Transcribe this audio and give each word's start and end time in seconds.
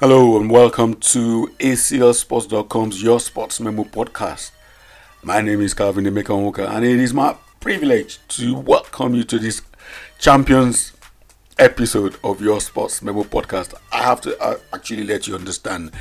Hello 0.00 0.36
and 0.36 0.50
welcome 0.50 0.94
to 0.94 1.48
ACLSports.com's 1.60 3.00
Your 3.00 3.20
Sports 3.20 3.60
Memo 3.60 3.84
podcast. 3.84 4.50
My 5.22 5.40
name 5.40 5.60
is 5.60 5.72
Calvin 5.72 6.06
Emeka 6.06 6.36
Walker 6.36 6.64
and 6.64 6.84
it 6.84 6.98
is 6.98 7.14
my 7.14 7.36
privilege 7.60 8.18
to 8.26 8.56
welcome 8.56 9.14
you 9.14 9.22
to 9.22 9.38
this 9.38 9.62
Champions 10.18 10.94
episode 11.60 12.16
of 12.24 12.40
Your 12.40 12.60
Sports 12.60 13.02
Memo 13.02 13.22
podcast. 13.22 13.72
I 13.92 14.02
have 14.02 14.20
to 14.22 14.36
uh, 14.42 14.56
actually 14.72 15.04
let 15.04 15.28
you 15.28 15.36
understand 15.36 15.92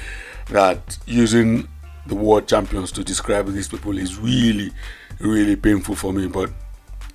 that 0.50 0.98
using 1.06 1.68
the 2.08 2.16
word 2.16 2.48
champions 2.48 2.92
to 2.94 3.04
describe 3.04 3.48
these 3.54 3.68
people 3.68 4.00
is 4.00 4.18
really, 4.18 4.72
really 5.20 5.56
painful 5.56 5.94
for 5.94 6.12
me, 6.12 6.26
but 6.26 6.50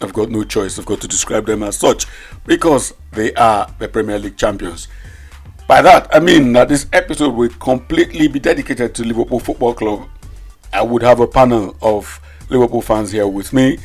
I've 0.00 0.12
got 0.12 0.30
no 0.30 0.44
choice. 0.44 0.78
I've 0.78 0.86
got 0.86 1.00
to 1.00 1.08
describe 1.08 1.46
them 1.46 1.64
as 1.64 1.76
such 1.76 2.06
because 2.46 2.94
they 3.10 3.34
are 3.34 3.68
the 3.80 3.88
Premier 3.88 4.20
League 4.20 4.36
champions. 4.36 4.86
By 5.68 5.82
that, 5.82 6.08
I 6.16 6.18
mean 6.18 6.54
that 6.54 6.70
this 6.70 6.86
episode 6.94 7.34
will 7.34 7.50
completely 7.50 8.26
be 8.26 8.38
dedicated 8.38 8.94
to 8.94 9.04
Liverpool 9.04 9.38
Football 9.38 9.74
Club. 9.74 10.08
I 10.72 10.80
would 10.80 11.02
have 11.02 11.20
a 11.20 11.26
panel 11.26 11.76
of 11.82 12.20
Liverpool 12.48 12.80
fans 12.80 13.12
here 13.12 13.28
with 13.28 13.52
me, 13.52 13.76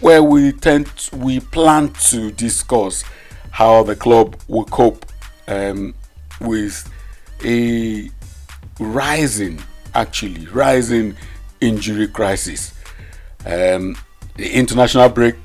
where 0.00 0.22
we 0.22 0.52
tend 0.52 0.94
to, 0.98 1.16
we 1.16 1.40
plan 1.40 1.94
to 2.10 2.30
discuss 2.30 3.04
how 3.52 3.82
the 3.84 3.96
club 3.96 4.36
will 4.48 4.66
cope 4.66 5.06
um, 5.48 5.94
with 6.42 6.86
a 7.42 8.10
rising, 8.78 9.62
actually 9.94 10.46
rising 10.48 11.16
injury 11.62 12.06
crisis. 12.08 12.74
Um, 13.46 13.96
the 14.36 14.46
international 14.52 15.08
break 15.08 15.36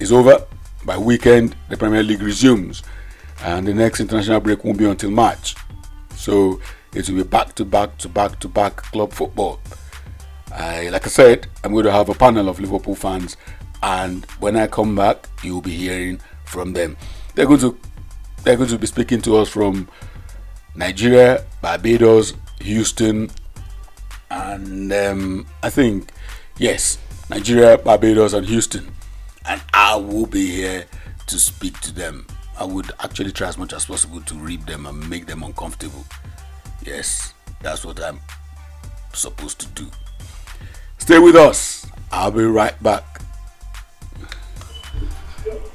is 0.00 0.10
over. 0.10 0.44
By 0.84 0.98
weekend, 0.98 1.54
the 1.68 1.76
Premier 1.76 2.02
League 2.02 2.22
resumes 2.22 2.82
and 3.42 3.66
the 3.66 3.74
next 3.74 4.00
international 4.00 4.40
break 4.40 4.64
won't 4.64 4.78
be 4.78 4.84
until 4.84 5.10
March. 5.10 5.54
So 6.16 6.60
it 6.94 7.08
will 7.08 7.16
be 7.16 7.22
back 7.22 7.54
to 7.56 7.64
back 7.64 7.96
to 7.98 8.08
back 8.08 8.38
to 8.40 8.48
back 8.48 8.76
club 8.76 9.12
football. 9.12 9.60
Uh, 10.52 10.88
like 10.90 11.06
I 11.06 11.10
said, 11.10 11.46
I'm 11.62 11.72
going 11.72 11.84
to 11.84 11.92
have 11.92 12.08
a 12.08 12.14
panel 12.14 12.48
of 12.48 12.58
Liverpool 12.58 12.94
fans, 12.94 13.36
and 13.82 14.24
when 14.40 14.56
I 14.56 14.66
come 14.66 14.96
back, 14.96 15.28
you'll 15.42 15.60
be 15.60 15.76
hearing 15.76 16.20
from 16.44 16.72
them. 16.72 16.96
They're 17.34 17.46
going 17.46 17.60
to 17.60 17.78
they're 18.42 18.56
going 18.56 18.70
to 18.70 18.78
be 18.78 18.86
speaking 18.86 19.20
to 19.22 19.36
us 19.36 19.48
from 19.48 19.88
Nigeria, 20.74 21.44
Barbados, 21.60 22.34
Houston, 22.60 23.30
and 24.30 24.92
um, 24.92 25.46
I 25.62 25.70
think 25.70 26.10
yes, 26.56 26.98
Nigeria, 27.30 27.76
Barbados, 27.78 28.32
and 28.32 28.46
Houston, 28.46 28.88
and 29.44 29.60
I 29.74 29.96
will 29.96 30.26
be 30.26 30.46
here 30.50 30.86
to 31.26 31.38
speak 31.38 31.78
to 31.80 31.92
them. 31.92 32.26
I 32.60 32.64
would 32.64 32.90
actually 32.98 33.30
try 33.30 33.46
as 33.46 33.56
much 33.56 33.72
as 33.72 33.84
possible 33.84 34.20
to 34.20 34.34
rip 34.34 34.66
them 34.66 34.86
and 34.86 35.08
make 35.08 35.26
them 35.26 35.44
uncomfortable. 35.44 36.04
Yes, 36.84 37.32
that's 37.62 37.84
what 37.84 38.02
I'm 38.02 38.18
supposed 39.12 39.60
to 39.60 39.66
do. 39.68 39.88
Stay 40.98 41.20
with 41.20 41.36
us. 41.36 41.86
I'll 42.10 42.32
be 42.32 42.42
right 42.42 42.80
back. 42.82 43.22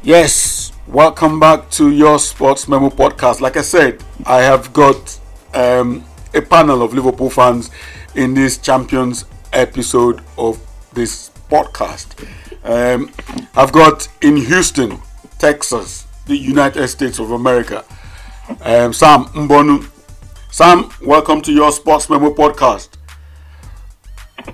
Yes, 0.01 0.73
welcome 0.85 1.39
back 1.39 1.69
to 1.71 1.89
your 1.89 2.19
Sports 2.19 2.67
Memo 2.67 2.89
podcast. 2.89 3.39
Like 3.39 3.55
I 3.55 3.61
said, 3.61 4.03
I 4.25 4.41
have 4.41 4.73
got 4.73 5.17
um, 5.53 6.03
a 6.33 6.41
panel 6.41 6.81
of 6.81 6.93
Liverpool 6.93 7.29
fans 7.29 7.71
in 8.15 8.33
this 8.33 8.57
Champions 8.57 9.23
episode 9.53 10.21
of 10.37 10.59
this 10.93 11.29
podcast. 11.49 12.27
Um, 12.65 13.09
I've 13.55 13.71
got 13.71 14.09
in 14.21 14.35
Houston, 14.35 14.99
Texas, 15.39 16.07
the 16.25 16.38
United 16.38 16.88
States 16.88 17.19
of 17.19 17.31
America. 17.31 17.83
Um, 18.61 18.93
Sam 18.93 19.25
Mbonu. 19.25 19.89
Sam, 20.52 20.89
welcome 21.02 21.41
to 21.41 21.52
your 21.52 21.71
Sports 21.71 22.09
Memo 22.09 22.33
podcast. 22.33 22.89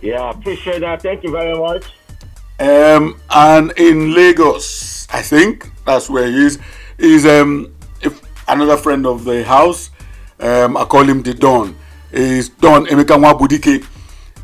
Yeah, 0.02 0.30
appreciate 0.30 0.80
that. 0.80 1.02
Thank 1.02 1.24
you 1.24 1.32
very 1.32 1.58
much. 1.58 1.86
Um, 2.60 3.20
and 3.30 3.72
in 3.78 4.14
Lagos, 4.14 5.08
I 5.12 5.22
think 5.22 5.70
that's 5.86 6.10
where 6.10 6.28
he 6.28 6.46
is, 6.46 6.60
is 6.98 7.26
um, 7.26 7.74
if 8.02 8.22
another 8.48 8.78
friend 8.78 9.06
of 9.06 9.26
the 9.26 9.44
house. 9.44 9.90
Um, 10.40 10.78
I 10.78 10.86
call 10.86 11.04
him 11.04 11.22
the 11.22 11.34
Don. 11.34 11.76
Is 12.12 12.50
Don 12.50 12.86
Emeka 12.86 13.18
Nwabudike. 13.18 13.86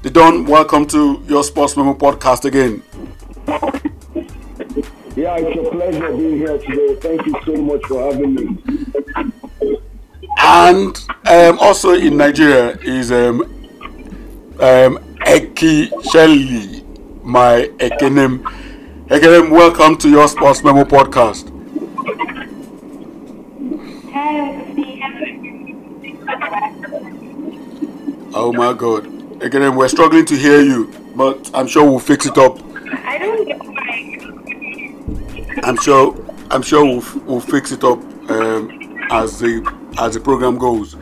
The 0.02 0.09
Don, 0.09 0.46
welcome 0.46 0.86
to 0.88 1.24
your 1.28 1.44
Sports 1.44 1.78
Memo 1.78 1.94
podcast 1.94 2.46
again. 2.46 2.84
Yeah, 5.16 5.38
it's 5.40 5.58
a 5.68 5.72
pleasure 5.72 6.12
being 6.18 6.38
here 6.40 6.58
today. 6.58 6.96
Thank 6.96 7.26
you 7.26 7.36
so 7.46 7.56
much 7.62 7.81
for 7.86 8.12
having 8.12 8.36
me. 8.36 8.58
And 10.40 10.98
um, 11.26 11.58
also 11.59 11.94
in 11.94 12.18
Nigeria 12.18 12.78
is 12.81 13.14
um, 13.14 13.44
um, 14.59 14.98
Eki 15.25 15.88
Shelley, 16.12 16.84
my 17.24 17.72
Ekenem. 17.78 18.44
Ekenem, 19.08 19.52
welcome 19.52 19.98
to 20.00 20.09
your 20.09 20.28
Sports 20.28 20.62
Memo 20.66 20.84
podcast. 20.84 21.50
Oh 28.38 28.52
my 28.52 28.74
God. 28.74 29.06
Ekenem, 29.40 29.78
we're 29.78 29.88
struggling 29.88 30.25
to 30.25 30.36
hear 30.36 30.59
you, 30.59 30.92
but 31.16 31.50
I'm 31.54 31.68
sure 31.68 31.86
we'll 31.90 32.00
fix 32.00 32.25
it 32.25 32.38
up. 32.38 32.59
I 33.06 33.18
don't 33.18 33.46
get 33.48 33.59
why. 33.59 33.65
I'm 35.66 35.78
sure. 35.78 36.16
I'm 36.52 36.62
sure 36.62 36.86
we'll, 36.86 37.03
we'll 37.26 37.40
fix 37.40 37.72
it 37.72 37.84
up 37.84 37.98
um, 38.30 39.00
as 39.09 39.40
the 39.40 39.64
as 39.98 40.14
the 40.14 40.20
program 40.20 40.59
goes. 40.59 40.94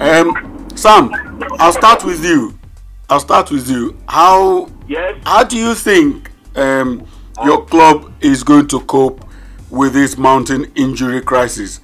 Um, 0.00 0.66
Sam, 0.74 1.12
I'll 1.60 1.72
start 1.72 2.04
with 2.04 2.24
you. 2.24 2.58
I'll 3.08 3.20
start 3.20 3.52
with 3.52 3.70
you. 3.70 3.96
How 4.08 4.68
Yes. 4.88 5.16
how 5.24 5.44
do 5.44 5.56
you 5.56 5.72
think 5.74 6.32
um, 6.56 7.06
your 7.44 7.64
club 7.64 8.12
is 8.20 8.42
going 8.42 8.66
to 8.68 8.80
cope 8.80 9.24
with 9.70 9.92
this 9.92 10.18
mountain 10.18 10.64
injury 10.74 11.20
crisis? 11.20 11.78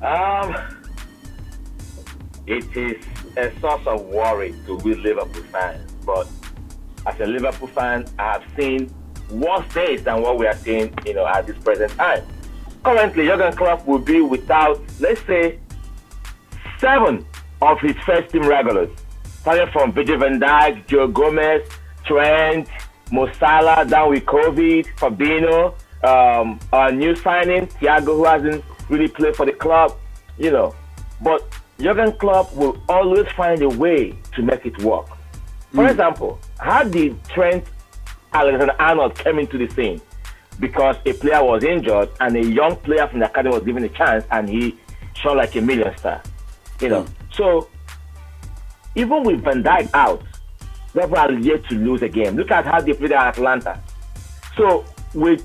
Um, 0.00 0.54
it 2.46 2.76
is 2.76 3.04
a 3.36 3.50
source 3.58 3.84
of 3.88 4.02
worry 4.02 4.54
to 4.66 4.76
we 4.76 4.94
Liverpool 4.94 5.42
fans, 5.50 5.90
but 6.06 6.28
as 7.06 7.20
a 7.20 7.26
Liverpool 7.26 7.68
fan, 7.68 8.06
I 8.18 8.32
have 8.32 8.44
seen 8.56 8.92
worse 9.30 9.66
days 9.74 10.02
than 10.04 10.22
what 10.22 10.38
we 10.38 10.46
are 10.46 10.54
seeing, 10.56 10.92
you 11.06 11.14
know, 11.14 11.26
at 11.26 11.46
this 11.46 11.58
present 11.58 11.92
time. 11.92 12.22
Currently, 12.82 13.26
Jurgen 13.26 13.52
Klopp 13.54 13.86
will 13.86 13.98
be 13.98 14.20
without, 14.20 14.80
let's 15.00 15.20
say, 15.26 15.58
seven 16.78 17.24
of 17.62 17.80
his 17.80 17.96
first 18.04 18.30
team 18.30 18.46
regulars, 18.46 18.90
starting 19.40 19.72
from 19.72 19.92
Virgil 19.92 20.18
van 20.18 20.38
Dijk, 20.40 20.86
Joe 20.86 21.08
Gomez, 21.08 21.62
Trent, 22.04 22.68
Mo 23.10 23.30
Salah, 23.32 23.84
down 23.86 24.10
with 24.10 24.24
COVID, 24.24 24.86
Fabinho, 24.96 25.74
um, 26.04 26.58
our 26.72 26.92
new 26.92 27.14
signing, 27.16 27.66
Thiago, 27.66 28.16
who 28.16 28.24
hasn't 28.24 28.64
really 28.90 29.08
played 29.08 29.34
for 29.34 29.46
the 29.46 29.52
club, 29.52 29.96
you 30.38 30.50
know. 30.50 30.74
But 31.22 31.42
Jurgen 31.80 32.12
Klopp 32.18 32.54
will 32.54 32.82
always 32.88 33.26
find 33.32 33.62
a 33.62 33.68
way 33.68 34.14
to 34.34 34.42
make 34.42 34.66
it 34.66 34.78
work. 34.82 35.06
For 35.72 35.88
example, 35.88 36.38
how 36.64 36.82
did 36.82 37.22
Trent 37.24 37.62
Alexander 38.32 38.74
Arnold 38.78 39.14
came 39.18 39.38
into 39.38 39.58
the 39.58 39.68
scene? 39.74 40.00
Because 40.58 40.96
a 41.04 41.12
player 41.12 41.44
was 41.44 41.62
injured 41.62 42.08
and 42.20 42.34
a 42.36 42.42
young 42.42 42.76
player 42.76 43.06
from 43.06 43.18
the 43.18 43.26
academy 43.26 43.54
was 43.54 43.64
given 43.64 43.84
a 43.84 43.88
chance 43.90 44.24
and 44.30 44.48
he 44.48 44.78
shone 45.12 45.36
like 45.36 45.54
a 45.56 45.60
million 45.60 45.94
star. 45.98 46.22
You 46.80 46.88
know. 46.88 47.02
Hmm. 47.02 47.12
So 47.34 47.68
even 48.94 49.24
with 49.24 49.44
Van 49.44 49.62
Dijk 49.62 49.90
out, 49.92 50.22
Liverpool 50.94 51.18
are 51.18 51.32
yet 51.32 51.68
to 51.68 51.74
lose 51.74 52.00
a 52.00 52.08
game. 52.08 52.34
Look 52.36 52.50
at 52.50 52.64
how 52.64 52.80
they 52.80 52.94
played 52.94 53.12
at 53.12 53.26
Atalanta. 53.26 53.82
So 54.56 54.86
with 55.12 55.44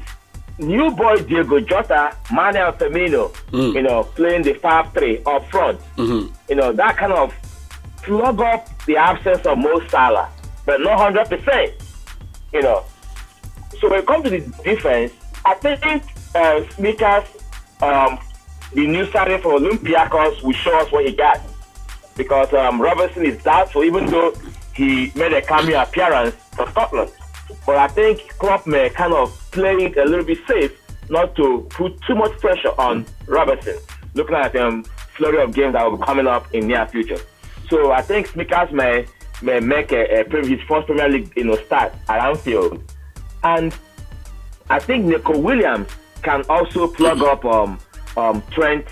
new 0.58 0.90
boy 0.92 1.18
Diego 1.24 1.60
Jota, 1.60 2.16
Mane 2.32 2.72
Firmino, 2.78 3.36
hmm. 3.48 3.76
you 3.76 3.82
know, 3.82 4.04
playing 4.04 4.44
the 4.44 4.54
5-3 4.54 5.28
up 5.28 5.52
front, 5.52 5.82
mm-hmm. 5.98 6.34
you 6.48 6.56
know, 6.56 6.72
that 6.72 6.96
kind 6.96 7.12
of 7.12 7.34
plug 8.04 8.40
up 8.40 8.70
the 8.86 8.96
absence 8.96 9.46
of 9.46 9.58
Mo 9.58 9.86
Salah, 9.90 10.30
but 10.70 10.82
not 10.82 11.00
100%, 11.00 11.74
you 12.54 12.62
know. 12.62 12.84
So 13.80 13.90
when 13.90 14.02
it 14.02 14.06
comes 14.06 14.24
to 14.26 14.30
the 14.30 14.40
defense, 14.64 15.12
I 15.44 15.56
think 15.56 16.04
uh, 16.36 17.24
um, 17.82 18.20
the 18.74 18.86
new 18.86 19.10
signing 19.10 19.42
for 19.42 19.54
Olympiacos, 19.58 20.44
will 20.44 20.54
show 20.54 20.78
us 20.78 20.92
what 20.92 21.08
he 21.08 21.14
got. 21.14 21.42
Because 22.16 22.54
um, 22.54 22.80
Robertson 22.80 23.26
is 23.26 23.42
doubtful, 23.42 23.84
even 23.84 24.06
though 24.06 24.32
he 24.76 25.12
made 25.16 25.34
a 25.34 25.42
cameo 25.42 25.82
appearance 25.82 26.36
for 26.52 26.70
Scotland. 26.70 27.12
But 27.66 27.78
I 27.78 27.88
think 27.88 28.30
Klopp 28.38 28.68
may 28.68 28.92
kind 28.92 29.14
of 29.14 29.34
play 29.50 29.74
it 29.74 29.98
a 29.98 30.06
little 30.06 30.26
bit 30.26 30.38
safe, 30.48 30.72
not 31.10 31.36
to 31.38 31.66
put 31.72 32.00
too 32.04 32.14
much 32.14 32.38
pressure 32.40 32.80
on 32.80 33.08
Robertson. 33.26 33.80
Looking 34.14 34.36
at 34.36 34.56
um 34.56 34.84
flurry 35.16 35.42
of 35.42 35.52
games 35.52 35.74
that 35.74 35.84
will 35.84 35.98
be 35.98 36.04
coming 36.04 36.28
up 36.28 36.54
in 36.54 36.68
near 36.68 36.86
future. 36.86 37.18
So 37.70 37.92
I 37.92 38.04
think 38.04 38.36
may 38.36 38.46
may 38.72 39.08
make 39.42 39.92
a, 39.92 40.22
a 40.22 40.46
his 40.46 40.62
first 40.68 40.88
Premier 40.88 41.10
League 41.10 41.32
you 41.36 41.46
know 41.46 41.56
start 41.56 41.94
at 42.08 42.26
Anfield, 42.26 42.84
and 43.44 43.76
I 44.70 44.80
think 44.80 45.06
Neco 45.06 45.38
Williams 45.38 45.90
can 46.22 46.44
also 46.50 46.88
plug 46.88 47.22
up 47.22 47.46
um 47.46 47.80
um, 48.18 48.44
Trent 48.52 48.86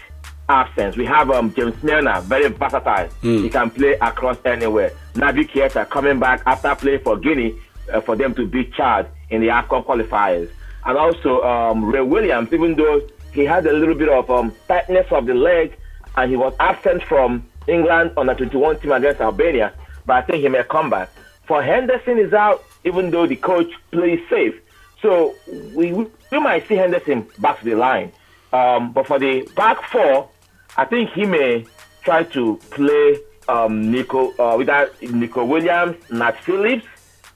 absence. 0.49 0.95
We 0.95 1.05
have 1.05 1.29
um, 1.29 1.53
James 1.53 1.81
Milner, 1.83 2.21
very 2.21 2.49
versatile. 2.49 3.09
Mm. 3.21 3.43
He 3.43 3.49
can 3.49 3.69
play 3.69 3.93
across 3.93 4.37
anywhere. 4.45 4.91
Naby 5.13 5.49
Keita 5.49 5.89
coming 5.89 6.19
back 6.19 6.41
after 6.45 6.73
playing 6.75 7.01
for 7.03 7.17
Guinea 7.17 7.59
uh, 7.93 8.01
for 8.01 8.15
them 8.15 8.33
to 8.35 8.45
beat 8.47 8.73
Chad 8.73 9.09
in 9.29 9.41
the 9.41 9.47
AFCON 9.47 9.85
qualifiers. 9.85 10.49
And 10.85 10.97
also 10.97 11.41
um, 11.41 11.85
Ray 11.85 12.01
Williams, 12.01 12.51
even 12.53 12.75
though 12.75 13.01
he 13.33 13.43
had 13.43 13.65
a 13.67 13.73
little 13.73 13.95
bit 13.95 14.09
of 14.09 14.29
um, 14.29 14.53
tightness 14.67 15.07
of 15.11 15.25
the 15.25 15.33
leg 15.33 15.77
and 16.15 16.31
he 16.31 16.37
was 16.37 16.53
absent 16.59 17.03
from 17.03 17.45
England 17.67 18.11
on 18.15 18.27
the 18.27 18.33
21 18.33 18.79
team 18.79 18.91
against 18.91 19.19
Albania, 19.19 19.73
but 20.07 20.15
I 20.15 20.21
think 20.23 20.41
he 20.41 20.49
may 20.49 20.63
come 20.63 20.89
back. 20.89 21.09
For 21.45 21.61
Henderson 21.61 22.17
is 22.17 22.33
out, 22.33 22.63
even 22.83 23.11
though 23.11 23.27
the 23.27 23.35
coach 23.35 23.69
plays 23.91 24.19
safe. 24.29 24.55
So 25.01 25.35
we, 25.75 25.93
we 25.93 26.39
might 26.39 26.67
see 26.67 26.75
Henderson 26.75 27.27
back 27.39 27.59
to 27.59 27.65
the 27.65 27.75
line. 27.75 28.11
Um, 28.51 28.93
but 28.93 29.05
for 29.05 29.19
the 29.19 29.47
back 29.55 29.83
four, 29.91 30.29
I 30.77 30.85
think 30.85 31.11
he 31.11 31.25
may 31.25 31.65
try 32.01 32.23
to 32.23 32.59
play 32.71 33.19
um, 33.47 33.91
Neco 33.91 34.33
uh, 34.39 34.57
without 34.57 34.99
Neco 35.01 35.45
Williams, 35.45 35.97
Nat 36.09 36.37
Phillips, 36.43 36.85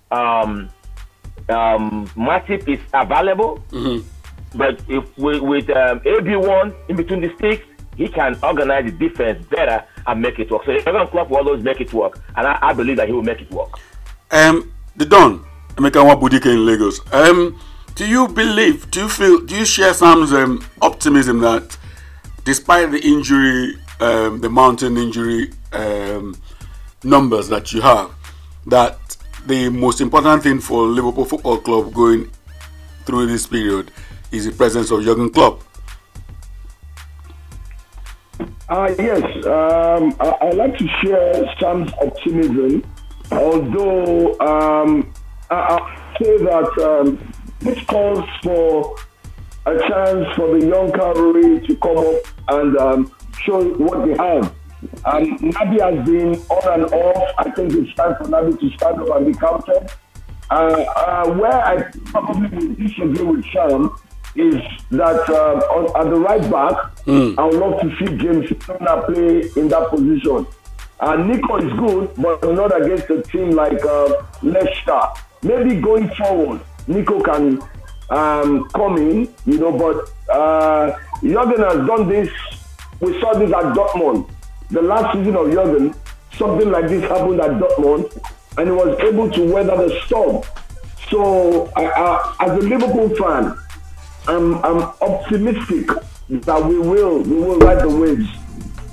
um, 0.10 0.70
um, 1.50 2.08
Matip 2.16 2.68
is 2.68 2.80
available. 2.94 3.64
Mm-hmm. 3.72 4.08
But 4.58 4.82
if 4.90 5.18
with, 5.18 5.42
with 5.42 5.70
um, 5.70 6.00
AB1 6.02 6.74
in 6.90 6.96
between 6.96 7.22
the 7.22 7.34
sticks, 7.36 7.66
he 7.96 8.08
can 8.08 8.38
organize 8.44 8.86
the 8.86 8.92
defense 8.92 9.46
better 9.48 9.86
and 10.08 10.22
make 10.22 10.40
it 10.40 10.52
work. 10.52 10.66
So 10.66 10.74
Jurgen 10.80 11.08
Klopp 11.08 11.30
will 11.30 11.38
always 11.38 11.64
make 11.64 11.82
it 11.82 11.94
work, 11.94 12.22
and 12.36 12.48
I, 12.48 12.58
I 12.62 12.74
believe 12.74 12.98
that 12.98 13.08
he 13.08 13.14
will 13.14 13.24
make 13.24 13.42
it 13.42 13.52
work. 13.52 13.80
Um, 14.32 14.72
the 14.96 15.06
Don, 15.06 15.46
Emeka 15.76 16.04
Nwabudike 16.04 16.46
in 16.48 16.66
Lagos. 16.66 17.02
Um, 17.14 17.60
do 17.96 18.08
you 18.08 18.28
believe? 18.28 18.90
Do 18.92 19.02
you 19.02 19.10
feel? 19.10 19.40
Do 19.42 19.56
you 19.58 19.66
share 19.66 19.94
Sam's 19.94 20.32
um, 20.34 20.66
optimism 20.82 21.40
that, 21.40 21.78
despite 22.46 22.92
the 22.92 23.00
injury, 23.00 23.76
um, 24.00 24.40
the 24.42 24.50
mountain 24.50 24.98
injury 24.98 25.52
um, 25.74 26.36
numbers 27.04 27.48
that 27.50 27.74
you 27.74 27.82
have, 27.82 28.12
that 28.68 29.18
the 29.46 29.70
most 29.70 30.02
important 30.02 30.44
thing 30.44 30.60
for 30.60 30.86
Liverpool 30.86 31.26
Football 31.26 31.58
Club 31.60 31.94
going 31.94 32.30
through 33.06 33.28
this 33.28 33.48
period 33.48 33.92
is 34.32 34.46
the 34.46 34.52
presence 34.52 34.92
of 34.92 35.04
Jurgen 35.04 35.30
Klopp. 35.30 35.62
Uh, 38.40 38.94
yes, 38.98 39.46
um, 39.46 40.16
I, 40.20 40.38
I, 40.42 40.52
like 40.52 40.78
to 40.78 40.88
share 41.04 41.54
some 41.60 41.94
optimism, 42.02 42.84
although 43.32 44.40
um, 44.40 45.14
I, 45.50 46.14
say 46.18 46.38
that 46.38 46.78
um, 46.80 47.34
this 47.60 47.84
calls 47.86 48.28
for 48.42 48.96
a 49.66 49.78
chance 49.88 50.36
for 50.36 50.58
the 50.58 50.66
young 50.66 50.92
cavalry 50.92 51.60
to 51.68 51.76
come 51.78 51.98
up 51.98 52.24
and 52.48 52.78
um, 52.78 53.12
show 53.42 53.64
what 53.74 54.06
they 54.06 54.16
have. 54.18 54.46
Um, 55.06 55.38
Naby 55.38 55.80
has 55.80 56.06
been 56.06 56.36
on 56.50 56.82
and 56.82 56.94
off. 56.94 57.34
I 57.38 57.52
think 57.52 57.74
it's 57.74 57.94
time 57.96 58.16
for 58.16 58.24
Naby 58.24 58.60
to 58.60 58.70
stand 58.78 59.00
up 59.02 59.16
and 59.18 59.28
be 59.28 59.34
counted. 59.34 59.92
Uh, 60.50 60.84
uh, 60.96 61.34
where 61.34 61.54
I 61.54 61.84
probably 62.06 62.50
will 62.58 62.74
disagree 62.76 63.24
with 63.24 63.46
Sam 63.54 63.96
is 64.36 64.56
that 64.92 65.30
uh, 65.30 65.76
on, 65.76 66.06
at 66.06 66.10
the 66.10 66.20
right 66.20 66.42
back, 66.42 66.96
mm. 67.06 67.38
I 67.38 67.46
would 67.46 67.56
love 67.56 67.82
to 67.82 67.90
see 67.98 68.18
James 68.18 68.50
Milner 68.68 69.02
play 69.04 69.62
in 69.62 69.68
that 69.70 69.90
position. 69.90 70.48
Uh, 71.00 71.16
Neco 71.16 71.58
is 71.58 71.74
good, 71.80 72.12
but 72.18 72.44
not 72.54 72.80
against 72.80 73.10
a 73.10 73.22
team 73.24 73.52
like 73.52 73.84
uh, 73.84 74.24
Leicester. 74.44 75.02
Maybe 75.44 75.82
going 75.82 76.10
forward, 76.12 76.62
Neco 76.88 77.22
can 77.22 77.62
um, 78.10 78.70
come 78.70 78.98
in, 78.98 79.34
you 79.46 79.58
know, 79.58 79.72
but 79.72 80.12
uh, 80.34 80.96
Jurgen 81.24 81.64
has 81.64 81.88
done 81.88 82.08
this. 82.08 82.30
We 83.00 83.20
saw 83.20 83.34
this 83.34 83.52
at 83.52 83.74
Dortmund 83.74 84.30
the 84.72 84.82
last 84.82 85.14
season 85.14 85.36
of 85.36 85.52
Jurgen, 85.52 85.94
something 86.38 86.72
like 86.72 86.88
this 86.88 87.04
happened 87.04 87.42
at 87.42 87.52
Dortmund, 87.52 88.18
and 88.58 88.68
he 88.68 88.72
was 88.72 88.98
able 89.02 89.30
to 89.30 89.54
weather 89.54 89.76
the 89.76 90.00
storm. 90.06 90.44
So, 91.10 91.70
I, 91.76 91.88
I, 91.88 92.36
as 92.40 92.52
a 92.52 92.68
Liverpool 92.68 93.10
fan, 93.16 93.58
I'm, 94.28 94.56
I'm 94.64 94.82
optimistic 95.02 95.88
that 96.30 96.66
we 96.66 96.80
will 96.80 97.20
we 97.24 97.36
will 97.36 97.60
ride 97.60 97.82
the 97.82 97.90
waves. 97.90 98.28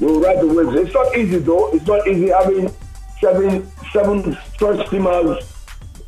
We'll 0.01 0.21
ride 0.21 0.41
the 0.41 0.47
waves. 0.47 0.75
It's 0.75 0.95
not 0.95 1.17
easy 1.17 1.39
though. 1.39 1.71
It's 1.73 1.87
not 1.87 2.07
easy 2.09 2.29
having 2.29 2.75
seven 3.21 3.71
seven 3.93 4.37
first 4.59 4.91
teamers 4.91 5.45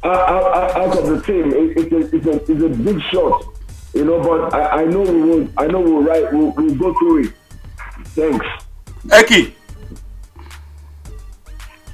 out, 0.03 0.77
out 0.77 0.99
of 0.99 1.07
the 1.07 1.21
team. 1.23 1.53
It, 1.53 1.77
it's, 1.77 1.93
a, 1.93 2.17
it's, 2.17 2.27
a, 2.27 2.53
it's 2.53 2.63
a 2.63 2.83
big 2.83 3.01
shot, 3.11 3.45
you 3.95 4.05
know. 4.05 4.21
But 4.21 4.55
I, 4.55 4.83
I 4.83 4.85
know 4.87 5.03
we 5.03 5.23
will. 5.23 5.49
I 5.57 5.67
know 5.67 5.81
we'll 5.81 6.03
ride. 6.03 6.33
We'll, 6.33 6.51
we'll 6.53 6.75
go 6.75 6.93
through 6.99 7.25
it. 7.25 7.35
Thanks. 8.07 8.47
Eki. 9.07 9.53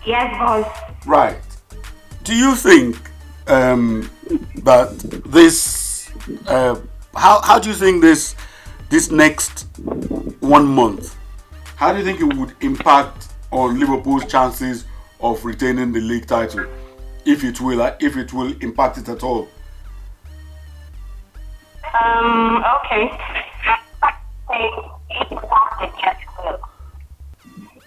Yes, 0.07 0.39
boss. 0.39 1.07
Right. 1.07 1.37
Do 2.25 2.35
you 2.35 2.55
think 2.55 2.97
um, 3.49 4.11
that 4.57 4.99
this? 5.27 6.11
Uh, 6.47 6.81
how 7.17 7.41
how 7.43 7.59
do 7.59 7.69
you 7.69 7.75
think 7.75 8.03
this 8.03 8.35
this 8.91 9.11
next 9.11 9.67
one 10.41 10.67
month? 10.67 11.17
How 11.77 11.93
do 11.93 11.99
you 11.99 12.05
think 12.05 12.21
it 12.21 12.37
would 12.37 12.55
impact 12.61 13.29
on 13.51 13.79
Liverpool's 13.79 14.27
chances 14.27 14.85
of 15.21 15.45
retaining 15.45 15.93
the 15.93 16.01
league 16.01 16.27
title, 16.27 16.67
if 17.25 17.45
it 17.45 17.61
will 17.61 17.81
if 18.01 18.17
it 18.17 18.33
will 18.33 18.55
impact 18.61 18.99
it 18.99 19.09
at 19.09 19.23
all? 19.23 19.49
Um. 22.01 22.65
Okay. 22.85 23.11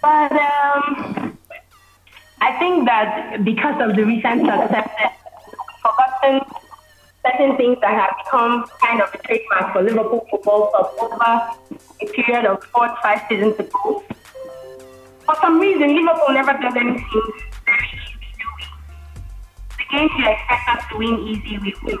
But 0.02 0.32
um, 0.32 1.38
I 2.40 2.58
think 2.58 2.86
that 2.86 3.44
because 3.44 3.80
of 3.82 3.96
the 3.96 4.04
recent 4.04 4.46
success, 4.46 5.12
forgotten 5.82 6.40
certain 7.24 7.56
things 7.56 7.78
that 7.80 7.92
have 7.92 8.16
become 8.24 8.64
kind 8.80 9.02
of 9.02 9.12
a 9.14 9.18
trademark 9.18 9.72
for 9.72 9.82
Liverpool 9.82 10.26
football 10.30 10.70
for 10.70 11.04
over 11.04 11.50
a 12.00 12.06
period 12.06 12.46
of 12.46 12.62
four 12.64 12.88
to 12.88 12.96
five 13.02 13.20
seasons 13.28 13.58
ago. 13.58 14.02
For 15.26 15.34
some 15.40 15.60
reason, 15.60 15.94
Liverpool 15.94 16.32
never 16.34 16.52
does 16.52 16.74
anything 16.76 17.04
very 17.66 17.88
easy? 17.92 18.16
The 19.78 19.84
games 19.92 20.10
you 20.16 20.28
expect 20.28 20.68
us 20.68 20.84
to 20.90 20.98
win 20.98 21.18
easy, 21.28 21.58
we 21.58 21.74
win. 21.84 21.98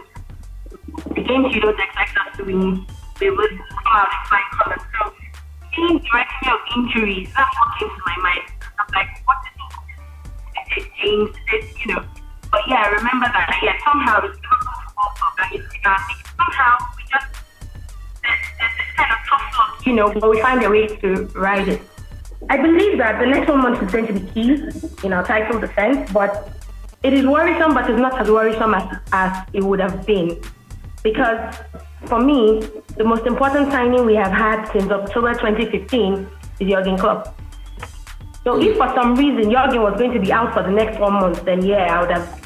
The 1.14 1.22
games 1.22 1.54
you 1.54 1.60
don't 1.60 1.78
expect 1.78 2.16
us 2.16 2.36
to 2.38 2.44
win, 2.44 2.86
we 3.20 3.30
will 3.30 3.48
come 3.48 3.86
out 3.86 4.08
and 4.08 4.28
fight 4.28 4.48
colors. 4.56 4.80
So, 4.98 5.12
seeing 5.74 5.98
the 5.98 6.04
direction 6.08 6.48
of 6.48 6.60
injuries, 6.76 7.28
that's 7.36 7.54
what 7.60 7.78
came 7.78 7.88
to 7.88 8.02
my 8.06 8.16
mind. 8.22 8.46
I'm 8.78 8.86
like, 8.94 9.26
what 9.26 9.36
is 9.44 10.84
it? 10.84 10.90
James, 11.02 11.36
it, 11.52 11.64
you 11.84 11.94
know. 11.94 12.04
But 12.50 12.62
yeah, 12.66 12.82
I 12.82 12.88
remember 12.88 13.26
that. 13.26 13.60
Yeah, 13.62 13.78
somehow 13.84 14.20
somehow 16.36 16.76
we 16.96 17.02
just 17.10 17.26
there's, 18.22 18.40
this 18.58 18.96
kind 18.96 19.12
of 19.12 19.18
tough 19.28 19.58
luck, 19.58 19.86
you 19.86 19.92
know, 19.94 20.12
but 20.12 20.30
we 20.30 20.40
find 20.40 20.62
a 20.62 20.70
way 20.70 20.86
to 20.86 21.26
ride 21.34 21.68
it. 21.68 21.82
I 22.48 22.56
believe 22.56 22.98
that 22.98 23.20
the 23.20 23.26
next 23.26 23.48
one 23.48 23.62
month 23.62 23.82
is 23.82 23.92
going 23.92 24.06
to 24.06 24.12
be 24.12 24.20
key 24.32 24.70
in 25.04 25.12
our 25.12 25.24
title 25.24 25.60
defense, 25.60 26.10
but 26.12 26.50
it 27.02 27.12
is 27.12 27.26
worrisome, 27.26 27.74
but 27.74 27.88
it's 27.88 28.00
not 28.00 28.18
as 28.20 28.30
worrisome 28.30 28.74
as, 28.74 28.98
as 29.12 29.48
it 29.52 29.62
would 29.62 29.80
have 29.80 30.06
been. 30.06 30.40
Because 31.02 31.54
for 32.06 32.20
me, 32.20 32.62
the 32.96 33.04
most 33.04 33.26
important 33.26 33.70
signing 33.70 34.04
we 34.06 34.14
have 34.14 34.32
had 34.32 34.70
since 34.72 34.90
October 34.90 35.34
2015 35.34 36.28
is 36.60 36.68
Jurgen 36.68 36.98
Klopp. 36.98 37.38
So 38.44 38.60
if 38.60 38.76
for 38.76 38.88
some 38.94 39.16
reason 39.16 39.50
Jurgen 39.50 39.82
was 39.82 39.98
going 39.98 40.12
to 40.12 40.20
be 40.20 40.32
out 40.32 40.54
for 40.54 40.62
the 40.62 40.70
next 40.70 40.98
one 40.98 41.14
month, 41.14 41.44
then 41.44 41.64
yeah, 41.64 41.94
I 41.94 42.00
would 42.00 42.10
have 42.10 42.39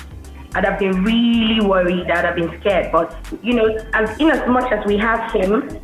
I'd 0.54 0.64
have 0.64 0.78
been 0.78 1.02
really 1.02 1.60
worried. 1.60 2.10
I'd 2.10 2.24
have 2.24 2.36
been 2.36 2.60
scared. 2.60 2.92
But 2.92 3.16
you 3.42 3.54
know, 3.54 3.76
as 3.92 4.18
in 4.20 4.30
as 4.30 4.48
much 4.48 4.70
as 4.72 4.84
we 4.86 4.96
have 4.98 5.32
him, 5.32 5.80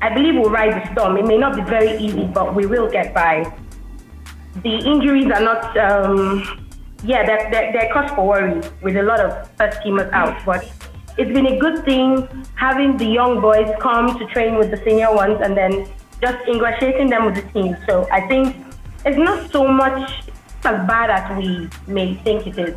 I 0.00 0.12
believe 0.12 0.34
we'll 0.34 0.50
ride 0.50 0.72
the 0.72 0.92
storm. 0.92 1.16
It 1.16 1.26
may 1.26 1.36
not 1.36 1.54
be 1.54 1.62
very 1.62 1.96
easy, 1.98 2.24
but 2.24 2.54
we 2.54 2.66
will 2.66 2.90
get 2.90 3.14
by. 3.14 3.52
The 4.62 4.74
injuries 4.74 5.26
are 5.26 5.40
not, 5.40 5.76
um, 5.78 6.68
yeah, 7.04 7.24
they're, 7.24 7.50
they're, 7.50 7.72
they're 7.72 7.92
cause 7.92 8.10
for 8.10 8.26
worry 8.26 8.60
with 8.82 8.96
a 8.96 9.02
lot 9.02 9.20
of 9.20 9.48
first 9.56 9.80
teamers 9.80 10.10
out. 10.12 10.44
But 10.44 10.64
it's 11.18 11.32
been 11.32 11.46
a 11.46 11.58
good 11.58 11.84
thing 11.84 12.26
having 12.54 12.96
the 12.96 13.06
young 13.06 13.40
boys 13.40 13.70
come 13.80 14.18
to 14.18 14.26
train 14.26 14.56
with 14.56 14.70
the 14.70 14.78
senior 14.84 15.14
ones 15.14 15.40
and 15.42 15.56
then 15.56 15.86
just 16.20 16.48
ingratiating 16.48 17.08
them 17.08 17.26
with 17.26 17.36
the 17.36 17.42
team. 17.52 17.76
So 17.86 18.08
I 18.10 18.26
think 18.26 18.56
it's 19.04 19.18
not 19.18 19.50
so 19.50 19.68
much 19.68 20.30
as 20.64 20.86
bad 20.86 21.10
as 21.10 21.38
we 21.38 21.68
may 21.86 22.14
think 22.14 22.46
it 22.46 22.58
is 22.58 22.74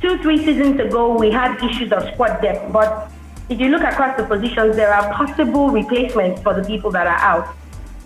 two, 0.00 0.18
three 0.18 0.38
seasons 0.44 0.80
ago, 0.80 1.16
we 1.16 1.30
had 1.30 1.62
issues 1.62 1.92
of 1.92 2.02
squad 2.14 2.40
depth, 2.40 2.72
but 2.72 3.10
if 3.48 3.60
you 3.60 3.68
look 3.68 3.82
across 3.82 4.16
the 4.16 4.24
positions, 4.24 4.76
there 4.76 4.92
are 4.92 5.12
possible 5.14 5.70
replacements 5.70 6.42
for 6.42 6.54
the 6.54 6.66
people 6.66 6.90
that 6.92 7.06
are 7.06 7.18
out. 7.18 7.54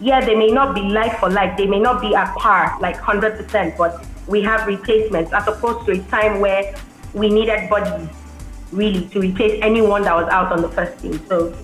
Yeah, 0.01 0.25
they 0.25 0.35
may 0.35 0.51
not 0.51 0.75
be 0.75 0.83
like 0.83 1.19
for 1.19 1.31
like, 1.31 1.57
they 1.57 1.67
may 1.67 1.81
not 1.81 2.01
be 2.01 2.15
at 2.15 2.35
par, 2.37 2.79
like 2.81 2.97
100%, 2.99 3.77
but 3.77 4.05
we 4.27 4.43
have 4.43 4.67
replacements 4.67 5.33
as 5.33 5.47
opposed 5.47 5.87
to 5.87 5.93
a 5.93 5.99
time 6.11 6.41
where 6.41 6.75
we 7.15 7.29
needed 7.29 7.69
bodies 7.69 8.09
really 8.73 9.09
to 9.09 9.21
replace 9.21 9.59
anyone 9.63 10.03
that 10.03 10.15
was 10.15 10.29
out 10.31 10.53
on 10.53 10.63
the 10.63 10.69
first 10.69 11.01
team. 11.03 11.21
So 11.27 11.55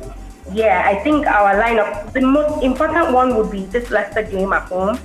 yeah, 0.53 0.83
I 0.87 1.03
think 1.03 1.27
our 1.27 1.55
lineup, 1.55 2.13
the 2.13 2.21
most 2.21 2.63
important 2.63 3.13
one 3.13 3.37
would 3.37 3.51
be 3.51 3.65
this 3.67 3.91
Leicester 3.91 4.23
game 4.23 4.53
at 4.53 4.63
home 4.69 4.99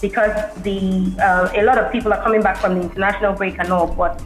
because 0.00 0.32
the 0.62 1.14
uh, 1.20 1.50
a 1.54 1.62
lot 1.62 1.78
of 1.78 1.92
people 1.92 2.12
are 2.12 2.22
coming 2.22 2.42
back 2.42 2.56
from 2.58 2.74
the 2.74 2.82
international 2.82 3.34
break 3.34 3.58
and 3.58 3.72
all. 3.72 3.86
But 3.86 4.22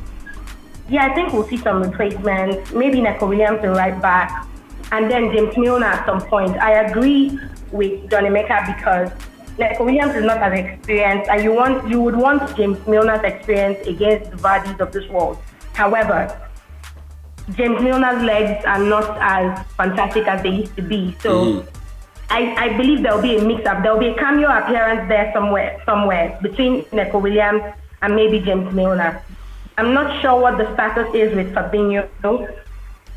yeah, 0.89 1.07
I 1.07 1.15
think 1.15 1.33
we'll 1.33 1.49
see 1.49 1.57
some 1.57 1.83
replacements. 1.83 2.73
Maybe 2.73 3.01
Neco 3.01 3.27
Williams 3.27 3.65
in 3.65 3.71
right 3.71 4.01
back, 4.01 4.47
and 4.93 5.11
then 5.11 5.33
James 5.33 5.57
Milner 5.57 5.87
at 5.87 6.07
some 6.07 6.21
point. 6.21 6.57
I 6.59 6.85
agree 6.85 7.39
with 7.73 8.11
Johnny 8.11 8.31
Maker 8.31 8.61
because 8.67 9.11
Neco 9.59 9.85
Williams 9.85 10.15
is 10.15 10.25
not 10.25 10.39
as 10.39 10.59
experienced, 10.59 11.31
and 11.31 11.43
you 11.43 11.53
want 11.53 11.89
you 11.89 12.01
would 12.01 12.17
want 12.17 12.57
James 12.57 12.79
Milner's 12.87 13.23
experience 13.25 13.87
against 13.87 14.31
the 14.31 14.37
Vardys 14.37 14.79
of 14.81 14.93
this 14.93 15.09
world. 15.09 15.39
However, 15.73 16.29
James 17.53 17.81
Milner's 17.83 18.23
legs 18.23 18.65
are 18.65 18.79
not 18.79 19.17
as 19.21 19.67
fantastic 19.77 20.27
as 20.27 20.43
they 20.43 20.51
used 20.51 20.77
to 20.77 20.83
be. 20.83 21.17
So 21.21 21.45
mm. 21.45 21.69
I, 22.31 22.55
I 22.57 22.77
believe 22.77 23.03
there'll 23.03 23.23
be 23.23 23.37
a 23.37 23.45
mix 23.45 23.67
up. 23.67 23.83
There'll 23.83 23.99
be 23.99 24.09
a 24.09 24.15
cameo 24.15 24.49
appearance 24.49 25.09
there 25.09 25.31
somewhere 25.35 25.81
somewhere 25.85 26.39
between 26.43 26.85
Neco 26.93 27.19
Williams 27.19 27.63
and 28.03 28.17
maybe 28.17 28.41
James 28.41 28.73
Milner. 28.75 29.23
I'm 29.77 29.93
not 29.93 30.21
sure 30.23 30.41
what 30.41 30.59
the 30.59 30.73
status 30.75 31.13
is 31.15 31.35
with 31.35 31.53
Fabinho 31.53 32.09
though. 32.23 32.49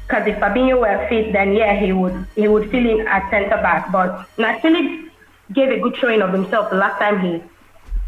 because 0.07 0.27
if 0.27 0.37
Fabinho 0.37 0.79
were 0.79 1.07
fit, 1.09 1.33
then 1.33 1.53
yeah, 1.53 1.79
he 1.79 1.93
would 1.93 2.25
he 2.35 2.47
would 2.47 2.71
fill 2.71 2.89
in 2.89 3.07
at 3.07 3.29
centre 3.29 3.61
back. 3.61 3.91
But 3.91 4.27
Nat 4.37 4.61
Phillips 4.61 5.11
gave 5.53 5.69
a 5.69 5.79
good 5.79 5.95
showing 5.97 6.21
of 6.21 6.33
himself 6.33 6.69
the 6.71 6.77
last 6.77 6.99
time 6.99 7.19
he 7.19 7.43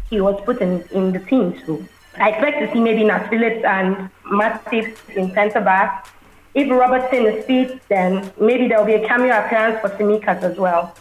he 0.08 0.20
was 0.20 0.40
put 0.44 0.60
in, 0.60 0.82
in 0.90 1.12
the 1.12 1.20
team. 1.20 1.54
So 1.64 1.82
I 2.18 2.30
expect 2.30 2.58
to 2.60 2.72
see 2.72 2.80
maybe 2.80 3.04
Nat 3.04 3.28
Phillips 3.28 3.64
and 3.64 4.10
Matip 4.24 4.96
in 5.14 5.32
centre 5.34 5.60
back. 5.60 6.08
If 6.54 6.68
Robertson 6.68 7.26
is 7.26 7.44
fit, 7.44 7.80
then 7.88 8.32
maybe 8.40 8.66
there 8.66 8.78
will 8.78 8.86
be 8.86 8.94
a 8.94 9.06
cameo 9.06 9.38
appearance 9.38 9.80
for 9.80 9.90
Tsimikas 9.90 10.42
as 10.42 10.58
well. 10.58 10.96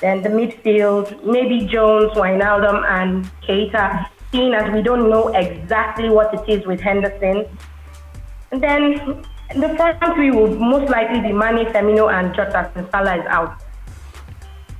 Then 0.00 0.22
the 0.22 0.30
midfield, 0.30 1.22
maybe 1.24 1.66
Jones, 1.66 2.12
Wijnaldum, 2.12 2.82
and 2.88 3.26
Keita, 3.42 4.08
seeing 4.32 4.54
as 4.54 4.72
we 4.72 4.82
don't 4.82 5.08
know 5.10 5.28
exactly 5.28 6.08
what 6.08 6.34
it 6.34 6.48
is 6.48 6.66
with 6.66 6.80
Henderson. 6.80 7.46
And 8.52 8.62
then 8.62 9.24
the 9.54 9.74
front 9.76 10.14
three 10.14 10.30
will 10.30 10.54
most 10.54 10.90
likely 10.90 11.20
be 11.20 11.32
Mane, 11.32 11.66
Firmino, 11.66 12.12
and 12.12 12.34
Jota 12.34 12.70
since 12.74 12.90
Salah 12.90 13.16
is 13.16 13.26
out. 13.26 13.60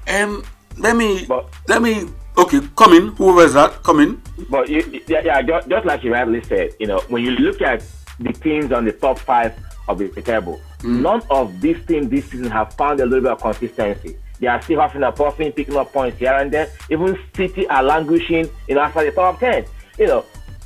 Um, 0.08 0.44
let 0.76 0.96
me, 0.96 1.24
but, 1.26 1.48
let 1.68 1.82
me 1.82 2.06
Okay, 2.38 2.60
come 2.76 2.92
in. 2.92 3.08
Whoever 3.16 3.44
is 3.44 3.54
that, 3.54 3.82
come 3.82 4.00
in. 4.00 4.20
But 4.50 4.68
you, 4.68 5.02
yeah, 5.06 5.22
yeah 5.24 5.42
just, 5.42 5.68
just, 5.68 5.86
like 5.86 6.04
you 6.04 6.12
rightly 6.12 6.42
said, 6.42 6.72
you 6.78 6.86
know, 6.86 6.98
when 7.08 7.24
you 7.24 7.30
look 7.30 7.62
at 7.62 7.82
the 8.20 8.32
teams 8.32 8.72
on 8.72 8.84
the 8.84 8.92
top 8.92 9.18
five 9.18 9.54
of 9.88 9.98
the 9.98 10.08
table, 10.20 10.60
mm. 10.80 11.00
none 11.00 11.22
of 11.30 11.60
these 11.62 11.78
teams 11.86 12.10
this 12.10 12.26
season 12.26 12.50
have 12.50 12.74
found 12.74 13.00
a 13.00 13.06
little 13.06 13.22
bit 13.22 13.32
of 13.32 13.40
consistency. 13.40 14.18
They 14.38 14.46
are 14.46 14.60
still 14.62 14.80
huffing 14.80 15.02
and 15.02 15.14
puffing, 15.14 15.52
picking 15.52 15.76
up 15.76 15.92
points 15.92 16.18
here 16.18 16.34
and 16.34 16.52
there. 16.52 16.68
Even 16.90 17.18
City 17.34 17.66
are 17.68 17.82
languishing, 17.82 18.48
you 18.68 18.74
know, 18.74 18.82
after 18.82 19.04
the 19.04 19.12
top 19.12 19.40
ten. 19.40 19.64
You 19.98 20.06
know, 20.06 20.24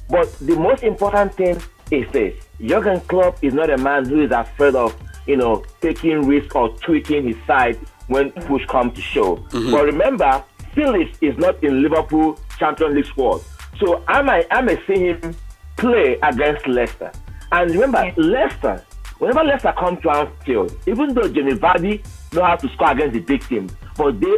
but 0.09 0.33
the 0.41 0.57
most 0.57 0.83
important 0.83 1.35
thing 1.35 1.61
is 1.91 2.11
this: 2.13 2.35
Jurgen 2.61 3.01
Klopp 3.03 3.43
is 3.43 3.55
not 3.55 3.71
a 3.71 3.79
man 3.79 4.05
who 4.07 4.23
is 4.23 4.33
afraid 4.33 4.75
of, 4.75 4.95
you 5.27 5.37
know, 5.37 5.65
taking 5.81 6.27
risk 6.27 6.55
or 6.57 6.71
tweaking 6.79 7.29
his 7.29 7.37
side 7.47 7.79
when 8.09 8.33
push 8.33 8.67
comes 8.67 8.95
to 8.95 9.01
shove. 9.01 9.39
Mm-hmm. 9.51 9.71
But 9.71 9.85
remember, 9.85 10.45
Phillips 10.75 11.17
is 11.21 11.37
not 11.39 11.63
in 11.63 11.83
Liverpool 11.83 12.39
Champions 12.59 12.95
League 12.95 13.07
squad. 13.07 13.41
So 13.79 14.03
I 14.09 14.21
might 14.23 14.47
I 14.51 14.61
may 14.61 14.85
see 14.87 15.07
him 15.09 15.35
play 15.77 16.19
against 16.23 16.67
Leicester. 16.67 17.13
And 17.53 17.71
remember, 17.71 18.05
yeah. 18.05 18.15
Leicester, 18.17 18.85
whenever 19.19 19.45
Leicester 19.45 19.73
come 19.79 19.97
to 20.03 20.11
Anfield, 20.11 20.77
even 20.87 21.15
though 21.15 21.29
Jamie 21.29 21.55
Vardy 21.55 22.05
know 22.33 22.45
how 22.45 22.57
to 22.57 22.69
score 22.71 22.91
against 22.91 23.15
the 23.15 23.21
big 23.21 23.47
teams, 23.49 23.73
but 23.97 24.21
they 24.21 24.37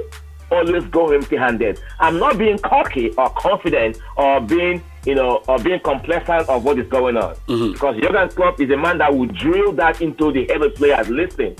always 0.51 0.85
go 0.87 1.11
empty-handed. 1.13 1.81
I'm 1.99 2.19
not 2.19 2.39
being 2.39 2.59
cocky 2.59 3.11
or 3.15 3.31
confident 3.31 3.99
or 4.17 4.41
being, 4.41 4.83
you 5.07 5.15
know, 5.15 5.43
or 5.49 5.59
being 5.59 5.81
complacent 5.81 6.49
of 6.49 6.65
what 6.65 6.79
is 6.79 6.89
going 6.89 7.17
on. 7.17 7.35
Mm-hmm. 7.49 7.73
Because 7.73 7.97
Jurgen 8.01 8.29
Klopp 8.31 8.61
is 8.61 8.71
a 8.71 8.77
man 8.77 8.99
that 8.99 9.15
will 9.15 9.27
drill 9.27 9.73
that 9.73 10.01
into 10.01 10.33
the 10.33 10.49
of 10.51 10.75
players. 10.75 11.09
Listen, 11.09 11.57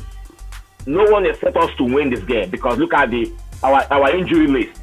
no 0.87 1.05
one 1.05 1.27
expects 1.27 1.57
us 1.57 1.71
to 1.79 1.85
win 1.85 2.11
this 2.11 2.23
game 2.25 2.51
because 2.51 2.79
look 2.79 2.93
at 2.95 3.11
the 3.11 3.33
our 3.63 3.85
our 3.91 4.15
injury 4.15 4.47
list. 4.47 4.81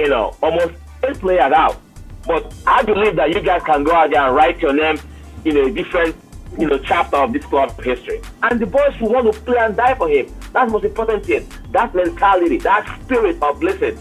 You 0.00 0.08
know, 0.08 0.36
almost 0.42 0.74
eight 1.04 1.18
players 1.18 1.52
out. 1.52 1.80
But 2.26 2.54
I 2.66 2.82
believe 2.82 3.16
that 3.16 3.30
you 3.34 3.40
guys 3.40 3.62
can 3.64 3.84
go 3.84 3.92
out 3.92 4.10
there 4.10 4.22
and 4.22 4.34
write 4.34 4.60
your 4.60 4.72
name 4.72 4.98
in 5.44 5.56
a 5.58 5.70
different, 5.70 6.16
you 6.58 6.68
know, 6.68 6.78
chapter 6.78 7.16
of 7.16 7.32
this 7.32 7.44
club 7.44 7.80
history. 7.82 8.20
And 8.42 8.60
the 8.60 8.66
boys 8.66 8.98
will 9.00 9.12
want 9.12 9.32
to 9.32 9.40
play 9.40 9.58
and 9.58 9.76
die 9.76 9.94
for 9.94 10.08
him. 10.08 10.26
That's 10.52 10.66
the 10.66 10.72
most 10.72 10.84
important 10.84 11.26
thing. 11.26 11.48
That 11.72 11.94
mentality, 11.94 12.58
that 12.58 13.00
spirit 13.02 13.42
of 13.42 13.62
listen. 13.62 13.98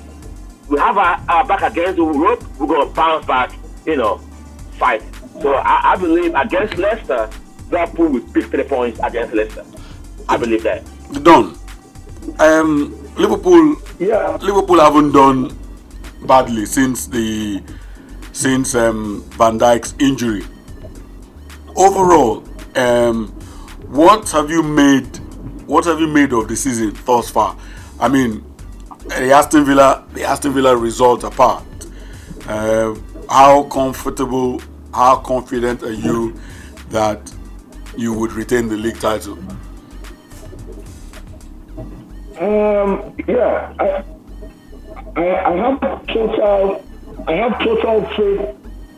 We 0.70 0.80
have 0.80 0.98
our, 0.98 1.24
our 1.30 1.46
back 1.46 1.62
against 1.62 1.98
the 1.98 2.04
rope, 2.04 2.44
we're 2.58 2.68
gonna 2.68 2.90
bounce 2.90 3.26
back, 3.26 3.52
you 3.86 3.98
know, 3.98 4.18
fight. 4.78 5.04
So 5.42 5.54
I, 5.56 5.94
I 5.94 5.96
believe 5.98 6.34
against 6.36 6.78
Leicester, 6.78 7.30
Liverpool 7.70 8.08
will 8.08 8.34
pick 8.34 8.46
three 8.46 8.64
points 8.64 9.00
against 9.04 9.34
Leicester. 9.34 9.66
I 10.30 10.38
believe 10.38 10.64
that. 10.64 10.84
Done. 11.24 11.58
Um, 12.40 12.98
Liverpool, 13.16 13.76
yeah. 14.00 14.38
Liverpool 14.42 14.80
haven't 14.80 15.12
done 15.12 15.58
badly 16.26 16.66
since 16.66 17.08
the 17.08 17.62
since 18.32 18.74
um, 18.76 19.24
Van 19.32 19.60
Dijk's 19.60 19.94
injury. 20.00 20.44
Overall, 21.76 22.44
um, 22.76 23.28
what 23.88 24.30
have 24.30 24.50
you 24.50 24.62
made? 24.62 25.18
What 25.66 25.86
have 25.86 26.00
you 26.00 26.08
made 26.08 26.32
of 26.34 26.48
the 26.48 26.56
season 26.56 26.96
thus 27.06 27.32
far? 27.32 27.58
I 28.00 28.10
mean, 28.10 28.44
the 29.08 29.32
Aston 29.32 29.66
Villa, 29.66 30.06
the 30.14 30.24
Aston 30.24 30.54
Villa 30.54 30.76
result 30.78 31.24
apart, 31.24 31.64
uh, 32.48 32.96
how 33.30 33.64
comfortable, 33.64 34.62
how 34.94 35.18
confident 35.18 35.84
are 35.84 35.92
you 35.92 36.36
that 36.90 37.34
you 37.98 38.14
would 38.14 38.34
retain 38.34 38.68
the 38.68 38.78
league 38.78 39.00
title? 39.00 39.38
Um, 42.40 43.16
yeah, 43.28 43.74
I, 43.80 44.04
I, 45.16 45.54
I 45.54 45.56
have 45.56 45.80
total, 46.08 46.86
I 47.28 47.34
have 47.34 47.60
total 47.60 48.06
faith 48.10 48.56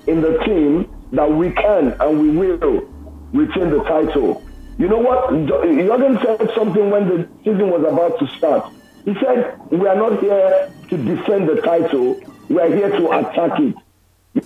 in 0.08 0.22
the 0.22 0.40
team 0.46 0.95
that 1.12 1.32
we 1.32 1.52
can 1.52 1.96
and 2.00 2.22
we 2.22 2.30
will 2.30 2.88
retain 3.34 3.70
the 3.70 3.84
title. 3.84 4.44
You 4.78 4.88
know 4.88 4.98
what? 4.98 5.30
Jurgen 5.48 6.20
said 6.22 6.52
something 6.56 6.90
when 6.90 7.08
the 7.08 7.28
season 7.44 7.70
was 7.70 7.82
about 7.82 8.20
to 8.20 8.28
start. 8.38 8.72
He 9.06 9.14
said, 9.16 9.58
"We 9.72 9.88
are 9.88 9.96
not 9.96 10.20
here 10.20 10.72
to 10.90 10.98
defend 10.98 11.48
the 11.48 11.62
title. 11.62 12.20
We 12.50 12.60
are 12.60 12.68
here 12.68 12.90
to 12.90 13.12
attack 13.12 13.60
it." 13.60 13.76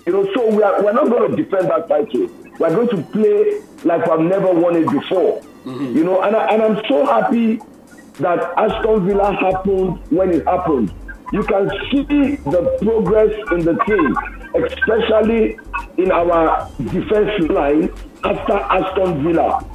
You 0.05 0.13
know, 0.13 0.33
so 0.33 0.49
we 0.53 0.61
are 0.61 0.83
we're 0.83 0.93
not 0.93 1.09
going 1.09 1.31
to 1.31 1.35
defend 1.35 1.69
that 1.69 1.87
title. 1.87 2.27
We 2.59 2.65
are 2.65 2.75
going 2.75 2.89
to 2.89 3.01
play 3.11 3.61
like 3.83 4.05
we've 4.05 4.29
never 4.29 4.53
won 4.53 4.75
it 4.75 4.89
before. 4.91 5.41
Mm-hmm. 5.65 5.97
You 5.97 6.03
know, 6.03 6.21
and 6.21 6.35
I, 6.35 6.53
and 6.53 6.61
I'm 6.61 6.81
so 6.87 7.05
happy 7.05 7.59
that 8.19 8.39
Aston 8.57 9.07
Villa 9.07 9.33
happened 9.33 9.99
when 10.11 10.31
it 10.31 10.45
happened. 10.45 10.93
You 11.31 11.43
can 11.43 11.69
see 11.89 12.35
the 12.35 12.77
progress 12.81 13.33
in 13.51 13.65
the 13.65 13.75
team, 13.85 14.15
especially 14.55 15.59
in 15.97 16.11
our 16.11 16.69
defense 16.77 17.49
line 17.49 17.91
after 18.23 18.53
Aston 18.53 19.23
Villa. 19.23 19.65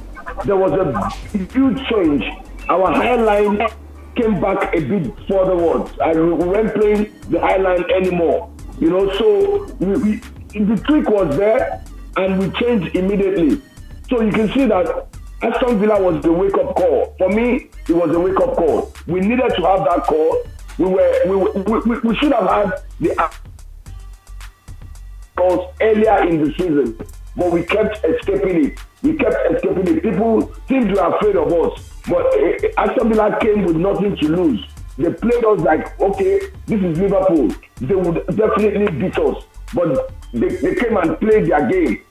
There 0.45 0.57
was 0.57 0.71
a 0.73 1.09
huge 1.37 1.77
change. 1.87 2.23
Our 2.69 2.91
high 2.91 3.15
line 3.15 3.67
came 4.15 4.41
back 4.41 4.75
a 4.75 4.79
bit 4.79 5.13
forward 5.27 5.91
and 6.01 6.39
we 6.39 6.45
weren't 6.45 6.73
playing 6.73 7.13
the 7.29 7.39
high 7.39 7.57
line 7.57 7.83
anymore. 7.91 8.51
You 8.79 8.89
know, 8.89 9.11
so 9.13 9.65
we, 9.79 9.97
we, 9.97 10.15
the 10.59 10.81
trick 10.85 11.09
was 11.09 11.37
there 11.37 11.83
and 12.17 12.39
we 12.39 12.49
changed 12.59 12.95
immediately. 12.95 13.61
So 14.09 14.21
you 14.21 14.31
can 14.31 14.51
see 14.53 14.65
that 14.65 15.07
Aston 15.41 15.79
Villa 15.79 16.01
was 16.01 16.23
the 16.23 16.31
wake 16.31 16.55
up 16.55 16.75
call. 16.75 17.15
For 17.17 17.29
me, 17.29 17.69
it 17.87 17.93
was 17.93 18.15
a 18.15 18.19
wake 18.19 18.39
up 18.39 18.55
call. 18.55 18.93
We 19.07 19.19
needed 19.19 19.49
to 19.55 19.61
have 19.61 19.85
that 19.85 20.05
call. 20.07 20.43
We 20.77 20.85
were 20.85 21.21
we, 21.25 21.81
we, 21.81 21.99
we 21.99 22.15
should 22.17 22.33
have 22.33 22.49
had 22.49 22.81
the 22.99 23.11
calls 25.35 25.73
earlier 25.81 26.27
in 26.27 26.43
the 26.43 26.53
season, 26.53 26.97
but 27.35 27.51
we 27.51 27.63
kept 27.63 28.03
escaping 28.05 28.65
it. 28.65 28.79
We 29.01 29.15
kept 29.17 29.35
escaping 29.53 29.97
it. 29.97 30.03
People 30.03 30.53
seemed 30.67 30.89
to 30.89 30.93
be 30.93 30.99
afraid 30.99 31.35
of 31.35 31.51
us, 31.51 31.89
but 32.07 32.25
uh, 32.25 32.81
Aston 32.81 33.09
Villa 33.09 33.37
came 33.39 33.65
with 33.65 33.75
nothing 33.75 34.15
to 34.17 34.27
lose. 34.27 34.65
They 34.97 35.11
played 35.11 35.43
us 35.43 35.59
like, 35.59 35.99
okay, 35.99 36.39
this 36.65 36.81
is 36.81 36.97
Liverpool. 36.97 37.49
They 37.81 37.95
would 37.95 38.25
definitely 38.27 38.87
beat 38.97 39.17
us, 39.17 39.43
but 39.73 40.11
they, 40.33 40.47
they 40.47 40.75
came 40.75 40.95
and 40.97 41.19
played 41.19 41.47
their 41.47 41.67
game, 41.69 42.01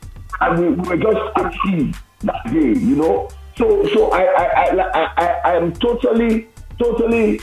and 0.41 0.59
we, 0.59 0.69
we 0.71 0.89
were 0.89 0.97
just 0.97 1.21
achieved 1.37 1.97
that 2.21 2.45
day, 2.47 2.79
you 2.79 2.97
know. 2.97 3.29
So 3.57 3.87
so 3.89 4.11
I 4.11 4.25
I 4.25 4.45
I 4.45 5.13
I, 5.17 5.27
I 5.45 5.57
am 5.57 5.73
totally 5.75 6.49
totally 6.79 7.41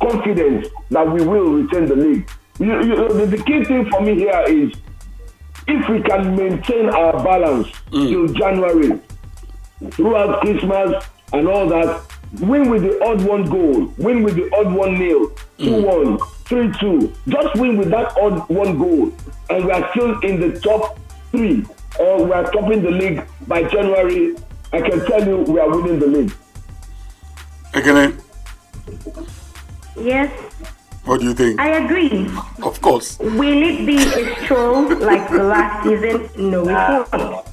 confident 0.00 0.68
that 0.90 1.10
we 1.10 1.24
will 1.24 1.52
retain 1.52 1.86
the 1.86 1.96
league. 1.96 2.30
You, 2.58 2.82
you, 2.84 3.08
the, 3.08 3.26
the 3.36 3.42
key 3.44 3.64
thing 3.64 3.88
for 3.90 4.00
me 4.00 4.14
here 4.14 4.44
is 4.48 4.72
if 5.66 5.88
we 5.88 6.00
can 6.02 6.36
maintain 6.36 6.88
our 6.88 7.12
balance 7.22 7.68
mm. 7.90 8.08
till 8.08 8.26
January, 8.28 9.00
throughout 9.90 10.40
Christmas 10.40 11.04
and 11.32 11.48
all 11.48 11.68
that, 11.68 12.02
win 12.40 12.70
with 12.70 12.82
the 12.82 13.02
odd 13.04 13.22
one 13.22 13.44
goal, 13.44 13.92
win 13.98 14.22
with 14.22 14.36
the 14.36 14.50
odd 14.56 14.72
one 14.72 14.98
nil, 14.98 15.32
two 15.58 15.82
one, 15.82 16.18
three 16.44 16.72
two. 16.80 17.12
Just 17.28 17.56
win 17.56 17.76
with 17.76 17.90
that 17.90 18.16
odd 18.16 18.48
one 18.48 18.78
goal, 18.78 19.12
and 19.50 19.64
we 19.64 19.70
are 19.70 19.90
still 19.90 20.18
in 20.20 20.40
the 20.40 20.58
top 20.60 20.98
three, 21.30 21.64
or 21.98 22.24
we 22.24 22.32
are 22.32 22.50
topping 22.52 22.82
the 22.82 22.90
league 22.90 23.22
by 23.46 23.64
January. 23.64 24.36
I 24.72 24.80
can 24.80 25.04
tell 25.06 25.26
you, 25.26 25.38
we 25.38 25.58
are 25.60 25.68
winning 25.68 25.98
the 25.98 26.06
league. 26.06 26.32
Again. 27.74 28.18
Yes, 29.98 30.30
what 31.06 31.20
do 31.20 31.26
you 31.26 31.34
think? 31.34 31.60
I 31.60 31.68
agree. 31.84 32.28
Of 32.62 32.80
course. 32.82 33.18
Will 33.18 33.62
it 33.62 33.86
be 33.86 33.96
a 33.96 34.44
stroll 34.44 34.82
like 34.98 35.30
the 35.30 35.42
last 35.42 35.84
season? 35.84 36.28
No, 36.50 36.68
it 36.68 36.74
ah. 36.74 37.06
won't. 37.12 37.46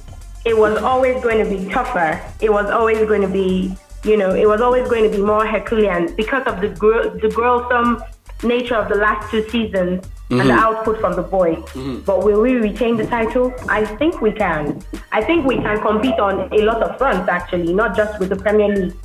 It 0.44 0.58
was 0.58 0.76
always 0.82 1.22
going 1.22 1.42
to 1.42 1.48
be 1.48 1.70
tougher. 1.70 2.20
It 2.40 2.52
was 2.52 2.70
always 2.70 2.98
going 2.98 3.22
to 3.22 3.28
be, 3.28 3.74
you 4.04 4.16
know, 4.16 4.34
it 4.34 4.46
was 4.46 4.60
always 4.60 4.86
going 4.88 5.04
to 5.04 5.16
be 5.16 5.22
more 5.22 5.46
Herculean 5.46 6.14
because 6.16 6.46
of 6.46 6.60
the 6.60 6.68
gr- 6.68 7.16
the 7.22 7.30
gruesome 7.30 8.02
nature 8.42 8.74
of 8.74 8.88
the 8.88 8.96
last 8.96 9.30
two 9.30 9.48
seasons 9.48 10.04
and 10.30 10.40
the 10.40 10.44
mm-hmm. 10.44 10.50
output 10.50 11.00
from 11.00 11.14
the 11.14 11.22
boys. 11.22 11.56
Mm-hmm. 11.72 12.00
But 12.00 12.24
will 12.24 12.42
we 12.42 12.54
retain 12.54 12.96
the 12.96 13.06
title? 13.06 13.54
I 13.68 13.84
think 13.84 14.20
we 14.20 14.32
can. 14.32 14.82
I 15.12 15.22
think 15.22 15.46
we 15.46 15.56
can 15.56 15.80
compete 15.80 16.18
on 16.18 16.52
a 16.52 16.60
lot 16.62 16.82
of 16.82 16.98
fronts 16.98 17.28
actually, 17.28 17.72
not 17.72 17.96
just 17.96 18.18
with 18.18 18.28
the 18.28 18.36
Premier 18.36 18.68
League 18.68 18.96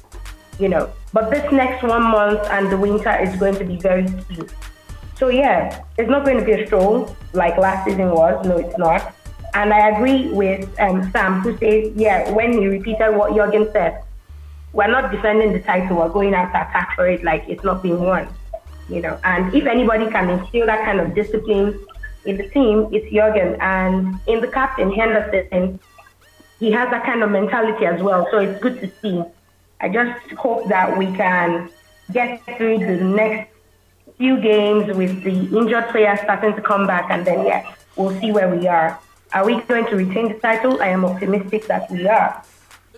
you 0.60 0.70
know. 0.70 0.92
But 1.12 1.32
this 1.32 1.52
next 1.52 1.84
one 1.84 2.04
month 2.04 2.42
and 2.52 2.72
the 2.72 2.78
winter 2.78 3.16
is 3.20 3.36
going 3.38 3.56
to 3.56 3.66
be 3.66 3.78
very 3.78 4.06
key. 4.06 4.44
So 5.18 5.30
yeah, 5.30 5.84
it's 5.98 6.10
not 6.10 6.24
going 6.24 6.38
to 6.38 6.46
be 6.46 6.54
a 6.54 6.68
stroll 6.68 7.16
like 7.34 7.58
last 7.58 7.86
season 7.86 8.12
was. 8.12 8.46
No, 8.46 8.58
it's 8.58 8.78
not. 8.78 9.16
And 9.54 9.74
I 9.74 9.90
agree 9.90 10.30
with 10.32 10.70
um, 10.80 11.12
Sam 11.12 11.42
who 11.42 11.58
says, 11.58 11.92
yeah, 11.96 12.32
when 12.32 12.54
he 12.54 12.68
repeated 12.68 13.16
what 13.16 13.36
Jurgen 13.36 13.70
said, 13.72 14.04
we're 14.72 14.88
not 14.88 15.12
defending 15.12 15.52
the 15.52 15.62
title. 15.62 15.98
We're 15.98 16.10
going 16.10 16.36
out 16.36 16.52
to 16.54 16.62
attack 16.70 16.96
for 16.96 17.08
it 17.08 17.24
like 17.24 17.44
it's 17.48 17.64
not 17.64 17.82
being 17.82 18.00
won. 18.00 18.28
You 18.88 19.02
know, 19.02 19.20
and 19.24 19.54
if 19.54 19.66
anybody 19.66 20.10
can 20.10 20.30
instill 20.30 20.68
that 20.68 20.86
kind 20.86 21.00
of 21.00 21.14
discipline 21.16 21.80
in 22.26 22.38
the 22.38 22.48
team, 22.50 22.90
it's 22.92 23.12
Jurgen. 23.12 23.58
And 23.60 24.20
in 24.28 24.42
the 24.42 24.48
captain 24.48 24.92
Henderson, 24.92 25.80
he 26.60 26.72
has 26.72 26.90
that 26.92 27.04
kind 27.04 27.24
of 27.24 27.32
mentality 27.32 27.86
as 27.86 28.02
well. 28.02 28.28
So 28.32 28.40
it's 28.40 28.60
good 28.62 28.80
to 28.82 28.92
see. 29.02 29.24
I 29.82 29.90
just 29.90 30.32
hope 30.34 30.68
that 30.70 30.98
we 30.98 31.06
can 31.16 31.70
get 32.12 32.42
through 32.58 32.80
the 32.80 33.04
next 33.04 33.52
few 34.18 34.40
games 34.42 34.94
with 34.96 35.24
the 35.24 35.32
injured 35.58 35.88
players 35.90 36.20
starting 36.22 36.54
to 36.56 36.62
come 36.62 36.86
back, 36.88 37.10
and 37.10 37.26
then 37.26 37.46
yeah, 37.46 37.74
we'll 37.96 38.18
see 38.20 38.32
where 38.32 38.54
we 38.54 38.68
are. 38.68 39.00
Are 39.34 39.46
we 39.46 39.62
going 39.62 39.86
to 39.86 39.96
retain 39.96 40.30
the 40.34 40.40
title? 40.40 40.82
I 40.82 40.88
am 40.88 41.06
optimistic 41.06 41.68
that 41.68 41.90
we 41.92 42.08
are. 42.08 42.44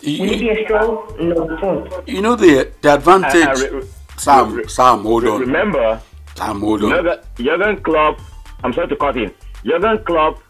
Will 0.04 0.32
it 0.32 0.40
be 0.40 0.46
You, 0.46 0.52
a 0.52 0.64
stroll? 0.66 1.06
No, 1.20 1.50
it 1.52 1.62
won't. 1.62 2.08
you 2.08 2.22
know 2.22 2.36
the 2.36 2.72
the 2.82 2.96
advantage. 2.96 3.46
Uh, 3.46 3.52
uh, 3.52 3.56
re- 3.56 3.70
re- 3.82 3.88
Sam, 4.18 4.54
re- 4.56 4.68
Sam, 4.68 5.02
hold 5.04 5.26
on. 5.26 5.42
Remember, 5.42 6.02
Sam, 6.36 6.60
hold 6.62 6.84
on. 6.84 6.90
Jurgen, 6.90 7.20
Jurgen 7.38 7.84
Klopp, 7.84 8.20
I'm 8.64 8.74
sorry 8.74 8.88
to 8.88 8.96
cut 8.96 9.18
in. 9.18 9.32
Jurgen 9.66 10.04
Klopp 10.06 10.42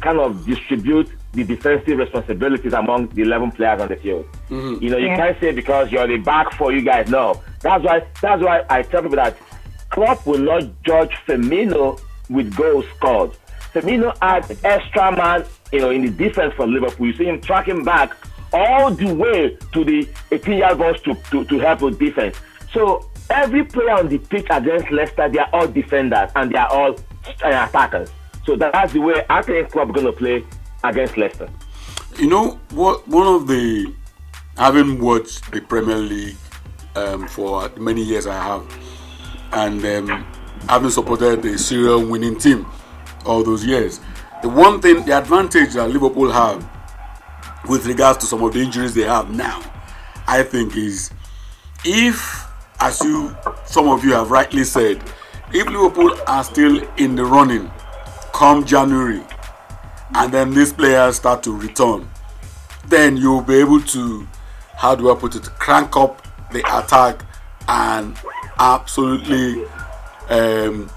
kind 0.00 0.18
of 0.18 0.46
distribute 0.46 1.08
the 1.32 1.44
defensive 1.44 1.98
responsibilities 1.98 2.72
among 2.72 3.08
the 3.08 3.22
11 3.22 3.50
players 3.52 3.80
on 3.82 3.88
the 3.88 3.96
field. 3.96 4.24
You 4.50 4.90
know, 4.90 4.96
you 4.96 5.06
Yeah. 5.06 5.16
can't 5.16 5.40
say 5.40 5.52
because 5.52 5.92
you're 5.92 6.06
the 6.06 6.16
back 6.18 6.52
for 6.54 6.72
you 6.72 6.82
guys. 6.82 7.08
No, 7.08 7.40
that's 7.60 7.84
why. 7.84 8.02
That's 8.20 8.42
why 8.42 8.62
I 8.68 8.82
tell 8.82 9.02
people 9.02 9.16
that 9.16 9.36
Klopp 9.90 10.26
will 10.26 10.38
not 10.38 10.62
judge 10.84 11.12
Firmino 11.26 12.00
with 12.28 12.54
goals 12.56 12.84
scored. 12.96 13.30
Firmino 13.72 14.16
had 14.20 14.44
extra 14.64 15.12
man, 15.16 15.44
you 15.72 15.80
know, 15.80 15.90
in 15.90 16.02
the 16.02 16.10
defense 16.10 16.52
for 16.54 16.66
Liverpool. 16.66 17.06
You 17.06 17.12
see 17.14 17.24
him 17.26 17.40
tracking 17.40 17.84
back 17.84 18.12
all 18.52 18.90
the 18.90 19.12
way 19.14 19.56
to 19.72 19.84
the 19.84 20.08
18 20.32 20.58
yard 20.58 20.78
box 20.78 21.00
to, 21.02 21.14
to, 21.30 21.44
to 21.44 21.58
help 21.60 21.82
with 21.82 21.98
defense. 22.00 22.36
So 22.72 23.08
every 23.30 23.62
player 23.64 23.92
on 23.92 24.08
the 24.08 24.18
pitch 24.18 24.46
against 24.50 24.90
Leicester, 24.90 25.28
they 25.28 25.38
are 25.38 25.48
all 25.52 25.68
defenders 25.68 26.30
and 26.34 26.50
they 26.50 26.58
are 26.58 26.68
all 26.68 26.94
uh, 27.44 27.66
attackers. 27.68 28.10
So 28.44 28.56
that's 28.56 28.92
the 28.92 29.00
way 29.00 29.24
I 29.30 29.42
think 29.42 29.70
Klopp 29.70 29.92
going 29.92 30.06
to 30.06 30.12
play 30.12 30.44
against 30.82 31.16
Leicester. 31.16 31.48
You 32.18 32.28
know 32.28 32.58
what? 32.70 33.06
One 33.06 33.26
of 33.28 33.46
the 33.46 33.92
having 34.60 35.00
watched 35.00 35.50
the 35.52 35.60
Premier 35.62 35.96
League 35.96 36.36
um, 36.94 37.26
for 37.26 37.66
many 37.78 38.02
years, 38.02 38.26
I 38.26 38.34
have, 38.34 38.62
and 39.52 39.82
um, 39.82 40.26
having 40.68 40.90
supported 40.90 41.40
the 41.40 41.56
serial 41.56 42.04
winning 42.04 42.38
team 42.38 42.66
all 43.24 43.42
those 43.42 43.64
years. 43.64 44.00
The 44.42 44.50
one 44.50 44.82
thing, 44.82 45.06
the 45.06 45.16
advantage 45.16 45.72
that 45.72 45.88
Liverpool 45.88 46.30
have 46.30 46.68
with 47.70 47.86
regards 47.86 48.18
to 48.18 48.26
some 48.26 48.42
of 48.42 48.52
the 48.52 48.60
injuries 48.60 48.92
they 48.92 49.04
have 49.04 49.30
now, 49.30 49.62
I 50.26 50.42
think 50.42 50.76
is 50.76 51.10
if, 51.82 52.46
as 52.80 53.00
you, 53.00 53.34
some 53.64 53.88
of 53.88 54.04
you 54.04 54.12
have 54.12 54.30
rightly 54.30 54.64
said, 54.64 55.02
if 55.54 55.66
Liverpool 55.68 56.14
are 56.26 56.44
still 56.44 56.86
in 56.98 57.16
the 57.16 57.24
running 57.24 57.70
come 58.34 58.66
January, 58.66 59.22
and 60.16 60.30
then 60.30 60.52
these 60.52 60.74
players 60.74 61.16
start 61.16 61.42
to 61.44 61.56
return, 61.56 62.10
then 62.88 63.16
you'll 63.16 63.40
be 63.40 63.54
able 63.54 63.80
to, 63.80 64.28
how 64.80 64.94
do 64.94 65.10
I 65.12 65.14
put 65.14 65.36
it, 65.36 65.42
crank 65.58 65.94
up 65.96 66.26
the 66.52 66.60
attack 66.78 67.24
and 67.68 68.16
absolutely 68.58 69.64
um, 70.30 70.88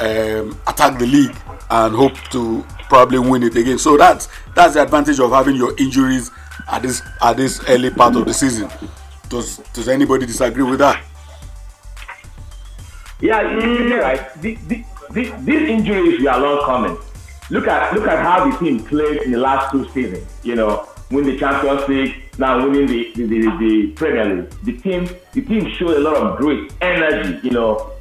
um, 0.00 0.58
attack 0.68 0.98
the 1.00 1.06
league 1.06 1.36
and 1.70 1.94
hope 1.96 2.14
to 2.30 2.64
probably 2.88 3.18
win 3.18 3.42
it 3.42 3.56
again. 3.56 3.78
So 3.78 3.96
that's 3.96 4.28
that's 4.54 4.74
the 4.74 4.82
advantage 4.82 5.18
of 5.18 5.32
having 5.32 5.56
your 5.56 5.76
injuries 5.78 6.30
at 6.70 6.82
this 6.82 7.02
at 7.20 7.36
this 7.36 7.60
early 7.68 7.90
part 7.90 8.14
of 8.14 8.24
the 8.24 8.32
season. 8.34 8.70
Does 9.28 9.58
does 9.72 9.88
anybody 9.88 10.26
disagree 10.26 10.62
with 10.62 10.78
that? 10.78 11.02
Yeah, 13.20 13.42
you- 13.42 13.88
you're 13.88 14.00
right. 14.00 14.32
The, 14.42 14.54
the, 14.68 14.84
the, 15.10 15.34
these 15.40 15.68
injuries 15.68 16.20
we 16.20 16.26
are 16.28 16.38
long 16.38 16.64
coming. 16.64 16.96
Look 17.50 17.66
at 17.68 17.92
look 17.94 18.06
at 18.06 18.22
how 18.22 18.48
the 18.50 18.56
team 18.58 18.84
played 18.84 19.22
in 19.22 19.30
the 19.32 19.38
last 19.38 19.70
two 19.72 19.88
seasons. 19.90 20.26
You 20.42 20.54
know, 20.56 20.88
win 21.14 21.24
the 21.24 21.38
Champions 21.38 21.88
League, 21.88 22.14
now 22.38 22.66
winning 22.66 22.86
the 22.86 23.12
the, 23.14 23.26
the, 23.26 23.56
the 23.58 23.92
Premier 23.94 24.24
League. 24.24 24.50
The 24.64 24.72
team 24.78 25.08
the 25.32 25.42
team 25.42 25.70
showed 25.78 25.96
a 25.96 26.00
lot 26.00 26.16
of 26.16 26.38
great 26.38 26.72
energy. 26.80 27.40
You 27.42 27.52
know, 27.52 27.92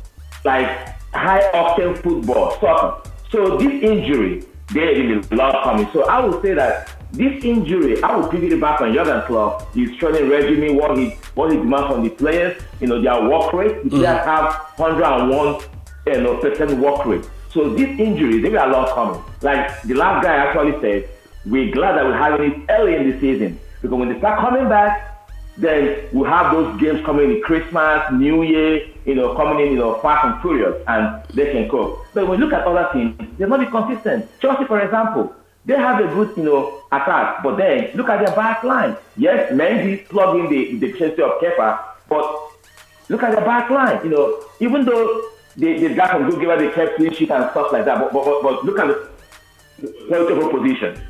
like 0.43 0.67
high 1.13 1.43
octane 1.53 2.01
football, 2.01 2.59
soccer. 2.59 3.09
So 3.29 3.57
this 3.57 3.83
injury, 3.83 4.45
there 4.73 4.91
is 4.91 5.31
a 5.31 5.35
lot 5.35 5.63
coming. 5.63 5.87
So 5.93 6.07
I 6.07 6.25
would 6.25 6.41
say 6.41 6.53
that 6.53 6.89
this 7.11 7.43
injury, 7.43 8.01
I 8.01 8.15
would 8.17 8.31
pivot 8.31 8.53
it 8.53 8.59
back 8.59 8.81
on 8.81 8.93
Jurgen 8.93 9.21
Klopp. 9.27 9.73
He's 9.73 9.95
training 9.97 10.29
regimen, 10.29 10.75
what 10.75 10.97
he 10.97 11.11
what 11.35 11.51
he 11.51 11.57
demands 11.57 11.93
from 11.93 12.03
the 12.03 12.09
players. 12.09 12.61
You 12.79 12.87
know, 12.87 13.01
their 13.01 13.29
work 13.29 13.53
rate. 13.53 13.83
The 13.83 13.89
players 13.89 14.05
mm-hmm. 14.05 14.29
have 14.29 14.77
101 14.77 15.61
you 16.07 16.21
know, 16.21 16.37
percent 16.37 16.79
work 16.79 17.05
rate. 17.05 17.27
So 17.51 17.69
these 17.75 17.99
injuries, 17.99 18.41
they 18.41 18.49
a 18.49 18.67
lot 18.67 18.95
coming. 18.95 19.23
Like 19.41 19.81
the 19.83 19.93
last 19.93 20.23
guy 20.23 20.35
actually 20.35 20.79
said, 20.81 21.09
we're 21.45 21.71
glad 21.71 21.97
that 21.97 22.05
we're 22.05 22.17
having 22.17 22.51
it 22.51 22.65
early 22.69 22.95
in 22.95 23.09
the 23.09 23.19
season 23.19 23.59
because 23.81 23.97
when 23.97 24.09
they 24.09 24.17
start 24.19 24.39
coming 24.39 24.69
back, 24.69 25.13
then 25.57 26.07
we 26.13 26.27
have 26.27 26.51
those 26.51 26.79
games 26.79 27.05
coming 27.05 27.29
in 27.29 27.41
Christmas, 27.41 28.01
New 28.11 28.43
Year, 28.43 28.87
you 29.05 29.13
know, 29.13 29.35
coming 29.35 29.65
in, 29.65 29.73
you 29.73 29.79
know, 29.79 29.99
fast 29.99 30.25
and 30.25 30.41
furious, 30.41 30.81
and 30.87 31.23
they 31.33 31.51
can 31.51 31.69
cope. 31.69 32.05
But 32.13 32.27
when 32.27 32.39
you 32.39 32.45
look 32.45 32.53
at 32.53 32.65
other 32.65 32.89
teams, 32.91 33.15
they're 33.37 33.47
not 33.47 33.59
be 33.59 33.67
consistent. 33.67 34.27
Chelsea, 34.39 34.65
for 34.65 34.79
example, 34.79 35.35
they 35.65 35.75
have 35.75 35.99
a 35.99 36.07
good, 36.13 36.35
you 36.37 36.43
know, 36.43 36.81
attack, 36.91 37.43
but 37.43 37.57
then 37.57 37.91
look 37.95 38.09
at 38.09 38.25
their 38.25 38.35
back 38.35 38.63
line. 38.63 38.95
Yes, 39.15 39.51
Mendy 39.51 40.07
plug 40.07 40.39
in 40.39 40.49
the, 40.49 40.79
deficiency 40.79 41.21
of 41.21 41.39
Kepa, 41.39 41.79
but 42.09 42.51
look 43.09 43.21
at 43.21 43.33
their 43.33 43.45
back 43.45 43.69
line. 43.69 43.99
You 44.03 44.09
know, 44.09 44.43
even 44.59 44.85
though 44.85 45.29
they, 45.55 45.77
they 45.77 45.93
got 45.93 46.11
some 46.11 46.29
good 46.29 46.39
giver, 46.39 46.57
they 46.57 46.71
kept 46.71 46.95
clean 46.95 47.13
sheet 47.13 47.29
and 47.31 47.49
stuff 47.51 47.71
like 47.71 47.85
that, 47.85 47.99
but, 47.99 48.11
but, 48.11 48.25
but, 48.25 48.43
but 48.43 48.65
look 48.65 48.79
at 48.79 48.87
the 48.87 50.05
quality 50.07 50.33
of 50.33 50.43
opposition. 50.43 51.01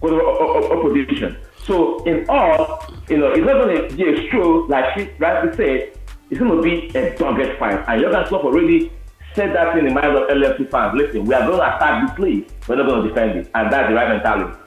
Quality 0.00 0.20
of 0.20 0.26
o- 0.26 0.54
o- 0.54 0.78
opposition. 0.78 1.36
So 1.64 2.02
in 2.04 2.24
all, 2.28 2.84
you 3.08 3.18
know, 3.18 3.32
it's 3.32 3.44
not 3.46 3.54
going 3.64 3.88
to 3.88 3.96
be 3.96 4.04
a 4.08 4.26
stroll, 4.28 4.66
like 4.68 4.94
she 4.94 5.10
rightly 5.18 5.52
said, 5.56 5.98
it's 6.30 6.38
going 6.40 6.50
to 6.56 6.62
be 6.62 6.96
a 6.98 7.16
dogged 7.18 7.58
fight. 7.58 7.84
And 7.88 8.00
Jurgen 8.02 8.24
Klopp 8.26 8.44
already 8.44 8.92
said 9.34 9.54
that 9.54 9.76
in 9.78 9.84
the 9.86 9.90
minds 9.90 10.16
of 10.18 10.28
LFC 10.28 10.70
fans. 10.70 10.94
Listen, 10.96 11.24
we 11.24 11.34
are 11.34 11.46
going 11.46 11.58
to 11.58 11.76
attack 11.76 12.08
this 12.08 12.18
league. 12.18 12.48
We're 12.68 12.76
not 12.76 12.86
going 12.86 13.02
to 13.02 13.08
defend 13.08 13.38
it. 13.38 13.50
And 13.54 13.72
that's 13.72 13.88
the 13.88 13.94
right 13.94 14.08
mentality. 14.08 14.58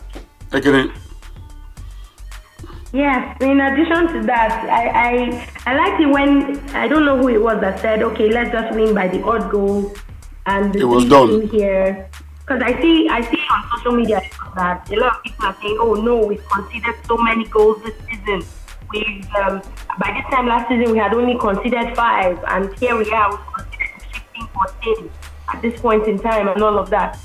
Okay, 0.53 0.89
Yes, 2.91 3.37
in 3.41 3.59
addition 3.61 4.07
to 4.13 4.25
that, 4.25 4.51
I, 4.67 4.89
I 4.89 5.71
I 5.71 5.75
like 5.77 5.99
it 6.01 6.07
when 6.07 6.57
I 6.75 6.87
don't 6.87 7.05
know 7.05 7.17
who 7.17 7.27
it 7.29 7.39
was 7.41 7.61
that 7.61 7.79
said, 7.79 8.01
okay, 8.01 8.29
let's 8.31 8.49
just 8.51 8.73
win 8.73 8.95
by 8.95 9.07
the 9.07 9.21
odd 9.23 9.51
goal 9.51 9.93
and 10.47 10.75
It 10.75 10.85
was 10.85 11.05
done. 11.05 11.47
here. 11.49 12.09
Because 12.39 12.63
I 12.63 12.81
see 12.81 13.07
I 13.07 13.21
see 13.29 13.38
on 13.49 13.69
social 13.75 13.91
media 13.91 14.21
that 14.55 14.89
a 14.91 14.95
lot 14.95 15.17
of 15.17 15.23
people 15.23 15.45
are 15.45 15.57
saying, 15.61 15.77
oh 15.79 15.93
no, 15.93 16.17
we've 16.17 16.45
conceded 16.49 16.95
so 17.05 17.17
many 17.17 17.45
goals 17.45 17.81
this 17.83 17.95
season. 18.07 18.43
We 18.91 19.23
um, 19.37 19.61
by 19.99 20.11
this 20.13 20.25
time 20.31 20.47
last 20.47 20.69
season 20.69 20.91
we 20.91 20.97
had 20.97 21.13
only 21.13 21.37
conceded 21.37 21.95
five, 21.95 22.43
and 22.47 22.73
here 22.79 22.97
we 22.97 23.11
are, 23.11 23.29
we've 23.31 23.53
conceded 23.53 23.89
15, 24.33 24.47
14 24.47 25.11
at 25.53 25.61
this 25.61 25.79
point 25.79 26.07
in 26.07 26.19
time, 26.19 26.47
and 26.47 26.61
all 26.61 26.77
of 26.77 26.89
that. 26.89 27.19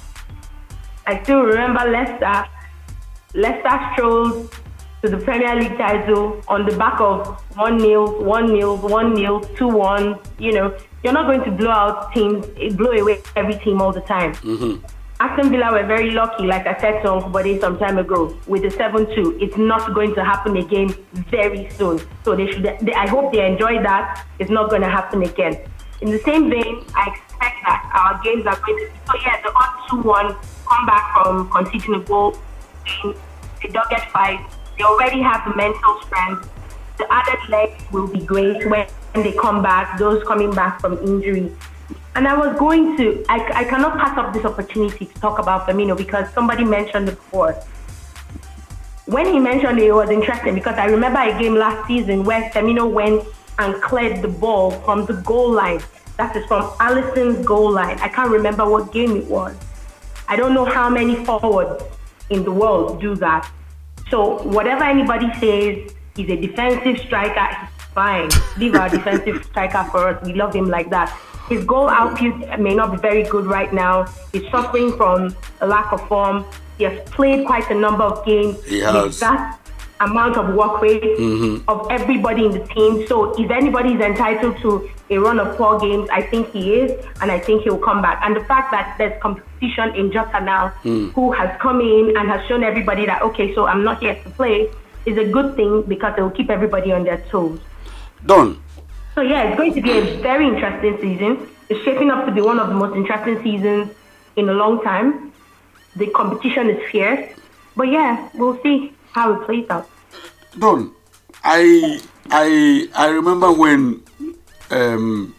I 1.07 1.23
still 1.23 1.43
remember 1.43 1.81
Leicester. 1.91 2.47
Leicester 3.35 3.91
strolled 3.93 4.55
to 5.03 5.11
the 5.11 5.19
Premier 5.19 5.55
League 5.57 5.77
title 5.77 6.41
on 6.49 6.65
the 6.65 6.77
back 6.79 6.99
of 7.01 7.27
one 7.57 7.77
nil, 7.77 8.25
one 8.25 8.53
nil, 8.53 8.77
one 8.79 9.15
nil, 9.15 9.41
two 9.57 9.69
one. 9.69 10.19
You 10.39 10.53
know, 10.53 10.79
you're 11.03 11.13
not 11.13 11.27
going 11.27 11.45
to 11.45 11.51
blow 11.51 11.71
out 11.71 12.13
teams, 12.15 12.47
blow 12.77 12.91
away 12.93 13.21
every 13.37 13.57
team 13.57 13.83
all 13.83 13.93
the 13.93 14.01
time. 14.01 14.35
Mm-hmm. 14.37 14.85
Aston 15.25 15.51
Villa 15.51 15.73
were 15.73 15.87
very 15.87 16.11
lucky, 16.11 16.45
like 16.45 16.67
I 16.67 16.79
said 16.79 17.01
to 17.01 17.13
Uncle 17.13 17.59
some 17.59 17.79
time 17.79 17.97
ago, 17.97 18.39
with 18.47 18.61
the 18.61 18.71
7 18.71 19.07
2. 19.15 19.39
It's 19.41 19.57
not 19.57 19.95
going 19.95 20.15
to 20.17 20.23
happen 20.23 20.59
again 20.59 20.91
very 21.31 21.71
soon. 21.71 21.99
So 22.25 22.37
they 22.37 22.51
should. 22.53 22.65
They, 22.83 22.93
I 22.93 23.09
hope 23.09 23.33
they 23.33 23.47
enjoy 23.47 23.83
that. 23.83 24.27
It's 24.39 24.51
not 24.51 24.69
going 24.69 24.83
to 24.83 24.91
happen 24.91 25.23
again. 25.23 25.57
In 26.03 26.11
the 26.11 26.19
same 26.19 26.51
vein, 26.51 26.85
I 26.95 27.09
expect 27.09 27.57
that 27.65 27.81
our 28.01 28.23
games 28.23 28.45
are 28.45 28.61
going 28.67 28.77
to. 28.81 28.85
Be 28.85 28.99
so 29.09 29.15
yeah, 29.25 29.41
the 29.41 29.51
odd 29.57 30.03
2 30.03 30.03
1 30.03 30.37
come 30.69 30.85
back 30.85 31.15
from 31.15 31.49
conceding 31.49 31.95
a 31.95 32.01
goal. 32.01 32.37
They 33.63 33.69
don't 33.71 33.89
get 33.89 34.11
five. 34.11 34.41
They 34.77 34.85
already 34.85 35.23
have 35.23 35.49
the 35.49 35.57
mental 35.57 36.03
strength. 36.03 36.51
The 36.99 37.07
added 37.11 37.49
legs 37.49 37.83
will 37.91 38.09
be 38.09 38.21
great 38.21 38.67
when 38.69 38.87
they 39.15 39.33
come 39.33 39.63
back. 39.63 39.99
Those 39.99 40.23
coming 40.25 40.53
back 40.53 40.83
from 40.83 40.99
injury 40.99 41.51
and 42.17 42.29
I 42.29 42.37
was 42.37 42.57
going 42.59 42.97
to, 42.97 43.25
I, 43.29 43.63
I 43.63 43.65
cannot 43.65 43.99
pass 43.99 44.17
up 44.17 44.33
this 44.33 44.45
opportunity 44.45 45.07
to 45.07 45.15
talk 45.15 45.39
about 45.39 45.67
Firmino 45.67 45.97
because 45.97 46.33
somebody 46.33 46.65
mentioned 46.65 47.09
it 47.09 47.17
before. 47.17 47.55
When 49.07 49.27
he 49.27 49.39
mentioned 49.39 49.79
it, 49.79 49.85
it 49.85 49.93
was 49.93 50.11
interesting 50.11 50.55
because 50.55 50.79
I 50.79 50.87
remember 50.87 51.19
a 51.19 51.37
game 51.39 51.57
last 51.57 51.87
season 51.89 52.25
where 52.25 52.51
Firmino 52.51 52.91
went 52.91 53.25
and 53.59 53.83
cleared 53.83 54.23
the 54.23 54.29
ball 54.29 54.71
from 54.83 55.07
the 55.07 55.15
goal 55.15 55.53
line. 55.53 55.81
That 56.17 56.35
is 56.37 56.47
from 56.47 56.63
Alisson's 56.81 57.45
goal 57.45 57.73
line. 57.73 57.99
I 57.99 58.09
can't 58.09 58.31
remember 58.31 58.69
what 58.69 58.93
game 58.93 59.17
it 59.17 59.27
was. 59.27 59.57
I 60.29 60.37
don't 60.37 60.55
know 60.55 60.65
how 60.65 60.89
many 60.89 61.17
forwards 61.25 61.83
in 62.31 62.45
the 62.45 62.53
world 62.53 63.01
do 63.01 63.17
that. 63.17 63.51
So 64.09 64.43
whatever 64.45 64.85
anybody 64.85 65.33
says, 65.41 65.93
he's 66.15 66.31
a 66.31 66.37
defensive 66.37 67.05
striker. 67.05 67.57
He's 67.57 67.85
fine, 67.93 68.31
leave 68.57 68.75
our 68.75 68.89
defensive 68.89 69.45
striker 69.45 69.85
for 69.91 70.09
us. 70.09 70.25
We 70.25 70.35
love 70.35 70.55
him 70.55 70.69
like 70.69 70.91
that. 70.91 71.17
His 71.49 71.65
goal 71.65 71.89
output 71.89 72.59
may 72.59 72.75
not 72.75 72.93
be 72.93 72.99
very 72.99 73.25
good 73.25 73.47
right 73.47 73.73
now. 73.73 74.07
He's 74.33 74.51
suffering 74.51 74.97
from 74.97 75.37
a 75.61 75.67
lack 75.67 75.93
of 75.93 76.07
form. 76.09 76.45
He 76.79 76.85
has 76.85 77.09
played 77.11 77.47
quite 77.47 77.71
a 77.71 77.75
number 77.75 78.03
of 78.03 78.25
games. 78.25 78.63
He 78.65 78.81
has. 78.81 79.21
that 79.21 79.61
amount 80.01 80.37
of 80.37 80.55
work 80.55 80.81
rate 80.83 81.03
mm-hmm. 81.03 81.69
of 81.69 81.87
everybody 81.91 82.47
in 82.47 82.53
the 82.53 82.67
team. 82.69 83.07
So 83.07 83.39
if 83.41 83.51
anybody 83.51 83.95
is 83.95 84.01
entitled 84.01 84.59
to 84.59 84.91
a 85.11 85.19
run 85.19 85.39
of 85.39 85.57
four 85.57 85.79
games, 85.79 86.09
I 86.11 86.23
think 86.23 86.51
he 86.51 86.75
is, 86.75 87.05
and 87.21 87.31
I 87.31 87.39
think 87.39 87.63
he'll 87.63 87.79
come 87.79 88.03
back. 88.03 88.21
And 88.23 88.35
the 88.35 88.45
fact 88.45 88.73
that 88.73 88.97
there's 88.99 89.21
competition 89.23 89.95
in 89.95 90.11
Jota 90.13 90.41
now, 90.41 90.73
mm. 90.83 91.13
who 91.13 91.33
has 91.33 91.57
come 91.61 91.81
in 91.81 92.17
and 92.17 92.29
has 92.29 92.47
shown 92.49 92.65
everybody 92.65 93.07
that 93.07 93.23
okay, 93.23 93.55
so 93.55 93.67
I'm 93.67 93.85
not 93.85 94.01
here 94.01 94.15
to 94.15 94.31
play, 94.31 94.69
is 95.07 95.19
a 95.19 95.25
good 95.25 95.55
thing 95.57 95.83
because 95.83 96.15
it 96.17 96.23
will 96.23 96.31
keep 96.31 96.51
everybody 96.51 96.93
on 96.93 97.05
their 97.05 97.19
toes. 97.31 97.61
Done. 98.27 98.61
So 99.15 99.21
yeah, 99.21 99.49
it's 99.49 99.57
going 99.57 99.75
to 99.75 99.81
be 99.81 99.93
a 99.93 100.17
very 100.19 100.49
interesting 100.49 100.99
season. 101.01 101.49
It's 101.69 101.81
shaping 101.85 102.11
up 102.11 102.27
to 102.27 102.33
be 102.33 102.41
one 102.41 102.59
of 102.59 102.69
the 102.69 102.75
most 102.75 102.97
interesting 102.97 103.41
seasons 103.43 103.93
in 104.35 104.49
a 104.49 104.53
long 104.53 104.83
time. 104.83 105.33
The 105.95 106.09
competition 106.09 106.69
is 106.69 106.91
fierce, 106.91 107.33
but 107.77 107.85
yeah, 107.85 108.29
we'll 108.35 108.61
see 108.63 108.93
how 109.13 109.33
it 109.35 109.47
plays 109.47 109.71
out. 109.71 109.89
Don, 110.59 110.93
I 111.45 112.01
I 112.31 112.89
I 112.97 113.07
remember 113.11 113.53
when 113.53 114.03
um, 114.71 115.37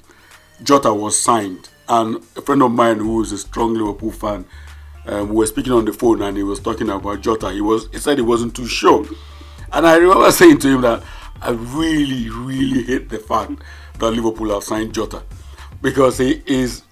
Jota 0.64 0.94
was 0.94 1.20
signed, 1.20 1.68
and 1.90 2.24
a 2.38 2.42
friend 2.42 2.64
of 2.64 2.72
mine 2.72 3.00
who 3.00 3.22
is 3.22 3.34
a 3.34 3.38
strong 3.38 3.74
Liverpool 3.74 4.12
fan, 4.12 4.46
um, 5.06 5.30
we 5.30 5.36
were 5.36 5.48
speaking 5.48 5.74
on 5.74 5.84
the 5.84 5.92
phone, 5.92 6.22
and 6.22 6.38
he 6.38 6.44
was 6.44 6.62
talking 6.62 6.90
about 6.90 7.20
Jota. 7.20 7.52
He 7.52 7.60
was 7.60 7.90
he 7.92 8.00
said 8.00 8.18
he 8.18 8.24
wasn't 8.24 8.56
too 8.56 8.68
sure, 8.68 9.06
and 9.74 9.86
I 9.86 9.98
remember 9.98 10.32
saying 10.42 10.60
to 10.60 10.70
him 10.70 10.82
that 10.82 11.04
I 11.42 11.52
really, 11.52 12.30
really 12.30 12.84
hate 12.84 13.10
the 13.10 13.20
fact 13.20 13.52
that 14.00 14.12
Liverpool 14.12 14.54
have 14.54 14.64
signed 14.64 14.94
Jota 14.94 15.24
because 15.82 16.18
he 16.18 16.42
is 16.46 16.84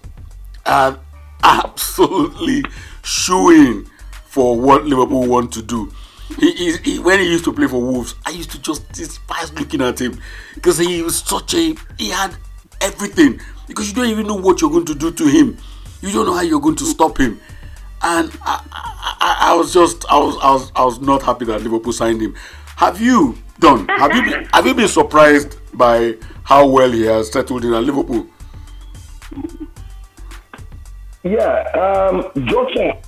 an 0.66 0.98
absolutely 1.42 2.64
shooing 3.02 3.88
for 4.24 4.58
what 4.58 4.84
Liverpool 4.84 5.26
want 5.26 5.52
to 5.52 5.62
do. 5.62 5.92
He 6.38 6.68
is 6.68 6.78
he, 6.78 6.98
when 6.98 7.20
he 7.20 7.26
used 7.26 7.44
to 7.44 7.52
play 7.52 7.66
for 7.66 7.80
Wolves, 7.80 8.14
I 8.24 8.30
used 8.30 8.50
to 8.52 8.60
just 8.60 8.90
despise 8.92 9.52
looking 9.52 9.82
at 9.82 10.00
him 10.00 10.18
because 10.54 10.78
he 10.78 11.02
was 11.02 11.18
such 11.18 11.54
a 11.54 11.74
he 11.98 12.10
had 12.10 12.34
everything 12.80 13.40
because 13.68 13.88
you 13.88 13.94
don't 13.94 14.06
even 14.08 14.26
know 14.26 14.34
what 14.34 14.60
you're 14.60 14.70
going 14.70 14.86
to 14.86 14.94
do 14.94 15.10
to 15.10 15.26
him. 15.26 15.58
You 16.00 16.12
don't 16.12 16.26
know 16.26 16.34
how 16.34 16.42
you're 16.42 16.60
going 16.60 16.76
to 16.76 16.84
stop 16.84 17.18
him. 17.18 17.40
And 18.02 18.30
I, 18.42 18.62
I, 18.72 19.36
I 19.40 19.54
was 19.54 19.72
just 19.72 20.04
I 20.10 20.18
was, 20.18 20.36
I 20.42 20.52
was 20.52 20.72
I 20.74 20.84
was 20.84 21.00
not 21.00 21.22
happy 21.22 21.44
that 21.46 21.62
Liverpool 21.62 21.92
signed 21.92 22.20
him. 22.20 22.34
Have 22.76 23.00
you 23.00 23.36
Don, 23.64 23.88
have 23.88 24.14
you 24.14 24.22
been, 24.22 24.44
have 24.52 24.66
you 24.66 24.74
been 24.74 24.88
surprised 24.88 25.56
by 25.72 26.18
how 26.42 26.66
well 26.66 26.92
he 26.92 27.04
has 27.06 27.32
settled 27.32 27.64
in 27.64 27.72
at 27.72 27.82
Liverpool? 27.82 28.26
Yeah, 31.22 31.62
um, 31.72 32.30
Jota. 32.44 32.98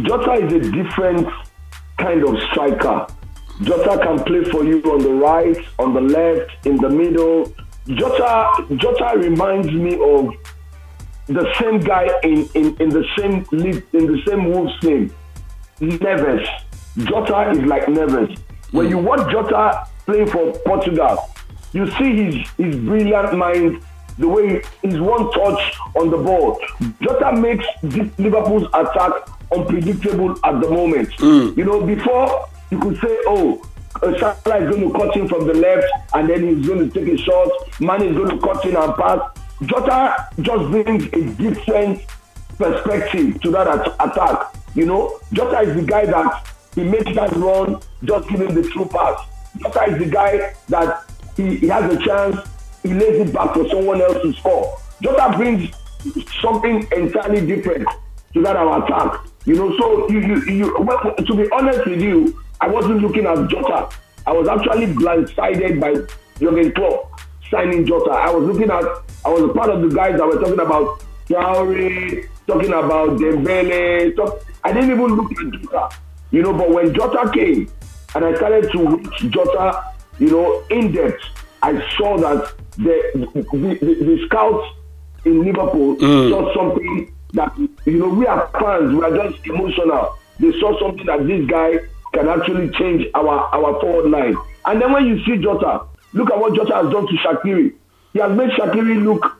Jota 0.00 0.32
is 0.46 0.52
a 0.54 0.72
different 0.72 1.28
kind 1.98 2.26
of 2.26 2.40
striker. 2.50 3.06
Jota 3.60 4.02
can 4.02 4.24
play 4.24 4.44
for 4.44 4.64
you 4.64 4.80
on 4.84 5.00
the 5.00 5.12
right, 5.12 5.58
on 5.78 5.92
the 5.92 6.00
left, 6.00 6.66
in 6.66 6.78
the 6.78 6.88
middle. 6.88 7.54
Jota, 7.86 8.64
Jota 8.76 9.18
reminds 9.18 9.70
me 9.70 9.92
of 9.96 10.32
the 11.26 11.52
same 11.60 11.80
guy 11.80 12.08
in, 12.22 12.48
in, 12.54 12.74
in 12.80 12.88
the 12.88 13.04
same 13.18 13.44
league, 13.52 13.84
in 13.92 14.06
the 14.06 14.22
same 14.26 14.50
Wolves 14.50 14.80
team, 14.80 15.14
Neves. 15.80 16.48
Jota 16.96 17.50
is 17.50 17.58
like 17.66 17.84
Neves. 17.84 18.40
When 18.72 18.88
you 18.88 18.98
watch 18.98 19.30
Jota 19.30 19.86
playing 20.06 20.28
for 20.28 20.52
Portugal, 20.60 21.28
you 21.72 21.90
see 21.92 22.24
his 22.24 22.34
his 22.56 22.76
brilliant 22.76 23.36
mind, 23.36 23.82
the 24.18 24.28
way 24.28 24.62
his 24.82 25.00
one 25.00 25.30
touch 25.32 25.74
on 25.96 26.10
the 26.10 26.18
ball. 26.18 26.60
Jota 27.00 27.32
makes 27.32 27.64
Liverpool's 28.18 28.68
attack 28.74 29.12
unpredictable 29.52 30.38
at 30.44 30.60
the 30.60 30.70
moment. 30.70 31.08
Mm. 31.18 31.56
You 31.56 31.64
know, 31.64 31.84
before 31.84 32.48
you 32.70 32.78
could 32.78 32.96
say, 33.00 33.16
oh, 33.26 33.62
uh, 34.02 34.16
Salah 34.18 34.58
is 34.58 34.70
going 34.70 34.92
to 34.92 34.98
cut 34.98 35.16
in 35.16 35.28
from 35.28 35.46
the 35.46 35.54
left 35.54 35.86
and 36.14 36.28
then 36.28 36.42
he's 36.56 36.66
going 36.66 36.88
to 36.88 37.00
take 37.00 37.12
a 37.12 37.18
shot. 37.18 37.50
Man 37.80 38.02
is 38.02 38.16
going 38.16 38.30
to 38.30 38.38
cut 38.38 38.64
in 38.64 38.76
and 38.76 38.94
pass. 38.94 39.20
Jota 39.62 40.28
just 40.40 40.70
brings 40.70 41.04
a 41.12 41.22
different 41.34 42.00
perspective 42.56 43.40
to 43.42 43.50
that 43.50 43.66
at- 43.66 43.94
attack. 44.10 44.54
You 44.74 44.86
know, 44.86 45.18
Jota 45.32 45.60
is 45.60 45.74
the 45.74 45.82
guy 45.82 46.06
that 46.06 46.46
he 46.74 46.84
makes 46.84 47.14
that 47.14 47.32
run, 47.36 47.80
just 48.04 48.28
give 48.28 48.40
him 48.40 48.54
the 48.54 48.62
true 48.70 48.86
pass. 48.86 49.20
Jota 49.58 49.92
is 49.92 49.98
the 49.98 50.06
guy 50.06 50.54
that 50.68 51.04
he, 51.36 51.56
he 51.56 51.68
has 51.68 51.92
a 51.92 51.98
chance, 52.04 52.48
he 52.82 52.94
lays 52.94 53.28
it 53.28 53.32
back 53.32 53.54
for 53.54 53.68
someone 53.68 54.00
else 54.00 54.22
to 54.22 54.32
score. 54.34 54.78
Jota 55.02 55.34
brings 55.36 55.70
something 56.40 56.86
entirely 56.92 57.46
different 57.46 57.88
to 58.34 58.42
that 58.42 58.56
our 58.56 58.84
attack. 58.84 59.20
You 59.44 59.56
know, 59.56 59.76
so 59.78 60.08
you, 60.10 60.20
you, 60.20 60.42
you 60.44 60.76
well, 60.80 61.14
to 61.14 61.34
be 61.34 61.50
honest 61.50 61.86
with 61.86 62.00
you, 62.00 62.40
I 62.60 62.68
wasn't 62.68 63.00
looking 63.00 63.26
at 63.26 63.48
Jota. 63.48 63.88
I 64.26 64.32
was 64.32 64.48
actually 64.48 64.86
blindsided 64.86 65.80
by 65.80 65.94
Jurgen 66.38 66.72
Klopp 66.72 67.20
signing 67.50 67.86
Jota. 67.86 68.10
I 68.10 68.30
was 68.30 68.44
looking 68.44 68.70
at, 68.70 68.84
I 69.24 69.28
was 69.28 69.52
part 69.56 69.70
of 69.70 69.82
the 69.82 69.88
guys 69.88 70.18
that 70.18 70.26
were 70.26 70.38
talking 70.38 70.60
about 70.60 71.02
Traore, 71.26 72.28
talking 72.46 72.72
about 72.72 73.18
Dembele. 73.18 74.14
Talk, 74.14 74.44
I 74.62 74.72
didn't 74.72 74.90
even 74.90 75.06
look 75.06 75.32
at 75.32 75.60
Jota. 75.60 75.88
You 76.30 76.42
know, 76.42 76.52
but 76.52 76.70
when 76.70 76.94
Jota 76.94 77.30
came 77.32 77.70
and 78.14 78.24
I 78.24 78.34
started 78.36 78.70
to 78.72 78.78
watch 78.78 79.18
Jota, 79.30 79.84
you 80.18 80.30
know, 80.30 80.64
in 80.70 80.92
depth, 80.92 81.22
I 81.62 81.72
saw 81.96 82.16
that 82.18 82.54
the 82.76 83.10
the, 83.14 83.78
the, 83.80 83.94
the 84.04 84.26
scouts 84.26 84.66
in 85.24 85.44
Liverpool 85.44 85.96
mm. 85.96 86.30
saw 86.30 86.54
something 86.54 87.12
that 87.34 87.56
you 87.58 87.98
know 87.98 88.08
we 88.08 88.26
are 88.26 88.48
fans, 88.58 88.94
we 88.94 89.02
are 89.02 89.28
just 89.28 89.46
emotional. 89.46 90.16
They 90.38 90.52
saw 90.58 90.78
something 90.80 91.06
that 91.06 91.26
this 91.26 91.46
guy 91.46 91.78
can 92.14 92.28
actually 92.28 92.70
change 92.70 93.06
our 93.14 93.40
our 93.54 93.80
forward 93.80 94.10
line. 94.10 94.36
And 94.66 94.80
then 94.80 94.92
when 94.92 95.06
you 95.06 95.22
see 95.24 95.36
Jota, 95.38 95.86
look 96.12 96.30
at 96.30 96.38
what 96.38 96.54
Jota 96.54 96.74
has 96.74 96.92
done 96.92 97.06
to 97.06 97.14
Shaqiri. 97.14 97.74
He 98.12 98.18
has 98.18 98.36
made 98.36 98.50
Shaqiri 98.50 99.02
look 99.02 99.36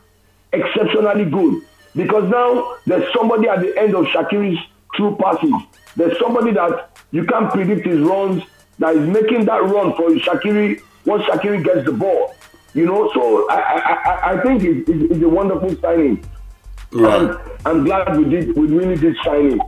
exceptionally 0.53 1.25
good 1.25 1.63
because 1.97 2.29
now 2.31 2.77
there's 2.87 3.13
somebody 3.15 3.49
at 3.49 3.61
the 3.61 3.77
end 3.79 3.95
of 3.95 4.05
Shaqiri's 4.07 4.61
true 4.95 5.17
passes 5.21 5.53
there's 5.97 6.19
somebody 6.19 6.53
that 6.53 6.97
you 7.11 7.25
can't 7.25 7.51
predict 7.51 7.87
his 7.87 8.01
runs 8.01 8.43
that 8.79 8.97
is 8.97 9.09
making 9.09 9.45
that 9.47 9.63
run 9.65 9.95
for 9.95 10.11
Shaqiri 10.11 10.81
once 11.05 11.25
Shaqiri 11.25 11.65
gets 11.65 11.85
the 11.85 11.93
ball. 11.93 12.35
You 12.75 12.87
know, 12.87 13.11
so 13.13 13.51
I 13.51 13.57
I, 13.57 14.33
I 14.33 14.43
think 14.43 14.63
it's, 14.63 14.89
it's, 14.89 15.23
a 15.23 15.29
wonderful 15.29 15.75
signing. 15.81 16.25
Right. 16.93 17.23
And 17.23 17.39
I'm 17.65 17.85
glad 17.85 18.17
we 18.17 18.25
did 18.25 18.57
we 18.57 18.69
really 18.69 18.97
did 18.97 19.17
signing. 19.25 19.61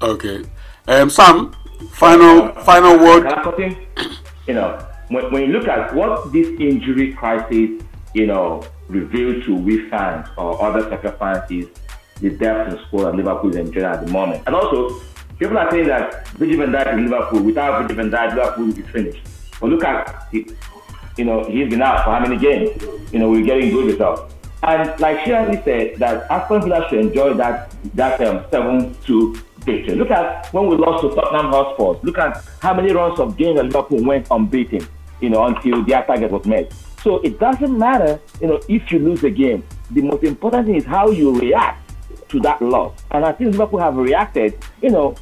Okay. 0.00 0.44
Um, 0.86 1.10
Sam, 1.10 1.54
final 1.92 2.44
uh, 2.44 2.64
final 2.64 2.98
word. 2.98 3.24
You 4.46 4.54
know, 4.54 4.86
when, 5.08 5.32
when 5.32 5.42
you 5.42 5.48
look 5.48 5.66
at 5.68 5.94
what 5.94 6.32
this 6.32 6.48
injury 6.60 7.12
crisis, 7.14 7.82
you 8.12 8.26
know, 8.26 8.62
revealed 8.88 9.42
to 9.44 9.54
we 9.56 9.88
fans 9.88 10.28
or 10.36 10.62
other 10.62 10.82
soccer 10.88 11.12
fans 11.12 11.50
is 11.50 11.68
the 12.20 12.30
depth 12.30 12.70
and 12.70 12.80
squad 12.86 13.04
that 13.04 13.16
Liverpool 13.16 13.50
is 13.50 13.56
enjoying 13.56 13.86
at 13.86 14.04
the 14.04 14.12
moment. 14.12 14.42
And 14.46 14.54
also 14.54 15.00
People 15.38 15.58
are 15.58 15.70
saying 15.70 15.88
that 15.88 16.28
Virgil 16.38 16.58
van 16.58 16.72
Dijk 16.72 16.92
in 16.92 17.10
Liverpool, 17.10 17.42
without 17.42 17.82
Virgil 17.82 17.96
van 17.96 18.10
Dijk, 18.10 18.34
Liverpool 18.34 18.68
is 18.68 18.86
finished. 18.90 19.26
But 19.60 19.70
look 19.70 19.84
at, 19.84 20.32
you 20.32 21.24
know, 21.24 21.44
he's 21.44 21.68
been 21.68 21.82
out 21.82 22.04
for 22.04 22.12
how 22.12 22.20
many 22.20 22.36
games? 22.36 22.70
You 23.12 23.18
know, 23.18 23.30
we're 23.30 23.44
getting 23.44 23.70
good 23.70 23.86
results. 23.86 24.32
And 24.62 24.98
like 25.00 25.24
Shirley 25.24 25.60
said, 25.64 25.96
that 25.98 26.30
Aston 26.30 26.62
Villa 26.62 26.86
should 26.88 27.00
enjoy 27.00 27.34
that 27.34 27.74
that 27.94 28.20
um, 28.20 28.44
7-2 28.44 29.36
victory. 29.66 29.96
Look 29.96 30.10
at 30.10 30.52
when 30.52 30.68
we 30.68 30.76
lost 30.76 31.02
to 31.02 31.14
Tottenham 31.14 31.50
Hotspur. 31.50 32.00
Look 32.06 32.18
at 32.18 32.42
how 32.60 32.72
many 32.72 32.92
runs 32.92 33.18
of 33.18 33.36
games 33.36 33.60
Liverpool 33.60 34.04
went 34.04 34.28
unbeaten, 34.30 34.86
you 35.20 35.30
know, 35.30 35.44
until 35.44 35.84
their 35.84 36.04
target 36.04 36.30
was 36.30 36.46
met. 36.46 36.72
So 37.02 37.16
it 37.22 37.38
doesn't 37.40 37.76
matter, 37.76 38.20
you 38.40 38.46
know, 38.46 38.60
if 38.68 38.90
you 38.90 39.00
lose 39.00 39.20
the 39.20 39.30
game. 39.30 39.64
The 39.90 40.00
most 40.00 40.22
important 40.22 40.66
thing 40.66 40.76
is 40.76 40.84
how 40.84 41.10
you 41.10 41.38
react 41.38 41.83
to 42.28 42.40
that 42.40 42.60
loss. 42.62 42.98
And 43.10 43.24
I 43.24 43.32
think 43.32 43.52
Liverpool 43.52 43.80
have 43.80 43.96
reacted, 43.96 44.58
you 44.82 44.90
know, 44.90 45.14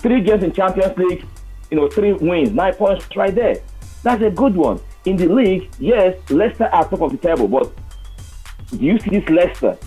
three 0.00 0.20
games 0.20 0.42
in 0.42 0.52
Champions 0.52 0.96
League, 0.96 1.24
you 1.70 1.76
know, 1.76 1.88
three 1.88 2.12
wins, 2.12 2.52
nine 2.52 2.74
points 2.74 3.04
right 3.16 3.34
there. 3.34 3.56
That's 4.02 4.22
a 4.22 4.30
good 4.30 4.54
one. 4.54 4.80
In 5.04 5.16
the 5.16 5.26
league, 5.26 5.70
yes, 5.78 6.16
Leicester 6.30 6.66
are 6.66 6.88
top 6.88 7.00
of 7.00 7.12
the 7.12 7.18
table, 7.18 7.48
but 7.48 7.72
do 8.70 8.84
you 8.84 8.98
see 8.98 9.10
this 9.10 9.28
Leicester 9.28 9.78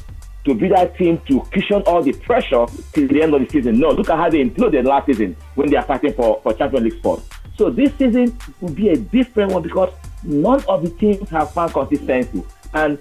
to 0.45 0.56
be 0.56 0.69
that 0.69 0.97
team 0.97 1.21
to 1.28 1.41
cushion 1.52 1.82
all 1.86 2.02
the 2.02 2.13
pressure 2.13 2.65
till 2.93 3.08
the 3.08 3.21
end 3.21 3.34
of 3.34 3.41
the 3.41 3.49
season? 3.49 3.80
No, 3.80 3.89
look 3.89 4.10
at 4.10 4.17
how 4.17 4.30
they 4.30 4.43
imploded 4.43 4.86
last 4.86 5.08
season 5.08 5.36
when 5.56 5.69
they 5.69 5.78
are 5.78 5.84
fighting 5.84 6.13
for, 6.13 6.39
for 6.41 6.54
Champions 6.54 6.86
League 6.86 6.99
spot. 6.99 7.21
So 7.58 7.69
this 7.69 7.93
season 7.97 8.38
will 8.62 8.73
be 8.73 8.89
a 8.89 8.95
different 8.97 9.52
one 9.52 9.63
because 9.63 9.93
none 10.23 10.63
of 10.69 10.82
the 10.84 10.89
teams 10.91 11.30
have 11.30 11.52
found 11.52 11.73
consistency. 11.73 12.43
And 12.73 12.97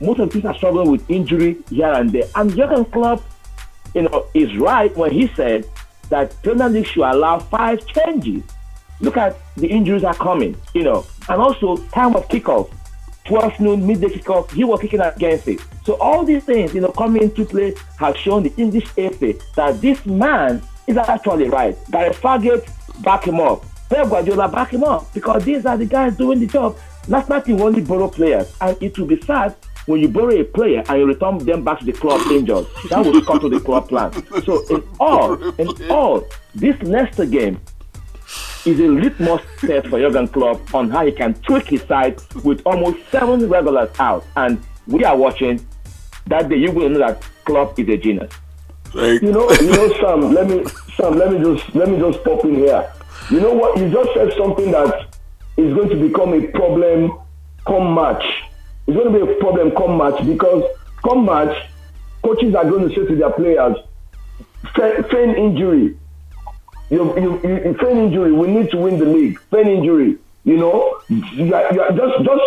most 0.00 0.20
of 0.20 0.28
the 0.28 0.32
teams 0.32 0.44
are 0.44 0.54
struggling 0.56 0.90
with 0.90 1.08
injury 1.10 1.58
here 1.70 1.92
and 1.92 2.10
there. 2.10 2.24
And 2.34 2.54
Jurgen 2.54 2.84
Klopp, 2.86 3.22
you 3.94 4.02
know, 4.02 4.26
is 4.34 4.56
right 4.56 4.94
when 4.96 5.10
he 5.10 5.28
said 5.34 5.68
that 6.10 6.40
Premier 6.42 6.68
League 6.68 6.86
should 6.86 7.04
allow 7.04 7.38
five 7.38 7.86
changes. 7.86 8.42
Look 9.00 9.16
at 9.16 9.36
the 9.56 9.66
injuries 9.66 10.04
are 10.04 10.14
coming, 10.14 10.56
you 10.74 10.84
know, 10.84 11.06
and 11.28 11.40
also 11.40 11.76
time 11.88 12.14
of 12.16 12.28
kickoff. 12.28 12.70
12 13.26 13.60
noon, 13.60 13.86
midday 13.86 14.08
kickoff, 14.08 14.50
he 14.50 14.64
was 14.64 14.80
kicking 14.80 15.00
against 15.00 15.48
it. 15.48 15.60
So 15.84 15.94
all 15.94 16.24
these 16.24 16.44
things, 16.44 16.74
you 16.74 16.80
know, 16.80 16.92
coming 16.92 17.22
into 17.22 17.44
play 17.44 17.74
have 17.98 18.16
shown 18.16 18.42
the 18.42 18.52
English 18.56 18.86
FA 18.88 19.34
that 19.56 19.80
this 19.80 20.04
man 20.04 20.62
is 20.86 20.96
actually 20.96 21.48
right. 21.48 21.76
Gareth 21.90 22.20
Southgate, 22.20 22.64
back 23.02 23.24
him 23.24 23.40
up. 23.40 23.64
Pep 23.88 24.08
Guardiola, 24.08 24.48
back 24.48 24.70
him 24.70 24.84
up. 24.84 25.12
Because 25.14 25.44
these 25.44 25.64
are 25.66 25.76
the 25.76 25.86
guys 25.86 26.16
doing 26.16 26.40
the 26.40 26.46
job. 26.46 26.76
That's 27.08 27.28
not 27.28 27.44
the 27.44 27.52
only 27.62 27.82
borrow 27.82 28.08
players. 28.08 28.54
And 28.60 28.82
it 28.82 28.98
will 28.98 29.06
be 29.06 29.20
sad 29.22 29.54
when 29.86 30.00
you 30.00 30.08
borrow 30.08 30.34
a 30.40 30.44
player 30.44 30.82
and 30.88 30.98
you 30.98 31.06
return 31.06 31.38
them 31.38 31.64
back 31.64 31.80
to 31.80 31.84
the 31.84 31.92
club 31.92 32.20
injured. 32.30 32.66
That 32.90 33.04
will 33.04 33.20
cut 33.22 33.40
to 33.42 33.48
the 33.48 33.60
club 33.60 33.88
plan. 33.88 34.12
So 34.44 34.64
in 34.68 34.82
all, 34.98 35.34
in 35.58 35.90
all, 35.90 36.26
this 36.54 36.80
Leicester 36.82 37.26
game 37.26 37.60
is 38.64 38.80
a 38.80 38.88
litmus 38.88 39.42
test 39.60 39.88
for 39.88 39.98
Jurgen 39.98 40.28
Klopp 40.28 40.74
on 40.74 40.90
how 40.90 41.04
he 41.04 41.12
can 41.12 41.34
tweak 41.34 41.68
his 41.68 41.82
side 41.82 42.20
with 42.42 42.62
almost 42.64 42.98
seven 43.10 43.48
regulars 43.48 43.90
out. 43.98 44.24
And 44.36 44.58
we 44.86 45.04
are 45.04 45.16
watching. 45.16 45.64
That 46.26 46.48
day, 46.48 46.56
you 46.56 46.72
will 46.72 46.88
know 46.88 47.00
that 47.00 47.22
Klopp 47.44 47.78
is 47.78 47.86
a 47.88 47.98
genius. 47.98 48.32
You 48.94 49.32
know, 49.32 49.50
you 49.50 49.70
know, 49.70 49.92
Sam. 50.00 50.32
Let 50.32 50.48
me, 50.48 50.64
Sam. 50.96 51.18
Let 51.18 51.32
me 51.32 51.38
just, 51.38 51.74
let 51.74 51.88
me 51.90 51.98
just 51.98 52.24
pop 52.24 52.44
in 52.44 52.54
here. 52.54 52.90
You 53.30 53.40
know 53.40 53.52
what? 53.52 53.78
You 53.78 53.90
just 53.90 54.14
said 54.14 54.32
something 54.38 54.70
that 54.70 55.14
is 55.58 55.74
going 55.74 55.90
to 55.90 55.96
become 55.96 56.32
a 56.32 56.46
problem 56.48 57.18
come 57.66 57.94
match. 57.94 58.24
It's 58.86 58.96
going 58.96 59.12
to 59.12 59.26
be 59.26 59.32
a 59.32 59.36
problem 59.36 59.70
come 59.72 59.98
match 59.98 60.24
because 60.26 60.64
come 61.02 61.24
match, 61.24 61.56
coaches 62.22 62.54
are 62.54 62.64
going 62.64 62.88
to 62.88 62.94
say 62.94 63.06
to 63.06 63.16
their 63.16 63.30
players, 63.30 63.76
feign 64.74 65.34
injury 65.36 65.96
you, 66.90 67.14
you, 67.18 67.40
you, 67.42 67.74
feign 67.80 67.98
injury. 67.98 68.32
We 68.32 68.48
need 68.48 68.70
to 68.70 68.76
win 68.76 68.98
the 68.98 69.06
league. 69.06 69.40
Feign 69.50 69.68
injury. 69.68 70.18
You 70.44 70.56
know, 70.58 71.00
you 71.08 71.54
are, 71.54 71.72
you 71.72 71.80
are 71.80 71.92
just 71.92 72.24
just 72.24 72.44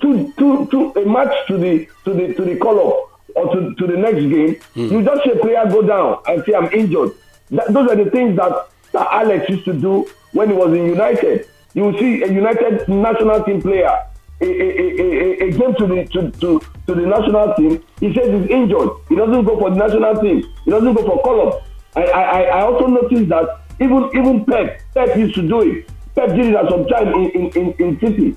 to, 0.00 0.32
to, 0.38 0.66
to 0.66 1.00
a 1.00 1.06
match 1.06 1.34
to 1.46 1.56
the 1.56 1.88
to 2.04 2.12
the 2.12 2.34
to 2.34 2.44
the 2.44 2.56
call 2.56 2.78
up 2.80 3.20
or 3.36 3.54
to, 3.54 3.74
to 3.74 3.86
the 3.86 3.96
next 3.96 4.20
game. 4.20 4.56
Mm. 4.74 4.90
You 4.90 5.02
just 5.04 5.24
see 5.24 5.30
a 5.30 5.36
player 5.36 5.64
go 5.70 5.82
down 5.82 6.20
and 6.26 6.44
say 6.44 6.54
I'm 6.54 6.70
injured. 6.72 7.12
That, 7.50 7.72
those 7.72 7.90
are 7.90 7.96
the 7.96 8.10
things 8.10 8.36
that, 8.36 8.68
that 8.92 9.08
Alex 9.10 9.48
used 9.48 9.64
to 9.66 9.72
do 9.72 10.10
when 10.32 10.50
he 10.50 10.54
was 10.54 10.72
in 10.74 10.86
United. 10.86 11.48
You 11.74 11.84
will 11.84 11.98
see 11.98 12.22
a 12.22 12.32
United 12.32 12.88
national 12.88 13.44
team 13.44 13.62
player 13.62 13.96
a, 14.40 14.44
a, 14.44 14.46
a, 14.46 15.48
a, 15.48 15.50
game 15.50 15.74
to 15.74 15.86
the 15.86 16.04
to, 16.12 16.30
to, 16.38 16.60
to 16.86 16.94
the 16.94 17.06
national 17.06 17.54
team. 17.54 17.82
He 18.00 18.14
says 18.14 18.26
he's 18.26 18.50
injured. 18.50 18.90
He 19.08 19.16
doesn't 19.16 19.44
go 19.44 19.58
for 19.58 19.70
the 19.70 19.76
national 19.76 20.20
team. 20.20 20.42
He 20.64 20.70
doesn't 20.70 20.94
go 20.94 21.02
for 21.02 21.22
call 21.22 21.48
up. 21.48 21.66
I, 21.96 22.04
I, 22.04 22.42
I 22.42 22.60
also 22.62 22.86
noticed 22.86 23.28
that 23.30 23.60
even 23.80 24.10
even 24.14 24.44
Pep, 24.44 24.80
Pep 24.94 25.16
used 25.16 25.34
to 25.34 25.42
do 25.42 25.62
it. 25.62 25.88
Pep 26.14 26.30
did 26.30 26.46
it 26.46 26.54
at 26.54 26.68
some 26.70 26.86
time 26.86 27.08
in, 27.14 27.30
in, 27.30 27.50
in, 27.56 27.74
in 27.78 28.00
City. 28.00 28.36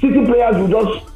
City 0.00 0.24
players 0.24 0.56
will 0.56 0.68
just 0.68 1.06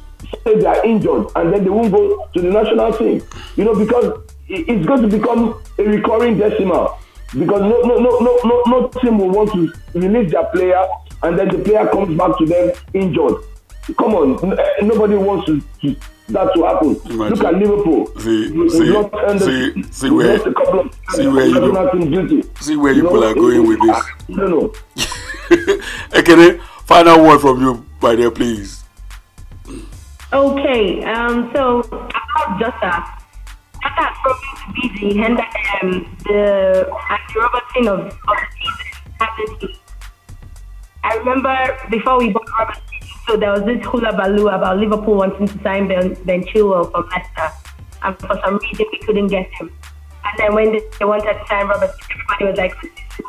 say 0.43 0.59
they 0.59 0.65
are 0.65 0.83
injured 0.85 1.27
and 1.35 1.53
then 1.53 1.63
they 1.63 1.69
won't 1.69 1.91
go 1.91 2.27
to 2.33 2.41
the 2.41 2.49
national 2.49 2.93
team. 2.93 3.21
You 3.55 3.65
know, 3.65 3.75
because 3.75 4.19
it's 4.47 4.85
going 4.85 5.01
to 5.01 5.07
become 5.07 5.61
a 5.77 5.83
recurring 5.83 6.37
decimal. 6.37 6.97
Because 7.33 7.61
no 7.61 7.81
no 7.81 7.97
no 7.97 8.19
no 8.19 8.39
no 8.43 8.63
no 8.67 8.87
team 8.99 9.17
will 9.17 9.29
want 9.29 9.51
to 9.53 9.71
release 9.99 10.31
their 10.31 10.45
player 10.45 10.85
and 11.23 11.37
then 11.37 11.47
the 11.49 11.59
player 11.59 11.87
comes 11.87 12.15
back 12.17 12.37
to 12.37 12.45
them 12.45 12.71
injured. 12.93 13.35
Come 13.97 14.15
on, 14.15 14.57
nobody 14.87 15.15
wants 15.15 15.45
to, 15.47 15.61
to 15.81 15.95
that 16.29 16.53
to 16.55 16.63
happen. 16.63 16.95
Imagine. 17.11 17.35
Look 17.35 17.43
at 17.43 17.53
Liverpool. 17.55 18.07
See, 18.19 18.51
we, 18.51 18.69
see, 18.69 18.79
see, 19.39 19.83
see 19.91 20.09
where, 20.09 20.39
see 20.39 21.27
where 21.27 21.45
you, 21.45 22.43
see 22.61 22.77
where 22.77 22.93
you, 22.93 23.03
people 23.03 23.23
are 23.23 23.33
going 23.33 23.67
with 23.67 23.79
this. 23.81 24.05
No, 24.29 24.47
no. 24.47 24.73
okay, 26.19 26.59
final 26.85 27.23
word 27.23 27.39
from 27.39 27.61
you, 27.61 27.85
by 27.99 28.15
there, 28.15 28.31
please. 28.31 28.83
Okay, 30.31 31.03
um, 31.03 31.51
so 31.53 31.81
about 31.81 32.59
Jota, 32.59 33.05
Jota 33.83 34.01
has 34.01 34.17
proven 34.23 34.39
to 34.65 34.73
be 34.73 35.13
the 35.13 35.23
um, 35.83 36.17
the 36.23 36.89
Andy 37.09 37.33
Robertson 37.35 37.87
of, 37.89 37.99
of 37.99 39.37
the 39.37 39.57
season. 39.59 39.75
I 41.03 41.15
remember 41.17 41.77
before 41.91 42.17
we 42.17 42.29
bought 42.31 42.49
Robertson 42.57 42.92
so 43.27 43.37
there 43.37 43.51
was 43.51 43.63
this 43.63 43.83
hula 43.85 44.11
baloo 44.13 44.49
about 44.49 44.77
Liverpool 44.77 45.15
wanting 45.15 45.47
to 45.47 45.63
sign 45.63 45.87
Ben, 45.87 46.13
ben 46.25 46.43
Chilwell 46.43 46.91
from 46.91 47.07
Leicester. 47.09 47.55
And 48.01 48.19
for 48.19 48.39
some 48.43 48.57
reason, 48.57 48.85
we 48.91 48.99
couldn't 48.99 49.27
get 49.27 49.49
him. 49.53 49.71
And 50.25 50.37
then 50.37 50.55
when 50.55 50.73
they 50.73 51.05
wanted 51.05 51.33
to 51.33 51.45
sign 51.47 51.67
Robert, 51.67 51.91
everybody 52.11 52.45
was 52.45 52.57
like, 52.57 52.73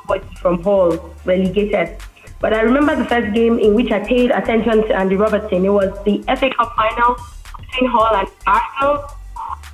what's 0.07 0.39
from 0.41 0.63
Hull, 0.63 1.15
relegated. 1.25 1.97
But 2.41 2.55
I 2.55 2.63
remember 2.63 2.97
the 2.97 3.05
first 3.05 3.33
game 3.35 3.59
in 3.59 3.75
which 3.75 3.91
I 3.93 4.01
paid 4.01 4.31
attention 4.31 4.83
to 4.89 4.95
Andy 4.95 5.17
Robertson. 5.17 5.65
It 5.65 5.71
was 5.71 5.97
the 6.05 6.23
FA 6.37 6.51
Cup 6.51 6.75
final 6.75 7.17
between 7.59 7.91
Hull 7.91 8.17
and 8.17 8.29
Arsenal. 8.47 9.05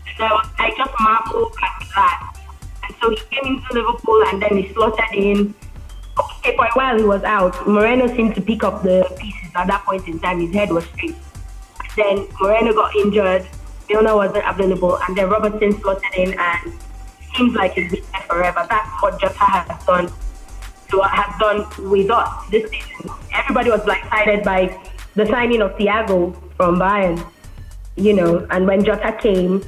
And 0.06 0.24
I, 0.24 0.33
was, 0.33 0.48
I 0.59 0.70
just 0.76 0.92
marveled 1.00 1.56
at 1.62 1.87
that. 1.94 2.37
And 2.85 2.96
so 3.00 3.11
he 3.11 3.16
came 3.30 3.56
into 3.56 3.72
Liverpool 3.72 4.22
and 4.28 4.42
then 4.42 4.56
he 4.59 4.72
slotted 4.74 5.14
in 5.14 5.54
Okay, 6.51 6.57
for 6.57 6.67
a 6.67 6.73
while 6.73 6.99
he 6.99 7.05
was 7.05 7.23
out. 7.23 7.67
Moreno 7.67 8.09
seemed 8.09 8.35
to 8.35 8.41
pick 8.41 8.65
up 8.65 8.83
the 8.83 9.07
pieces 9.19 9.51
at 9.55 9.69
that 9.69 9.85
point 9.85 10.07
in 10.09 10.19
time. 10.19 10.41
His 10.41 10.53
head 10.53 10.71
was 10.71 10.85
straight. 10.87 11.15
Then 11.97 12.27
Moreno 12.41 12.73
got 12.73 12.95
injured. 12.97 13.47
Milner 13.89 14.17
wasn't 14.17 14.45
available, 14.47 14.99
and 15.07 15.17
then 15.17 15.29
Robertson 15.29 15.81
slotted 15.81 16.15
in, 16.17 16.39
and 16.39 16.73
seems 17.37 17.55
like 17.55 17.75
he's 17.75 17.91
been 17.91 18.03
there 18.13 18.23
forever. 18.23 18.67
That's 18.69 19.03
what 19.03 19.21
Jota 19.21 19.39
has 19.39 19.87
done. 19.87 20.13
To, 20.91 21.01
has 21.03 21.39
done 21.39 21.89
with 21.89 22.11
us 22.11 22.51
this 22.51 22.69
season. 22.69 23.11
Everybody 23.33 23.71
was 23.71 23.81
blindsided 23.83 24.43
by 24.43 24.77
the 25.15 25.27
signing 25.27 25.63
of 25.63 25.77
Thiago 25.77 26.35
from 26.57 26.81
Bayern, 26.81 27.25
you 27.95 28.13
know, 28.13 28.45
and 28.51 28.67
when 28.67 28.85
Jota 28.85 29.17
came. 29.21 29.63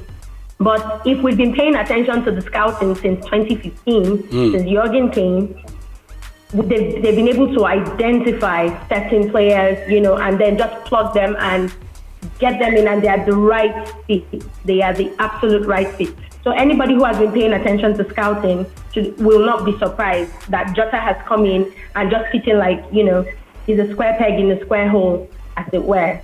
But 0.59 1.01
if 1.05 1.21
we've 1.21 1.37
been 1.37 1.53
paying 1.53 1.75
attention 1.75 2.25
to 2.25 2.31
the 2.31 2.41
scouting 2.41 2.95
since 2.95 3.23
2015, 3.25 4.03
mm. 4.03 4.51
since 4.51 4.69
Jurgen 4.69 5.09
came, 5.11 5.63
they've, 6.53 7.01
they've 7.01 7.15
been 7.15 7.27
able 7.27 7.53
to 7.53 7.65
identify 7.65 8.69
certain 8.87 9.29
players, 9.29 9.89
you 9.89 9.99
know, 9.99 10.17
and 10.17 10.39
then 10.39 10.57
just 10.57 10.85
plug 10.85 11.13
them 11.13 11.35
and 11.39 11.73
get 12.39 12.59
them 12.59 12.75
in, 12.75 12.87
and 12.87 13.01
they 13.01 13.07
are 13.07 13.25
the 13.25 13.35
right 13.35 13.87
fit. 14.07 14.43
They 14.65 14.81
are 14.81 14.93
the 14.93 15.13
absolute 15.19 15.65
right 15.65 15.89
fit. 15.95 16.15
So 16.43 16.51
anybody 16.51 16.93
who 16.93 17.03
has 17.05 17.17
been 17.17 17.31
paying 17.31 17.53
attention 17.53 17.97
to 17.97 18.09
scouting 18.09 18.65
should, 18.93 19.17
will 19.17 19.45
not 19.45 19.65
be 19.65 19.77
surprised 19.77 20.31
that 20.49 20.75
Jota 20.75 20.97
has 20.97 21.15
come 21.25 21.45
in 21.45 21.73
and 21.95 22.11
just 22.11 22.31
fitting 22.31 22.57
like, 22.57 22.83
you 22.91 23.03
know, 23.03 23.25
he's 23.65 23.79
a 23.79 23.91
square 23.91 24.15
peg 24.17 24.39
in 24.39 24.51
a 24.51 24.59
square 24.65 24.89
hole, 24.89 25.29
as 25.57 25.65
it 25.73 25.83
were. 25.83 26.21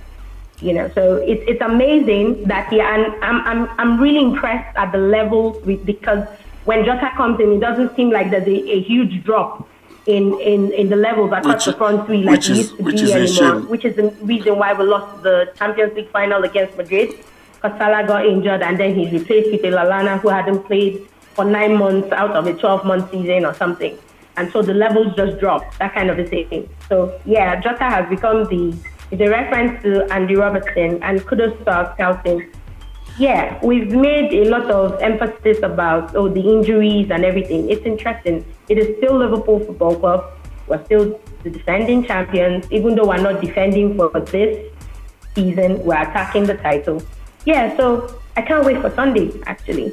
You 0.60 0.74
know, 0.74 0.90
so 0.94 1.16
it's 1.16 1.42
it's 1.48 1.62
amazing 1.62 2.44
that 2.44 2.70
yeah, 2.70 2.94
and 2.94 3.24
I'm 3.24 3.40
I'm 3.46 3.80
I'm 3.80 4.00
really 4.00 4.22
impressed 4.22 4.76
at 4.76 4.92
the 4.92 4.98
level 4.98 5.58
with 5.64 5.86
because 5.86 6.28
when 6.66 6.84
Jota 6.84 7.10
comes 7.16 7.40
in, 7.40 7.52
it 7.52 7.60
doesn't 7.60 7.96
seem 7.96 8.10
like 8.10 8.30
there's 8.30 8.46
a, 8.46 8.70
a 8.72 8.82
huge 8.82 9.24
drop 9.24 9.66
in, 10.06 10.38
in, 10.40 10.72
in 10.72 10.88
the 10.88 10.96
levels 10.96 11.32
across 11.32 11.54
which, 11.54 11.64
the 11.66 11.72
front 11.78 12.06
three 12.06 12.22
like 12.22 12.38
it 12.40 12.48
used 12.48 12.76
to 12.76 12.82
be 12.82 13.12
anymore. 13.12 13.60
Which 13.68 13.84
is 13.84 13.96
the 13.96 14.08
reason 14.22 14.58
why 14.58 14.72
we 14.72 14.84
lost 14.84 15.22
the 15.22 15.52
Champions 15.56 15.94
League 15.94 16.10
final 16.10 16.42
against 16.42 16.76
Madrid. 16.76 17.10
Because 17.54 17.78
Salah 17.78 18.06
got 18.06 18.24
injured 18.24 18.62
and 18.62 18.80
then 18.80 18.94
he's 18.94 19.12
replaced 19.12 19.50
with 19.52 19.64
a 19.64 19.76
Lallana 19.76 20.18
who 20.20 20.28
hadn't 20.28 20.64
played 20.64 21.06
for 21.34 21.44
nine 21.44 21.76
months 21.76 22.10
out 22.12 22.32
of 22.32 22.46
a 22.46 22.54
12 22.54 22.84
month 22.84 23.10
season 23.10 23.44
or 23.44 23.54
something. 23.54 23.98
And 24.36 24.50
so 24.52 24.62
the 24.62 24.74
levels 24.74 25.14
just 25.16 25.38
dropped, 25.38 25.78
that 25.78 25.94
kind 25.94 26.08
of 26.08 26.18
a 26.18 26.26
thing. 26.26 26.68
So 26.88 27.20
yeah, 27.26 27.60
Jota 27.60 27.84
has 27.84 28.08
become 28.08 28.44
the, 28.44 28.74
the 29.10 29.28
reference 29.28 29.82
to 29.82 30.10
Andy 30.12 30.36
Robertson 30.36 31.02
and 31.02 31.24
kudos 31.26 31.58
to 31.64 31.72
our 31.72 31.94
scouting. 31.94 32.50
Yeah, 33.20 33.60
we've 33.62 33.90
made 33.92 34.32
a 34.32 34.48
lot 34.48 34.70
of 34.70 34.98
emphasis 35.02 35.58
about 35.62 36.16
oh 36.16 36.30
the 36.30 36.40
injuries 36.40 37.10
and 37.10 37.22
everything. 37.22 37.68
It's 37.68 37.84
interesting. 37.84 38.46
It 38.70 38.78
is 38.78 38.96
still 38.96 39.14
Liverpool 39.14 39.60
Football 39.60 39.96
Club. 39.96 40.32
We're 40.66 40.82
still 40.86 41.20
the 41.42 41.50
defending 41.50 42.02
champions, 42.02 42.64
even 42.72 42.94
though 42.94 43.08
we're 43.08 43.20
not 43.20 43.42
defending 43.42 43.94
for 43.94 44.08
this 44.20 44.72
season. 45.34 45.84
We're 45.84 46.00
attacking 46.00 46.44
the 46.44 46.54
title. 46.54 47.02
Yeah, 47.44 47.76
so 47.76 48.18
I 48.38 48.40
can't 48.40 48.64
wait 48.64 48.80
for 48.80 48.88
Sunday 48.94 49.30
actually. 49.44 49.92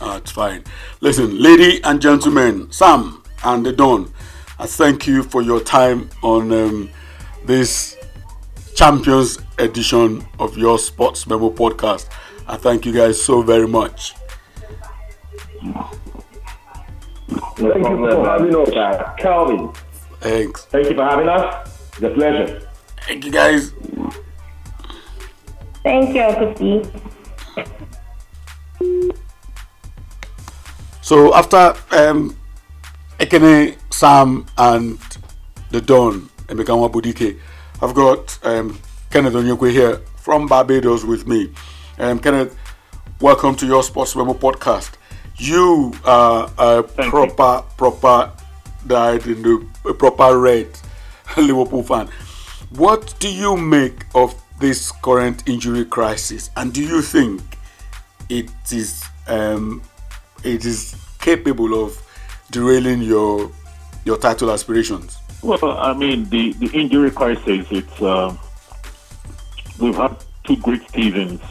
That's 0.00 0.32
fine. 0.32 0.64
Listen, 1.00 1.40
lady 1.40 1.80
and 1.84 2.02
gentlemen, 2.02 2.72
Sam 2.72 3.22
and 3.44 3.64
the 3.64 3.72
Don, 3.72 4.12
I 4.58 4.66
thank 4.66 5.06
you 5.06 5.22
for 5.22 5.40
your 5.40 5.60
time 5.60 6.10
on 6.24 6.50
um, 6.50 6.90
this 7.44 7.96
Champions 8.74 9.38
edition 9.60 10.26
of 10.40 10.58
your 10.58 10.80
Sports 10.80 11.28
Memo 11.28 11.50
podcast. 11.50 12.08
I 12.50 12.56
thank 12.56 12.84
you 12.84 12.92
guys 12.92 13.22
so 13.22 13.42
very 13.42 13.68
much. 13.68 14.16
Thank 17.54 17.76
you 17.76 18.10
for 18.10 18.24
having 18.26 18.56
us, 18.56 19.14
Calvin. 19.18 19.72
Thanks. 20.18 20.64
Thank 20.64 20.88
you 20.90 20.96
for 20.96 21.04
having 21.04 21.28
us. 21.28 21.68
It's 21.92 22.02
a 22.02 22.10
pleasure. 22.10 22.68
Thank 23.06 23.24
you 23.24 23.30
guys. 23.30 23.72
Thank 25.84 26.12
you, 26.12 26.22
Uncle 26.22 26.90
So 31.02 31.32
after 31.36 31.74
um, 31.92 32.36
Ekene, 33.20 33.76
Sam, 33.90 34.44
and 34.58 34.98
the 35.70 35.80
Don, 35.80 36.28
Emeka 36.48 36.90
Budike, 36.90 37.38
I've 37.80 37.94
got 37.94 38.36
um, 38.44 38.76
Kenneth 39.10 39.34
Onyekwe 39.34 39.70
here 39.70 40.00
from 40.16 40.48
Barbados 40.48 41.04
with 41.04 41.28
me. 41.28 41.52
Um, 42.00 42.18
Kenneth, 42.18 42.56
welcome 43.20 43.54
to 43.56 43.66
your 43.66 43.82
Sports 43.82 44.16
Memo 44.16 44.32
podcast. 44.32 44.92
You 45.36 45.92
are 46.06 46.50
a 46.56 46.82
Thank 46.82 47.10
proper, 47.10 47.62
proper, 47.76 48.32
died 48.86 49.26
in 49.26 49.42
the 49.42 49.66
a 49.86 49.92
proper 49.92 50.38
red 50.38 50.66
Liverpool 51.36 51.82
fan. 51.82 52.08
What 52.70 53.14
do 53.18 53.30
you 53.30 53.54
make 53.54 54.06
of 54.14 54.34
this 54.60 54.90
current 54.90 55.46
injury 55.46 55.84
crisis, 55.84 56.48
and 56.56 56.72
do 56.72 56.82
you 56.82 57.02
think 57.02 57.42
it 58.30 58.50
is 58.72 59.04
um, 59.26 59.82
it 60.42 60.64
is 60.64 60.96
capable 61.20 61.84
of 61.84 62.00
derailing 62.50 63.02
your 63.02 63.52
your 64.06 64.16
title 64.16 64.50
aspirations? 64.50 65.18
Well, 65.42 65.76
I 65.78 65.92
mean, 65.92 66.30
the, 66.30 66.54
the 66.54 66.70
injury 66.72 67.10
crisis, 67.10 67.66
it's, 67.70 68.00
uh, 68.00 68.34
we've 69.78 69.94
had 69.94 70.16
two 70.44 70.56
great 70.56 70.90
seasons 70.92 71.42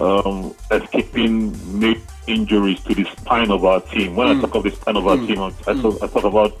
um, 0.00 0.54
escaping 0.70 1.78
make 1.78 2.00
injuries 2.26 2.80
to 2.84 2.94
the 2.94 3.04
spine 3.04 3.50
of 3.50 3.64
our 3.64 3.80
team. 3.80 4.16
When 4.16 4.28
I 4.28 4.40
talk 4.40 4.54
of 4.54 4.62
the 4.62 4.70
spine 4.70 4.96
of 4.96 5.06
our 5.06 5.16
team, 5.16 5.40
I, 5.40 5.52
I, 5.66 5.74
talk, 5.74 6.02
I 6.02 6.06
talk 6.06 6.24
about, 6.24 6.58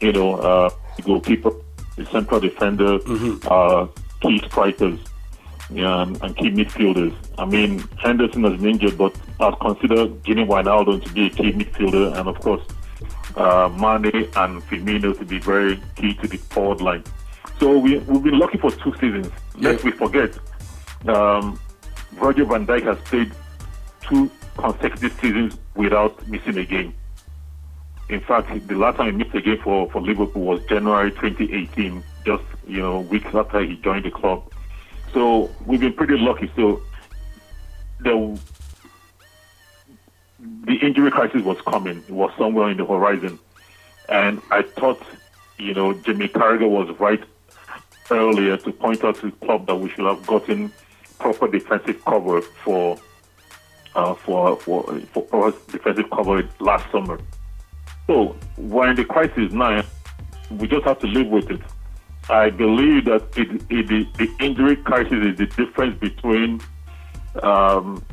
you 0.00 0.12
know, 0.12 0.36
uh, 0.36 0.70
the 0.96 1.02
goalkeeper, 1.02 1.52
the 1.96 2.06
central 2.06 2.40
defender, 2.40 2.98
uh, 3.50 3.86
key 4.20 4.38
strikers, 4.46 4.98
yeah, 5.70 6.02
and, 6.02 6.20
and 6.22 6.36
key 6.36 6.50
midfielders. 6.50 7.14
I 7.38 7.44
mean, 7.44 7.78
Henderson 7.98 8.44
has 8.44 8.60
been 8.60 8.70
injured, 8.70 8.98
but 8.98 9.14
I'd 9.40 9.58
consider 9.60 10.06
Gini 10.24 10.46
Wijnaldum 10.46 11.04
to 11.04 11.12
be 11.12 11.26
a 11.26 11.30
key 11.30 11.52
midfielder, 11.52 12.16
and 12.16 12.28
of 12.28 12.40
course, 12.40 12.62
uh, 13.36 13.68
Mane 13.68 14.28
and 14.36 14.62
Firmino 14.62 15.16
to 15.18 15.24
be 15.24 15.38
very 15.38 15.80
key 15.96 16.14
to 16.14 16.28
the 16.28 16.36
forward 16.36 16.80
line. 16.80 17.04
So 17.58 17.78
we, 17.78 17.98
we've 17.98 18.22
been 18.22 18.38
lucky 18.38 18.58
for 18.58 18.70
two 18.70 18.94
seasons. 18.94 19.30
Lest 19.56 19.84
we 19.84 19.90
forget, 19.90 20.36
um, 21.06 21.60
Roger 22.12 22.44
Van 22.44 22.66
Dijk 22.66 22.82
has 22.84 22.98
played 23.08 23.32
two 24.02 24.30
consecutive 24.56 25.12
seasons 25.20 25.56
without 25.74 26.26
missing 26.28 26.58
a 26.58 26.64
game. 26.64 26.94
In 28.08 28.20
fact, 28.20 28.66
the 28.66 28.74
last 28.74 28.96
time 28.96 29.06
he 29.06 29.24
missed 29.24 29.34
a 29.34 29.40
game 29.40 29.58
for, 29.62 29.88
for 29.90 30.02
Liverpool 30.02 30.42
was 30.42 30.64
January 30.64 31.10
2018, 31.12 32.02
just 32.24 32.42
you 32.66 32.80
know 32.80 33.00
weeks 33.00 33.32
after 33.34 33.60
he 33.60 33.76
joined 33.76 34.04
the 34.04 34.10
club. 34.10 34.42
So 35.12 35.50
we've 35.66 35.80
been 35.80 35.92
pretty 35.92 36.16
lucky. 36.16 36.50
So 36.56 36.82
the 38.00 38.38
the 40.64 40.74
injury 40.76 41.10
crisis 41.10 41.42
was 41.42 41.60
coming. 41.62 41.98
It 42.08 42.10
was 42.10 42.32
somewhere 42.36 42.70
in 42.70 42.78
the 42.78 42.84
horizon, 42.84 43.38
and 44.08 44.42
I 44.50 44.62
thought, 44.62 45.00
you 45.58 45.74
know, 45.74 45.92
Jimmy 45.92 46.28
Carragher 46.28 46.68
was 46.68 46.88
right 46.98 47.22
earlier 48.10 48.56
to 48.56 48.72
point 48.72 49.04
out 49.04 49.16
to 49.16 49.26
the 49.26 49.46
club 49.46 49.66
that 49.66 49.76
we 49.76 49.88
should 49.88 50.04
have 50.04 50.26
gotten 50.26 50.72
proper 51.20 51.46
defensive 51.48 52.04
cover 52.04 52.40
for 52.42 52.98
uh, 53.94 54.14
for 54.14 54.56
for 54.56 54.82
for 55.12 55.22
proper 55.24 55.56
defensive 55.70 56.10
cover 56.10 56.48
last 56.58 56.90
summer. 56.90 57.20
So 58.06 58.36
we're 58.56 58.90
in 58.90 58.96
the 58.96 59.04
crisis 59.04 59.52
now. 59.52 59.84
We 60.50 60.66
just 60.66 60.84
have 60.84 60.98
to 61.00 61.06
live 61.06 61.28
with 61.28 61.50
it. 61.50 61.60
I 62.28 62.50
believe 62.50 63.04
that 63.06 63.22
it, 63.36 63.48
it, 63.70 63.88
the, 63.88 64.06
the 64.18 64.44
injury 64.44 64.76
crisis 64.76 65.12
is 65.12 65.38
the 65.38 65.46
difference 65.46 65.98
between 65.98 66.60
um, 67.42 68.04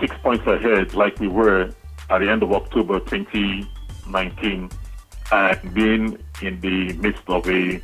six 0.00 0.14
points 0.22 0.46
ahead, 0.46 0.94
like 0.94 1.18
we 1.18 1.28
were 1.28 1.70
at 2.10 2.18
the 2.18 2.30
end 2.30 2.42
of 2.42 2.52
October 2.52 3.00
2019, 3.00 4.70
and 5.32 5.74
being 5.74 6.18
in 6.42 6.60
the 6.60 6.92
midst 6.94 7.22
of 7.28 7.48
a 7.48 7.80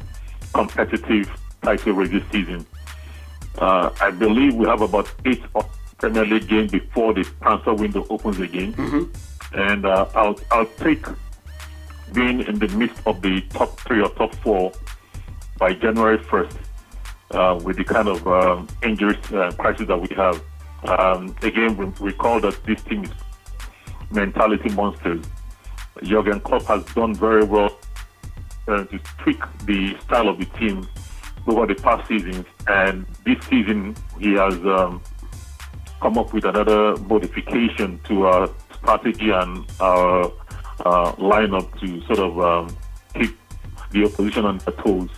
competitive 0.53 1.31
title 1.63 1.93
race 1.93 2.23
season. 2.33 2.67
Uh, 3.59 3.91
I 4.01 4.11
believe 4.11 4.55
we 4.55 4.67
have 4.67 4.83
about 4.83 5.13
eight 5.25 5.43
Premier 5.99 6.25
League 6.25 6.49
games 6.49 6.71
before 6.71 7.13
the 7.13 7.25
transfer 7.43 7.75
window 7.75 8.07
opens 8.09 8.39
again, 8.39 8.75
and 9.53 9.85
uh, 9.85 10.07
I'll 10.15 10.39
I'll 10.53 10.67
take 10.79 11.05
being 12.13 12.41
in 12.41 12.59
the 12.59 12.69
midst 12.69 13.01
of 13.07 13.21
the 13.21 13.41
top 13.51 13.79
three 13.81 14.01
or 14.01 14.09
top 14.11 14.35
four 14.37 14.73
by 15.59 15.73
January 15.75 16.19
1st 16.19 16.57
uh, 17.33 17.61
with 17.63 17.77
the 17.77 17.85
kind 17.85 18.09
of 18.09 18.27
um, 18.27 18.69
injury 18.83 19.19
uh, 19.35 19.51
crisis 19.53 19.87
that 19.89 20.01
we 20.01 20.09
have. 20.15 20.43
Um, 20.85 21.35
again, 21.43 21.77
we 21.77 21.87
recall 22.01 22.41
that 22.41 22.63
this 22.65 22.83
team 22.85 23.05
is 23.05 23.11
mentality 24.11 24.71
monsters. 24.71 25.25
Jurgen 26.03 26.41
Klopp 26.41 26.63
has 26.65 26.85
done 26.95 27.15
very 27.15 27.45
well 27.45 27.77
uh, 28.69 28.85
to 28.85 28.99
tweak 29.19 29.43
the 29.65 29.99
style 30.01 30.29
of 30.29 30.39
the 30.39 30.45
team 30.59 30.87
over 31.49 31.67
the 31.67 31.75
past 31.75 32.07
seasons, 32.09 32.45
and 32.67 33.07
this 33.25 33.43
season 33.47 33.97
he 34.21 34.35
has 34.35 34.55
um, 34.55 35.03
come 36.01 36.19
up 36.19 36.33
with 36.33 36.45
another 36.45 36.97
modification 36.97 38.01
to 38.05 38.27
our 38.27 38.51
strategy 38.75 39.31
and 39.31 39.65
our 39.81 40.25
uh, 40.85 41.13
lineup 41.13 41.69
to 41.81 42.01
sort 42.07 42.19
of 42.19 42.41
um, 42.41 42.77
keep 43.15 43.37
the 43.91 44.05
opposition 44.05 44.45
on 44.45 44.59
their 44.59 44.75
toes. 44.75 45.11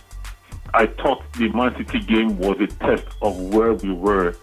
I 0.73 0.85
thought 0.85 1.23
the 1.33 1.49
Man 1.49 1.75
City 1.77 1.99
game 1.99 2.37
was 2.39 2.59
a 2.59 2.67
test 2.67 3.05
of 3.21 3.37
where 3.53 3.73
we 3.73 3.91
were 3.91 4.35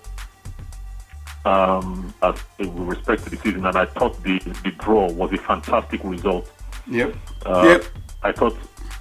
um, 1.44 2.12
as 2.22 2.34
with 2.58 2.68
respect 2.76 3.24
to 3.24 3.30
the 3.30 3.36
season, 3.36 3.64
and 3.64 3.76
I 3.76 3.86
thought 3.86 4.22
the, 4.22 4.38
the 4.64 4.70
draw 4.78 5.10
was 5.10 5.32
a 5.32 5.38
fantastic 5.38 6.02
result. 6.04 6.50
Yep. 6.86 7.16
Uh, 7.46 7.62
yep. 7.64 7.84
I 8.22 8.32
thought, 8.32 8.56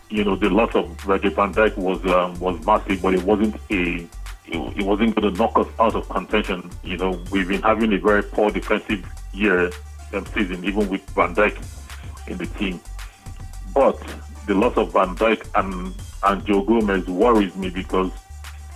you 0.09 0.23
know, 0.23 0.35
the 0.35 0.49
loss 0.49 0.73
of 0.75 1.05
Reggie 1.05 1.29
Van 1.29 1.53
Dijk 1.53 1.77
was 1.77 2.03
um, 2.05 2.39
was 2.39 2.63
massive, 2.65 3.01
but 3.01 3.13
it 3.13 3.23
wasn't 3.23 3.55
a 3.71 4.07
it, 4.45 4.83
wasn't 4.83 5.15
going 5.15 5.33
to 5.33 5.37
knock 5.37 5.57
us 5.57 5.67
out 5.79 5.95
of 5.95 6.07
contention. 6.09 6.69
You 6.83 6.97
know, 6.97 7.21
we've 7.31 7.47
been 7.47 7.61
having 7.61 7.91
a 7.93 7.97
very 7.97 8.23
poor 8.23 8.49
defensive 8.49 9.05
year 9.33 9.69
um, 10.13 10.25
season, 10.27 10.63
even 10.63 10.87
with 10.89 11.01
Van 11.09 11.35
Dijk 11.35 11.57
in 12.27 12.37
the 12.37 12.45
team. 12.45 12.79
But 13.73 14.01
the 14.47 14.53
loss 14.53 14.77
of 14.77 14.93
Van 14.93 15.15
Dijk 15.15 15.45
and 15.55 15.93
and 16.23 16.45
Joe 16.45 16.63
Gomez 16.63 17.05
worries 17.07 17.55
me 17.55 17.69
because 17.69 18.11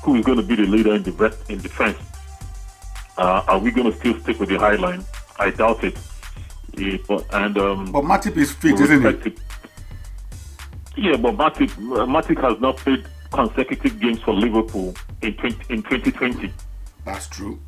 who 0.04 0.16
is 0.16 0.26
going 0.26 0.38
to 0.38 0.44
be 0.44 0.56
the 0.56 0.66
leader 0.66 0.96
in 0.96 1.04
the 1.04 1.12
rest 1.14 1.50
in 1.50 1.60
defense? 1.60 1.98
Uh, 3.18 3.44
are 3.48 3.60
we 3.60 3.72
going 3.72 3.92
to 3.92 3.98
still 3.98 4.20
stick 4.20 4.40
with 4.40 4.50
the 4.50 4.58
high 4.58 4.76
line? 4.76 5.06
I 5.38 5.52
doubt 5.52 5.84
it. 5.84 5.98
Yeah, 6.74 6.98
but, 7.08 7.26
and 7.34 7.58
um, 7.58 7.92
But 7.92 8.04
Matip 8.04 8.38
is 8.38 8.52
fit, 8.54 8.80
isn't 8.80 9.24
he? 9.24 9.36
Yeah, 10.96 11.16
but 11.18 11.36
Matip, 11.36 11.70
Matip 12.08 12.42
has 12.42 12.60
not 12.60 12.78
played 12.78 13.06
consecutive 13.32 14.00
games 14.00 14.22
for 14.22 14.34
Liverpool 14.34 14.94
in 15.22 15.34
20, 15.36 15.74
in 15.74 15.84
2020. 15.84 16.52
That's 17.06 17.28
true. 17.28 17.60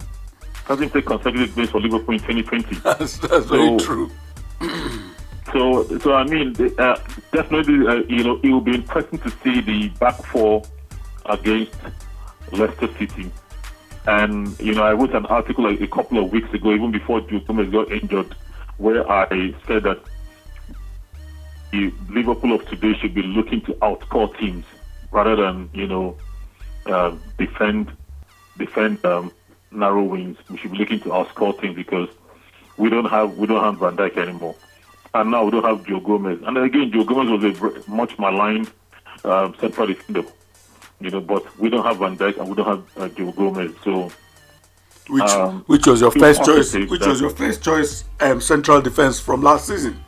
Hasn't 0.65 0.91
played 0.91 1.05
consecutive 1.05 1.55
games 1.55 1.69
for 1.69 1.81
Liverpool 1.81 2.13
in 2.15 2.19
2020. 2.19 2.75
That's, 2.83 3.17
that's 3.17 3.45
very 3.45 3.77
true. 3.77 4.11
So, 5.51 5.85
so 5.99 6.15
I 6.15 6.23
mean, 6.23 6.55
uh, 6.79 6.97
definitely, 7.31 7.87
uh, 7.87 8.03
you 8.09 8.23
know, 8.23 8.39
it 8.41 8.49
will 8.49 8.59
be 8.61 8.73
interesting 8.73 9.19
to 9.19 9.29
see 9.43 9.61
the 9.61 9.89
back 9.99 10.15
four 10.25 10.63
against 11.27 11.75
Leicester 12.51 12.89
City. 12.97 13.31
And 14.07 14.59
you 14.59 14.73
know, 14.73 14.83
I 14.83 14.93
wrote 14.93 15.13
an 15.13 15.27
article 15.27 15.69
like 15.69 15.79
a 15.79 15.87
couple 15.87 16.17
of 16.17 16.31
weeks 16.31 16.51
ago, 16.53 16.73
even 16.73 16.91
before 16.91 17.21
Joe 17.21 17.39
Gomez 17.41 17.69
got 17.69 17.91
injured, 17.91 18.35
where 18.77 19.09
I 19.09 19.53
said 19.67 19.83
that 19.83 19.99
the 21.73 21.91
Liverpool 22.07 22.53
of 22.53 22.63
today 22.69 22.93
should 22.93 23.15
be 23.15 23.23
looking 23.23 23.59
to 23.61 23.73
outscore 23.81 24.37
teams 24.37 24.63
rather 25.11 25.35
than 25.35 25.69
you 25.73 25.87
know 25.87 26.15
uh, 26.85 27.15
defend 27.39 27.91
defend 28.57 29.03
um, 29.03 29.31
narrow 29.71 30.03
wings. 30.03 30.37
We 30.49 30.57
should 30.57 30.71
be 30.71 30.77
looking 30.77 30.99
to 30.99 31.09
outscore 31.09 31.59
teams 31.59 31.75
because 31.75 32.09
we 32.77 32.89
don't 32.89 33.09
have 33.09 33.37
we 33.37 33.47
don't 33.47 33.63
have 33.63 33.79
Van 33.79 33.97
Dijk 33.97 34.17
anymore, 34.17 34.55
and 35.15 35.31
now 35.31 35.43
we 35.45 35.51
don't 35.51 35.65
have 35.65 35.83
Joe 35.87 35.99
Gomez. 35.99 36.39
And 36.43 36.57
again, 36.59 36.91
Joe 36.91 37.05
Gomez 37.05 37.41
was 37.41 37.43
a 37.43 37.89
much 37.89 38.19
maligned 38.19 38.71
um, 39.23 39.55
central 39.59 39.87
defender, 39.87 40.23
you 41.01 41.09
know. 41.09 41.21
But 41.21 41.43
we 41.57 41.71
don't 41.71 41.83
have 41.83 41.97
Van 41.97 42.15
Dijk 42.15 42.37
and 42.37 42.49
we 42.49 42.55
don't 42.55 42.67
have 42.67 42.97
uh, 42.97 43.09
Joe 43.09 43.31
Gomez, 43.31 43.73
so. 43.83 44.11
Which 45.09 45.23
Um, 45.23 45.63
which 45.67 45.85
was 45.85 45.99
your 45.99 46.11
first 46.11 46.45
choice? 46.45 46.73
Which 46.73 47.05
was 47.05 47.19
your 47.19 47.31
first 47.31 47.61
choice 47.61 48.05
um, 48.21 48.39
central 48.39 48.79
defense 48.79 49.19
from 49.19 49.41
last 49.41 49.67
season? 49.67 50.01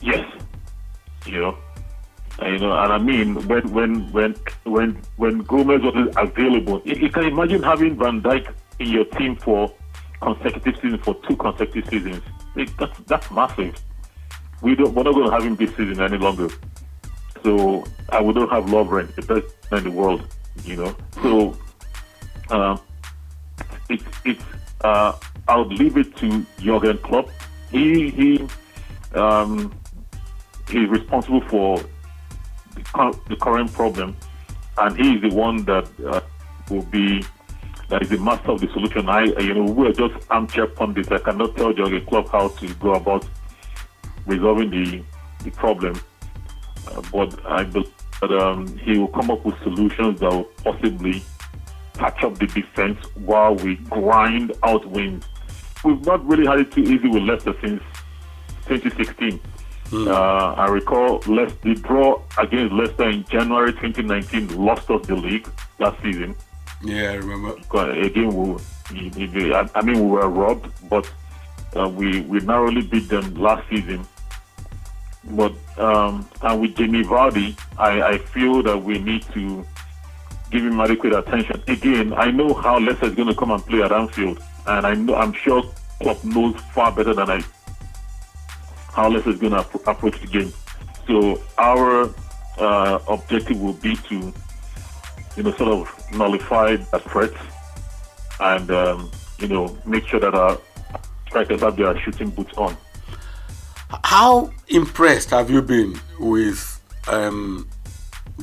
Yes, 0.00 0.26
you 1.26 1.40
know, 1.40 1.56
you 2.42 2.58
know, 2.58 2.72
and 2.72 2.92
I 2.92 2.98
mean 2.98 3.46
when 3.48 3.70
when 3.72 4.12
when 4.12 4.34
when 4.64 5.02
when 5.16 5.38
Gomez 5.40 5.82
was 5.82 6.12
available, 6.16 6.82
you, 6.84 6.94
you 6.94 7.10
can 7.10 7.24
imagine 7.24 7.62
having 7.62 7.96
Van 7.96 8.22
Dijk 8.22 8.52
in 8.78 8.88
your 8.88 9.04
team 9.04 9.36
for 9.36 9.72
consecutive 10.20 10.74
seasons 10.76 11.00
for 11.04 11.14
two 11.26 11.36
consecutive 11.36 11.88
seasons. 11.88 12.22
It, 12.56 12.70
that's 12.78 12.98
that's 13.06 13.30
massive. 13.30 13.80
We 14.62 14.74
don't 14.74 14.94
we're 14.94 15.02
not 15.02 15.14
going 15.14 15.26
to 15.26 15.32
have 15.32 15.44
him 15.44 15.56
this 15.56 15.70
season 15.70 16.00
any 16.00 16.18
longer. 16.18 16.48
So 17.42 17.84
I 18.08 18.20
would 18.20 18.36
not 18.36 18.50
have 18.50 18.66
Lovren, 18.66 19.12
the 19.14 19.22
best 19.22 19.54
in 19.72 19.84
the 19.84 19.90
world, 19.90 20.26
you 20.64 20.76
know. 20.76 20.96
So 21.22 21.56
um, 22.50 22.80
it's 23.88 24.04
it's 24.24 24.44
uh, 24.82 25.18
I 25.48 25.56
would 25.56 25.72
leave 25.72 25.96
it 25.96 26.16
to 26.16 26.46
Jurgen 26.58 26.98
Klopp. 26.98 27.28
He 27.70 28.10
he 28.10 28.48
um, 29.14 29.74
he's 30.72 30.88
responsible 30.88 31.40
for 31.48 31.78
the, 32.74 33.20
the 33.28 33.36
current 33.36 33.72
problem, 33.72 34.16
and 34.78 34.96
he 34.96 35.14
is 35.14 35.22
the 35.22 35.36
one 35.36 35.64
that 35.64 35.88
uh, 36.06 36.20
will 36.70 36.82
be 36.84 37.24
that 37.88 38.02
is 38.02 38.08
the 38.08 38.18
master 38.18 38.52
of 38.52 38.60
the 38.60 38.68
solution. 38.68 39.08
I 39.08 39.24
you 39.24 39.54
know 39.54 39.70
we're 39.70 39.92
just 39.92 40.14
armchair 40.30 40.66
pundits. 40.66 41.10
I 41.10 41.18
cannot 41.18 41.56
tell 41.56 41.72
Jurgen 41.72 42.04
Klopp 42.06 42.28
how 42.28 42.48
to 42.48 42.74
go 42.74 42.94
about 42.94 43.28
resolving 44.26 44.70
the 44.70 45.02
the 45.44 45.50
problem, 45.50 46.00
uh, 46.88 47.02
but 47.12 47.46
I 47.46 47.64
believe 47.64 47.92
that 48.20 48.32
um, 48.32 48.78
he 48.78 48.98
will 48.98 49.08
come 49.08 49.30
up 49.30 49.44
with 49.44 49.58
solutions 49.62 50.20
that 50.20 50.30
will 50.30 50.44
possibly 50.64 51.22
patch 51.94 52.22
up 52.22 52.38
the 52.38 52.46
defense 52.46 52.98
while 53.16 53.54
we 53.56 53.76
grind 53.76 54.52
out 54.62 54.86
wins. 54.86 55.24
We've 55.84 56.04
not 56.06 56.24
really 56.26 56.46
had 56.46 56.60
it 56.60 56.70
too 56.70 56.82
easy 56.82 57.08
with 57.08 57.24
Leicester 57.24 57.54
since 57.60 57.82
2016. 58.68 59.40
Uh, 59.92 60.54
I 60.56 60.68
recall 60.68 61.20
Leic- 61.22 61.60
the 61.60 61.74
draw 61.74 62.20
against 62.38 62.72
Leicester 62.72 63.08
in 63.10 63.24
January 63.24 63.72
2019 63.72 64.56
lost 64.56 64.90
us 64.90 65.06
the 65.06 65.14
league 65.14 65.46
that 65.78 65.94
season. 66.02 66.34
Yeah, 66.82 67.10
I 67.12 67.14
remember. 67.16 67.54
Uh, 67.74 67.90
Again, 67.90 68.28
we, 68.34 68.56
we- 69.16 69.28
we- 69.28 69.54
I 69.54 69.68
I 69.74 69.82
mean, 69.82 69.98
we 70.02 70.06
were 70.10 70.28
robbed, 70.28 70.66
but 70.88 71.04
uh, 71.76 71.88
we 71.88 72.22
we 72.22 72.40
narrowly 72.40 72.82
beat 72.82 73.08
them 73.08 73.34
last 73.34 73.68
season. 73.68 74.06
But 75.24 75.52
um, 75.78 76.28
and 76.42 76.60
with 76.60 76.74
Jamie 76.76 77.04
Vardy, 77.04 77.56
I, 77.78 78.02
I 78.02 78.18
feel 78.18 78.62
that 78.64 78.76
we 78.82 78.98
need 78.98 79.22
to 79.34 79.64
give 80.50 80.64
him 80.64 80.80
adequate 80.80 81.12
attention. 81.14 81.62
Again, 81.68 82.12
I 82.14 82.30
know 82.30 82.54
how 82.54 82.78
Leicester 82.78 83.06
is 83.06 83.14
going 83.14 83.28
to 83.28 83.34
come 83.34 83.50
and 83.52 83.64
play 83.64 83.82
at 83.82 83.92
Anfield, 83.92 84.42
and 84.66 84.86
I 84.86 84.94
know 84.94 85.14
I'm 85.14 85.32
sure 85.32 85.62
Klopp 86.00 86.24
knows 86.24 86.56
far 86.74 86.90
better 86.92 87.14
than 87.14 87.30
I 87.30 87.40
how 88.92 89.08
Leicester 89.08 89.30
is 89.30 89.38
going 89.38 89.52
to 89.52 89.62
appro- 89.62 89.90
approach 89.90 90.20
the 90.20 90.26
game. 90.26 90.52
So 91.06 91.42
our 91.58 92.14
uh, 92.58 92.98
objective 93.08 93.60
will 93.60 93.72
be 93.74 93.96
to, 93.96 94.32
you 95.36 95.42
know, 95.42 95.52
sort 95.52 95.70
of 95.70 96.12
nullify 96.12 96.76
that 96.76 97.02
threat 97.10 97.32
and 98.42 98.70
um, 98.70 99.10
you 99.38 99.48
know 99.48 99.76
make 99.86 100.06
sure 100.06 100.20
that 100.20 100.34
our 100.34 100.58
strikers 101.26 101.60
have 101.60 101.76
their 101.76 101.98
shooting 102.00 102.30
boots 102.30 102.52
on. 102.56 102.76
How 104.04 104.50
impressed 104.68 105.30
have 105.30 105.50
you 105.50 105.62
been 105.62 105.98
with 106.18 106.80
um, 107.08 107.68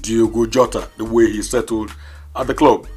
Diogo 0.02 0.46
Jota, 0.46 0.90
the 0.98 1.06
way 1.06 1.32
he 1.32 1.42
settled 1.42 1.92
at 2.36 2.48
the 2.48 2.54
club? 2.54 2.88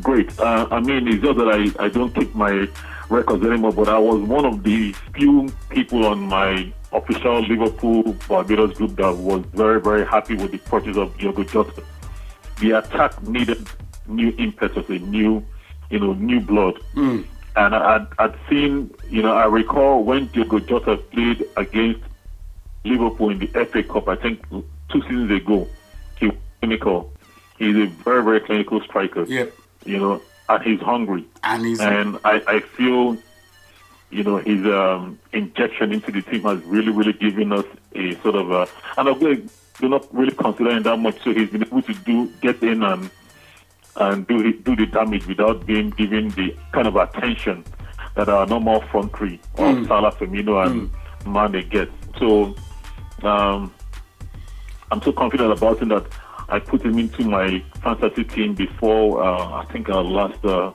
Great. 0.00 0.38
Uh, 0.38 0.66
I 0.70 0.80
mean, 0.80 1.08
it's 1.08 1.22
just 1.22 1.36
that 1.38 1.48
I, 1.48 1.84
I 1.84 1.88
don't 1.88 2.14
keep 2.14 2.34
my 2.34 2.68
records 3.10 3.44
anymore, 3.44 3.72
but 3.72 3.88
I 3.88 3.98
was 3.98 4.20
one 4.22 4.44
of 4.44 4.62
the 4.62 4.92
few 5.14 5.52
people 5.68 6.06
on 6.06 6.20
my 6.20 6.72
official 6.92 7.40
Liverpool 7.42 8.14
Barbados 8.28 8.76
group 8.76 8.96
that 8.96 9.14
was 9.16 9.44
very, 9.54 9.80
very 9.80 10.04
happy 10.06 10.34
with 10.34 10.50
the 10.52 10.58
purchase 10.58 10.96
of 10.96 11.16
Diogo 11.18 11.44
Jota. 11.44 11.82
The 12.60 12.72
attack 12.72 13.22
needed 13.22 13.66
new 14.06 14.34
impetus, 14.38 14.88
a 14.88 14.98
new, 14.98 15.44
you 15.90 15.98
know, 16.00 16.14
new 16.14 16.40
blood. 16.40 16.76
Hmm. 16.94 17.22
And 17.56 17.74
I, 17.74 17.96
I'd, 17.96 18.06
I'd 18.18 18.34
seen, 18.48 18.92
you 19.08 19.22
know, 19.22 19.32
I 19.34 19.46
recall 19.46 20.04
when 20.04 20.26
Diogo 20.26 20.58
Jota 20.60 20.96
played 20.96 21.44
against 21.56 22.00
Liverpool 22.84 23.30
in 23.30 23.38
the 23.38 23.46
FA 23.46 23.82
Cup, 23.82 24.08
I 24.08 24.16
think 24.16 24.42
two 24.50 25.02
seasons 25.02 25.30
ago, 25.30 25.68
he 26.18 26.26
was 26.26 26.36
clinical. 26.60 27.12
He's 27.58 27.76
a 27.76 27.86
very, 27.86 28.22
very 28.24 28.40
clinical 28.40 28.80
striker 28.82 29.24
Yep. 29.24 29.52
you 29.84 29.98
know, 29.98 30.22
and 30.48 30.62
he's 30.64 30.80
hungry. 30.80 31.26
And 31.44 31.64
he's 31.64 31.78
And 31.80 32.18
I, 32.24 32.42
I 32.46 32.60
feel, 32.60 33.16
you 34.10 34.22
know, 34.24 34.38
his 34.38 34.64
um, 34.66 35.18
injection 35.32 35.92
into 35.92 36.10
the 36.10 36.22
team 36.22 36.42
has 36.42 36.60
really, 36.64 36.90
really 36.90 37.12
given 37.12 37.52
us 37.52 37.64
a 37.94 38.14
sort 38.22 38.34
of 38.34 38.50
a, 38.50 38.68
and 38.98 39.08
I'm 39.08 39.90
not 39.90 40.12
really 40.14 40.32
considering 40.32 40.82
that 40.82 40.96
much. 40.98 41.22
So 41.22 41.32
he's 41.32 41.48
been 41.50 41.62
able 41.62 41.82
to 41.82 41.94
do 41.94 42.26
get 42.40 42.62
in 42.62 42.82
and 42.82 43.10
and 43.96 44.26
do 44.26 44.42
the- 44.42 44.58
do 44.58 44.76
the 44.76 44.86
damage 44.86 45.26
without 45.26 45.66
being 45.66 45.90
given 45.90 46.28
the 46.30 46.54
kind 46.72 46.86
of 46.86 46.96
attention 46.96 47.64
that 48.14 48.28
our 48.28 48.46
normal 48.46 48.80
front 48.82 49.16
three 49.16 49.38
of 49.58 49.86
Salah, 49.86 50.12
Firmino, 50.12 50.64
and 50.66 50.90
Mane 51.26 51.68
get. 51.68 51.90
So 52.18 52.54
um, 53.22 53.72
I'm 54.90 55.02
so 55.02 55.12
confident 55.12 55.52
about 55.52 55.78
him 55.80 55.88
that 55.88 56.06
I 56.48 56.58
put 56.58 56.82
him 56.82 56.98
into 56.98 57.24
my 57.24 57.62
fantasy 57.82 58.24
team 58.24 58.54
before 58.54 59.22
uh, 59.22 59.62
I 59.62 59.64
think 59.72 59.88
our 59.88 60.02
last 60.02 60.44
uh, 60.44 60.72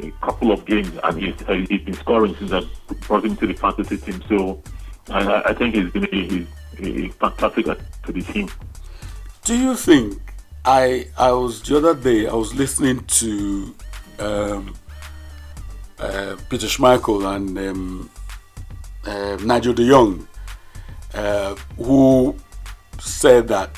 a 0.00 0.10
couple 0.24 0.52
of 0.52 0.64
games, 0.64 0.92
and 1.02 1.22
he's, 1.22 1.34
uh, 1.48 1.52
he's 1.68 1.82
been 1.82 1.94
scoring 1.94 2.34
since 2.36 2.52
I 2.52 2.62
brought 3.06 3.24
him 3.24 3.36
to 3.36 3.46
the 3.46 3.54
fantasy 3.54 3.96
team. 3.96 4.22
So 4.28 4.62
I, 5.10 5.42
I- 5.50 5.54
think 5.54 5.74
he's 5.74 5.90
going 5.90 6.06
to 6.06 6.10
be 6.10 6.28
he's, 6.28 6.46
he's 6.78 7.14
fantastic 7.14 7.64
to 7.66 8.12
the 8.12 8.22
team. 8.22 8.48
Do 9.44 9.56
you 9.58 9.74
think 9.76 10.20
I 10.64 11.06
I 11.18 11.32
was 11.32 11.62
the 11.62 11.78
other 11.78 11.94
day 11.94 12.26
I 12.28 12.34
was 12.34 12.54
listening 12.54 13.04
to 13.04 13.74
um, 14.18 14.74
uh, 15.98 16.36
Peter 16.50 16.66
Schmeichel 16.66 17.34
and 17.34 17.58
um, 17.58 18.10
uh, 19.06 19.36
Nigel 19.42 19.72
De 19.72 19.88
Jong, 19.88 20.28
uh, 21.14 21.54
who 21.76 22.36
said 23.00 23.48
that 23.48 23.70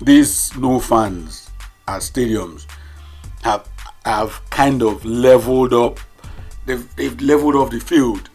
these 0.00 0.56
no 0.56 0.78
fans 0.78 1.50
at 1.88 2.02
stadiums 2.02 2.66
have 3.42 3.68
have 4.06 4.40
kind 4.50 4.82
of 4.82 5.04
leveled 5.04 5.74
up. 5.74 5.98
They've, 6.64 6.94
they've 6.94 7.20
leveled 7.20 7.56
off 7.56 7.70
the 7.70 7.80
field 7.80 8.30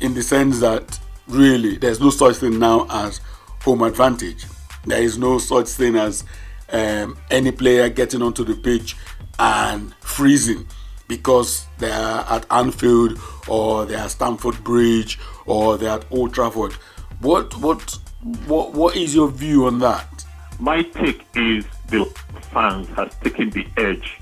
in 0.00 0.12
the 0.12 0.22
sense 0.22 0.60
that 0.60 1.00
really 1.26 1.78
there's 1.78 2.00
no 2.00 2.10
such 2.10 2.36
thing 2.36 2.58
now 2.58 2.86
as 2.90 3.20
home 3.62 3.82
advantage. 3.82 4.44
There 4.84 5.02
is 5.02 5.16
no 5.16 5.38
such 5.38 5.68
thing 5.68 5.96
as 5.96 6.24
um, 6.70 7.16
any 7.30 7.50
player 7.50 7.88
getting 7.88 8.20
onto 8.20 8.44
the 8.44 8.54
pitch 8.54 8.94
and 9.38 9.94
freezing 10.00 10.66
because 11.08 11.64
they 11.78 11.90
are 11.90 12.26
at 12.28 12.44
Anfield 12.50 13.18
or 13.48 13.86
they 13.86 13.94
are 13.94 14.10
Stamford 14.10 14.62
Bridge 14.64 15.18
or 15.46 15.78
they 15.78 15.86
are 15.86 15.98
at 15.98 16.04
Old 16.10 16.34
Trafford. 16.34 16.74
What 17.20 17.56
what 17.56 17.98
what 18.46 18.74
what 18.74 18.96
is 18.96 19.14
your 19.14 19.28
view 19.28 19.66
on 19.66 19.78
that? 19.78 20.26
My 20.60 20.82
take 20.82 21.24
is 21.34 21.64
the 21.88 22.04
fans 22.52 22.88
has 22.88 23.14
taken 23.22 23.48
the 23.48 23.66
edge 23.78 24.18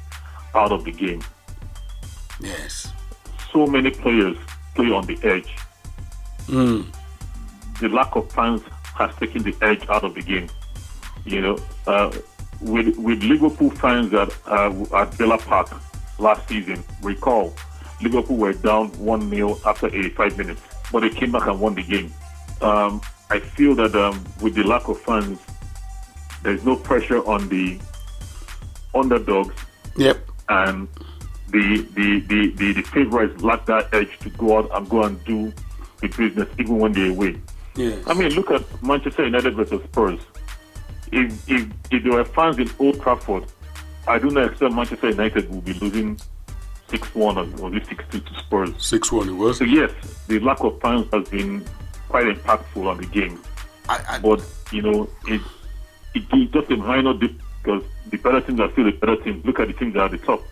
out 0.54 0.72
of 0.72 0.84
the 0.84 0.92
game. 0.92 1.22
Yes. 2.40 2.92
So 3.52 3.66
many 3.66 3.90
players 3.90 4.36
play 4.74 4.90
on 4.90 5.06
the 5.06 5.18
edge. 5.22 5.56
The 7.80 7.88
lack 7.88 8.14
of 8.16 8.30
fans 8.32 8.62
has 8.96 9.14
taken 9.16 9.42
the 9.42 9.54
edge 9.62 9.86
out 9.88 10.04
of 10.04 10.14
the 10.14 10.22
game. 10.22 10.48
You 11.24 11.40
know, 11.40 11.58
uh, 11.86 12.12
with 12.60 12.96
with 12.98 13.22
Liverpool 13.22 13.70
fans 13.70 14.12
at 14.14 14.30
uh, 14.46 14.84
at 14.94 15.14
Villa 15.14 15.38
Park 15.38 15.70
last 16.18 16.48
season, 16.48 16.84
recall 17.02 17.54
Liverpool 18.02 18.36
were 18.36 18.52
down 18.52 18.88
one 18.98 19.30
0 19.30 19.58
after 19.66 19.86
85 19.86 20.38
minutes, 20.38 20.62
but 20.92 21.00
they 21.00 21.10
came 21.10 21.32
back 21.32 21.46
and 21.46 21.58
won 21.60 21.74
the 21.74 21.82
game. 21.82 22.12
Um, 22.60 23.00
I 23.30 23.40
feel 23.40 23.74
that 23.76 23.94
um, 23.94 24.22
with 24.40 24.54
the 24.54 24.64
lack 24.64 24.88
of 24.88 25.00
fans, 25.00 25.38
there's 26.42 26.64
no 26.64 26.76
pressure 26.76 27.24
on 27.26 27.48
the 27.48 27.80
underdogs 28.94 29.54
Yep. 29.96 30.30
And 30.48 30.88
the 31.48 31.86
the 31.94 32.20
the 32.20 32.50
the, 32.56 32.72
the 32.72 32.82
favorites 32.82 33.42
lack 33.42 33.66
that 33.66 33.92
edge 33.94 34.18
to 34.20 34.30
go 34.30 34.58
out 34.58 34.70
and 34.74 34.88
go 34.88 35.04
and 35.04 35.22
do 35.24 35.52
the 36.00 36.08
business 36.08 36.48
even 36.58 36.78
when 36.78 36.92
they're 36.92 37.10
away. 37.10 37.40
Yes. 37.76 38.04
I 38.06 38.14
mean, 38.14 38.32
look 38.34 38.50
at 38.50 38.62
Manchester 38.82 39.24
United 39.24 39.54
versus 39.54 39.82
Spurs. 39.84 40.20
If, 41.10 41.50
if, 41.50 41.68
if 41.90 42.02
there 42.02 42.12
were 42.12 42.24
fans 42.24 42.58
in 42.58 42.70
Old 42.78 43.00
Trafford, 43.00 43.44
I 44.06 44.18
do 44.18 44.30
not 44.30 44.50
expect 44.50 44.74
Manchester 44.74 45.10
United 45.10 45.50
will 45.50 45.60
be 45.60 45.74
losing 45.74 46.18
6 46.88 47.14
1 47.14 47.60
or, 47.60 47.80
6 47.84 48.04
2 48.10 48.20
to 48.20 48.34
Spurs. 48.40 48.70
6 48.78 49.12
1 49.12 49.28
it 49.28 49.32
was. 49.32 49.58
So, 49.58 49.64
yes, 49.64 49.90
the 50.28 50.38
lack 50.40 50.60
of 50.60 50.80
fans 50.80 51.06
has 51.12 51.28
been 51.28 51.64
quite 52.08 52.26
impactful 52.26 52.86
on 52.86 52.98
the 52.98 53.06
game. 53.06 53.40
I, 53.88 54.04
I, 54.08 54.18
But, 54.18 54.44
you 54.70 54.82
know, 54.82 55.08
it, 55.26 55.40
it, 56.14 56.22
it's 56.32 56.52
just 56.52 56.70
a 56.70 56.76
minor 56.76 57.14
dip 57.14 57.32
because 57.64 57.82
the 58.10 58.16
better 58.18 58.40
teams 58.40 58.60
are 58.60 58.70
still 58.72 58.84
the 58.84 58.92
better 58.92 59.16
teams. 59.16 59.44
Look 59.44 59.58
at 59.60 59.68
the 59.68 59.74
teams 59.74 59.94
that 59.94 60.00
are 60.00 60.04
at 60.06 60.10
the 60.10 60.18
top, 60.18 60.42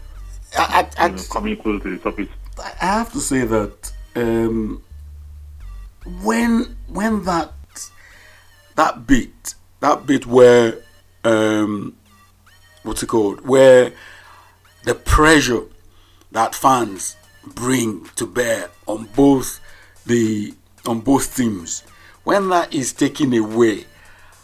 I, 0.57 0.89
I, 0.99 1.09
know, 1.09 1.23
coming 1.31 1.57
close 1.57 1.83
to 1.83 1.97
the 1.97 1.99
top. 1.99 2.19
I 2.59 2.87
have 2.87 3.13
to 3.13 3.21
say 3.21 3.45
that 3.45 3.93
um, 4.17 4.83
when 6.23 6.77
when 6.89 7.25
that 7.25 7.53
that 8.77 9.07
bit 9.07 9.55
that 9.81 10.07
bit 10.07 10.27
where 10.27 10.79
um, 11.25 11.97
what's 12.83 13.03
it 13.03 13.09
called 13.09 13.47
where 13.47 13.93
the 14.85 14.95
pressure 14.95 15.63
that 16.33 16.55
fans 16.55 17.17
bring 17.55 18.05
to 18.17 18.27
bear 18.27 18.71
on 18.87 19.05
both 19.15 19.61
the 20.07 20.55
on 20.87 21.01
both 21.01 21.37
teams 21.37 21.83
when 22.25 22.49
that 22.49 22.73
is 22.73 22.93
taken 22.93 23.33
away 23.35 23.85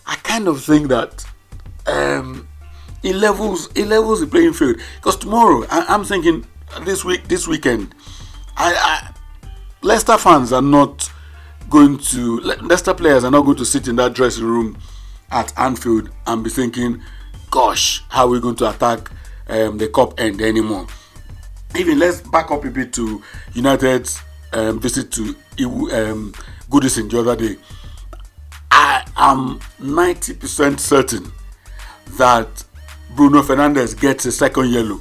I 0.07 0.17
kind 0.17 0.49
of 0.49 0.65
think 0.65 0.89
that 0.89 1.25
um, 1.87 2.48
it 3.03 3.15
levels 3.15 3.69
it 3.75 3.87
levels 3.87 4.21
the 4.21 4.27
playing 4.27 4.53
field 4.53 4.77
because 4.97 5.17
tomorrow 5.17 5.65
I, 5.71 5.87
I'm 5.89 6.05
thinking 6.05 6.47
this 6.83 7.05
week 7.05 7.29
this 7.29 7.47
weekend 7.47 7.95
I, 8.57 8.75
I 8.75 9.15
Leicester 9.83 10.19
fans 10.19 10.53
are 10.53 10.63
not 10.63 11.11
going 11.71 11.99
to 11.99 12.41
Le- 12.41 12.63
Leicester 12.63 12.95
players 12.95 13.25
are 13.25 13.31
not 13.31 13.43
going 13.43 13.57
to 13.59 13.65
sit 13.65 13.89
in 13.89 13.97
that 13.97 14.15
dressing 14.15 14.45
room 14.45 14.79
at 15.31 15.57
Anfield 15.59 16.11
and 16.27 16.43
be 16.43 16.51
thinking, 16.51 17.03
"Gosh, 17.51 18.03
how 18.09 18.27
are 18.27 18.31
we 18.31 18.41
going 18.41 18.57
to 18.57 18.71
attack 18.71 19.11
um, 19.49 19.79
the 19.79 19.89
Kop 19.89 20.19
end 20.19 20.41
anymore?" 20.41 20.87
Even 21.77 21.99
let's 21.99 22.23
back 22.23 22.51
up 22.51 22.65
a 22.65 22.71
bit 22.71 22.93
to 22.95 23.23
United's 23.55 24.21
um, 24.53 24.81
visit 24.81 25.13
to 25.13 25.37
um, 25.61 26.33
Goodison 26.71 27.11
the 27.11 27.21
other 27.21 27.37
day. 27.37 27.57
I 28.71 29.05
am 29.17 29.59
90% 29.81 30.81
certain 30.81 31.31
that 32.17 32.65
Bruno 33.19 33.43
Fernandes 33.43 33.99
gets 33.99 34.27
a 34.27 34.31
second 34.31 34.71
yellow 34.71 35.01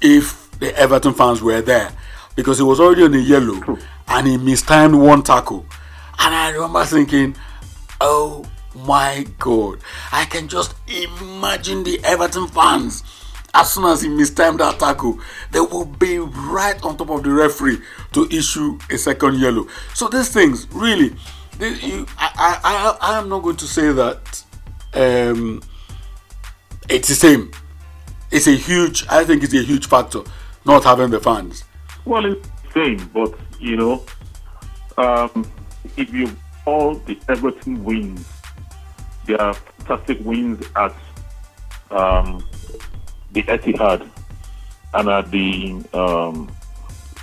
if 0.00 0.50
the 0.60 0.74
Everton 0.74 1.12
fans 1.12 1.42
were 1.42 1.60
there 1.60 1.92
because 2.36 2.56
he 2.56 2.64
was 2.64 2.80
already 2.80 3.02
on 3.02 3.12
a 3.12 3.18
yellow 3.18 3.60
and 4.08 4.26
he 4.26 4.38
mistimed 4.38 4.94
one 4.94 5.22
tackle. 5.22 5.66
And 6.18 6.34
I 6.34 6.52
remember 6.52 6.86
thinking, 6.86 7.36
oh 8.00 8.46
my 8.74 9.26
god, 9.38 9.80
I 10.10 10.24
can 10.24 10.48
just 10.48 10.74
imagine 10.86 11.84
the 11.84 12.00
Everton 12.02 12.48
fans. 12.48 13.04
As 13.52 13.74
soon 13.74 13.84
as 13.84 14.00
he 14.00 14.08
mistimed 14.08 14.60
that 14.60 14.78
tackle, 14.78 15.20
they 15.50 15.60
will 15.60 15.84
be 15.84 16.20
right 16.20 16.82
on 16.82 16.96
top 16.96 17.10
of 17.10 17.24
the 17.24 17.30
referee 17.30 17.78
to 18.12 18.26
issue 18.30 18.78
a 18.90 18.96
second 18.96 19.38
yellow. 19.38 19.66
So 19.92 20.08
these 20.08 20.30
things, 20.30 20.66
really, 20.72 21.14
they, 21.58 21.74
you, 21.74 22.06
I, 22.16 22.30
I, 22.38 22.60
I, 22.64 23.12
I 23.12 23.18
am 23.18 23.28
not 23.28 23.40
going 23.42 23.56
to 23.56 23.66
say 23.66 23.92
that 23.92 24.44
um, 24.94 25.60
it's 26.88 27.08
the 27.08 27.14
same. 27.14 27.50
It's 28.30 28.46
a 28.46 28.56
huge. 28.56 29.06
I 29.08 29.24
think 29.24 29.42
it's 29.42 29.54
a 29.54 29.62
huge 29.62 29.86
factor 29.86 30.20
not 30.64 30.84
having 30.84 31.10
the 31.10 31.20
fans. 31.20 31.64
well, 32.04 32.24
it's 32.26 32.46
the 32.62 32.70
same, 32.74 33.10
but, 33.14 33.34
you 33.58 33.76
know, 33.76 34.04
um, 34.98 35.50
if 35.96 36.12
you 36.12 36.30
all 36.66 36.94
the 36.94 37.18
Everton 37.28 37.82
wins, 37.82 38.28
they 39.24 39.34
are 39.36 39.54
fantastic 39.54 40.18
wins 40.24 40.64
at 40.76 40.94
um, 41.90 42.46
the 43.32 43.42
Etihad 43.44 44.06
and 44.94 45.08
at 45.08 45.30
the 45.30 45.70
um, 45.94 46.50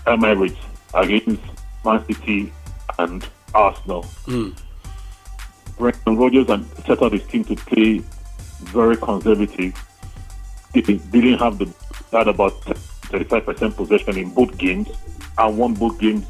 Emirates 0.08 0.58
against 0.96 1.42
Man 1.84 2.04
City 2.08 2.52
and 2.98 3.28
Arsenal. 3.54 4.06
Brendan 5.78 6.18
Rodgers 6.18 6.50
and 6.50 6.66
set 6.88 7.04
out 7.04 7.12
his 7.12 7.24
team 7.28 7.44
to 7.46 7.56
play 7.56 8.02
very 8.68 8.98
conservative. 8.98 9.74
They 10.74 10.82
didn't 10.82 11.40
have 11.40 11.58
the 11.58 11.74
had 12.12 12.28
about 12.28 12.54
35% 12.62 13.76
possession 13.76 14.18
in 14.18 14.34
both 14.34 14.58
games 14.58 14.90
and 15.38 15.58
won 15.58 15.74
both 15.74 16.00
games. 16.00 16.26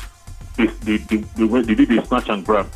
They, 0.57 0.67
they, 0.67 0.97
they, 0.97 1.17
they, 1.17 1.61
they 1.61 1.75
did 1.75 1.91
a 1.91 2.05
snatch 2.05 2.29
and 2.29 2.45
grab. 2.45 2.69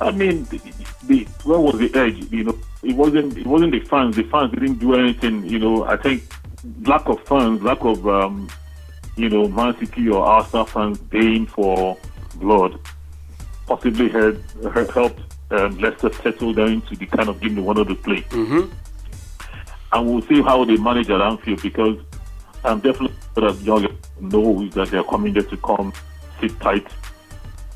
I 0.00 0.10
mean, 0.10 0.44
the, 0.44 0.60
the, 1.04 1.24
where 1.44 1.60
was 1.60 1.78
the 1.78 1.94
edge? 1.94 2.32
You 2.32 2.44
know, 2.44 2.58
it 2.82 2.96
wasn't 2.96 3.38
it 3.38 3.46
wasn't 3.46 3.72
the 3.72 3.80
fans. 3.80 4.16
The 4.16 4.24
fans 4.24 4.52
didn't 4.52 4.78
do 4.78 4.94
anything. 4.94 5.44
You 5.46 5.58
know, 5.58 5.84
I 5.84 5.96
think 5.96 6.24
lack 6.82 7.08
of 7.08 7.22
fans, 7.26 7.62
lack 7.62 7.82
of 7.84 8.06
um, 8.08 8.48
you 9.16 9.28
know, 9.28 9.46
Man 9.48 9.78
City 9.78 10.08
or 10.08 10.24
Arsenal 10.24 10.66
fans 10.66 10.98
paying 11.10 11.46
for 11.46 11.96
blood 12.36 12.78
possibly 13.66 14.08
had 14.08 14.42
helped 14.92 15.20
um, 15.54 15.78
Leicester 15.78 16.12
settle 16.12 16.52
down 16.52 16.72
into 16.72 16.96
the 16.96 17.06
kind 17.06 17.28
of 17.28 17.40
game 17.40 17.54
they 17.54 17.60
wanted 17.60 17.88
to 17.88 17.94
play. 17.94 18.22
Mm-hmm. 18.22 18.72
And 19.92 20.06
we'll 20.06 20.22
see 20.22 20.42
how 20.42 20.64
they 20.64 20.76
manage 20.76 21.08
at 21.10 21.20
Anfield 21.20 21.62
because 21.62 21.98
I'm 22.64 22.80
definitely 22.80 23.16
sure 23.34 23.52
that 23.52 23.60
Young 23.62 23.96
knows 24.20 24.72
that 24.74 24.88
they're 24.90 25.04
coming 25.04 25.32
there 25.34 25.42
to 25.44 25.56
come, 25.58 25.92
sit 26.40 26.58
tight, 26.60 26.86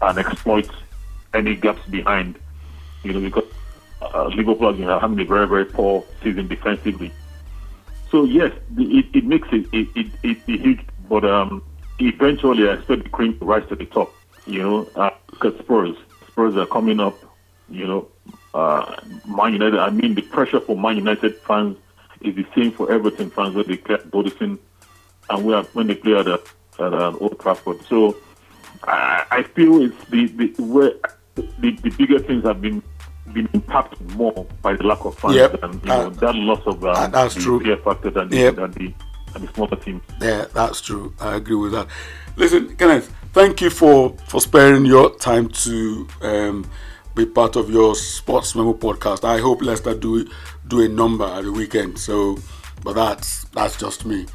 and 0.02 0.18
exploit 0.18 0.68
any 1.34 1.54
gaps 1.54 1.86
behind. 1.88 2.38
You 3.04 3.12
know, 3.12 3.20
because 3.20 3.44
uh, 4.02 4.26
Liverpool 4.28 4.70
has 4.70 4.80
been 4.80 4.88
having 4.88 5.20
a 5.20 5.24
very, 5.24 5.46
very 5.46 5.64
poor 5.64 6.04
season 6.22 6.48
defensively. 6.48 7.12
So 8.10 8.24
yes, 8.24 8.52
it, 8.76 9.06
it 9.14 9.24
makes 9.24 9.48
it 9.52 9.66
it, 9.72 9.88
it, 9.94 10.06
it, 10.22 10.38
it 10.46 10.60
huge, 10.60 10.80
but 11.08 11.24
um, 11.24 11.62
eventually 11.98 12.68
I 12.68 12.74
expect 12.74 13.04
the 13.04 13.10
cream 13.10 13.38
to 13.38 13.44
rise 13.44 13.68
to 13.68 13.76
the 13.76 13.86
top. 13.86 14.12
You 14.46 14.62
know, 14.62 14.88
uh, 14.96 15.10
because 15.30 15.58
Spurs, 15.58 15.96
Spurs 16.28 16.56
are 16.56 16.66
coming 16.66 17.00
up. 17.00 17.14
You 17.70 17.86
know, 17.86 18.08
uh, 18.54 18.96
Man 19.26 19.52
United. 19.54 19.78
I 19.78 19.90
mean, 19.90 20.14
the 20.14 20.22
pressure 20.22 20.60
for 20.60 20.76
Man 20.76 20.96
United 20.96 21.36
fans 21.42 21.76
is 22.22 22.34
the 22.34 22.46
same 22.54 22.72
for 22.72 22.90
Everton 22.90 23.30
fans 23.30 23.54
when 23.54 23.66
they 23.68 23.76
play 23.76 23.94
at 23.96 24.10
Goodison 24.10 24.58
and 25.30 25.44
we 25.44 25.52
are, 25.54 25.62
when 25.74 25.86
they 25.86 25.94
play 25.94 26.14
at, 26.14 26.26
uh, 26.26 26.38
at 26.80 26.92
uh, 26.94 27.12
Old 27.20 27.38
Trafford. 27.40 27.80
So 27.88 28.16
I, 28.84 29.24
I 29.30 29.42
feel 29.42 29.82
it's 29.82 30.04
the 30.10 30.26
the 30.26 30.62
where 30.62 30.92
the, 31.34 31.70
the 31.82 31.90
bigger 31.90 32.18
things 32.18 32.44
have 32.44 32.60
been 32.60 32.82
been 33.34 33.48
impacted 33.52 34.00
more 34.16 34.46
by 34.62 34.74
the 34.74 34.82
lack 34.84 35.04
of 35.04 35.16
fans 35.18 35.34
Yep. 35.36 35.62
and 35.62 35.74
you 35.82 35.88
know 35.88 36.06
Uh, 36.06 36.08
that 36.08 36.34
loss 36.34 36.62
of 36.66 36.82
uh, 36.82 37.06
that's 37.08 37.34
the 37.34 37.40
true. 37.42 37.60
fear 37.60 37.76
factor 37.76 38.08
than 38.10 38.28
the, 38.30 38.36
Yep. 38.38 38.54
than 38.56 38.70
the 38.72 38.94
and 39.34 39.46
the 39.46 39.52
smaller 39.52 39.76
teams. 39.76 40.00
Yeah, 40.22 40.46
that's 40.54 40.80
true. 40.80 41.12
I 41.20 41.36
agree 41.36 41.54
with 41.56 41.72
that. 41.72 41.86
Listen, 42.36 42.74
Kenneth, 42.76 43.12
thank 43.34 43.60
you 43.60 43.68
for 43.68 44.16
for 44.26 44.40
sparing 44.40 44.86
your 44.86 45.14
time 45.16 45.48
to 45.50 46.08
um, 46.22 46.64
be 47.18 47.26
part 47.26 47.56
of 47.56 47.68
your 47.70 47.94
Sports 47.94 48.54
Memo 48.54 48.72
podcast. 48.74 49.24
I 49.24 49.38
hope 49.40 49.60
Leicester 49.62 49.94
do 49.94 50.26
do 50.68 50.80
a 50.80 50.88
number 50.88 51.24
at 51.24 51.42
the 51.44 51.52
weekend. 51.52 51.98
So, 51.98 52.38
but 52.84 52.94
that's 52.94 53.44
that's 53.54 53.76
just 53.76 54.06
me. 54.06 54.26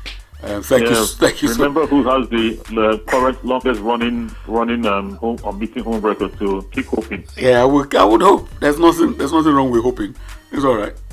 Um, 0.44 0.62
thank 0.62 0.84
you, 0.84 0.90
Yeah. 0.96 1.06
thank 1.18 1.42
you. 1.42 1.48
So, 1.48 1.64
Remember 1.64 1.88
who 1.88 2.04
has 2.04 2.28
the, 2.30 2.56
the 2.76 3.02
current 3.08 3.44
longest 3.46 3.80
running 3.80 4.30
running 4.48 4.86
um 4.86 5.16
home 5.16 5.38
unbeaten 5.46 5.84
home 5.84 6.02
record? 6.02 6.38
So 6.38 6.62
keep 6.64 6.86
hoping. 6.88 7.24
yeah, 7.38 7.62
I 7.62 7.66
would, 7.66 7.96
I 7.96 8.04
would 8.04 8.22
hope. 8.22 8.50
There's 8.60 8.78
nothing 8.78 9.18
there's 9.18 9.32
nothing 9.32 9.54
wrong 9.54 9.72
with 9.72 9.84
hoping. 9.84 10.16
It's 10.52 10.64
all 10.66 10.76
right. 10.78 10.94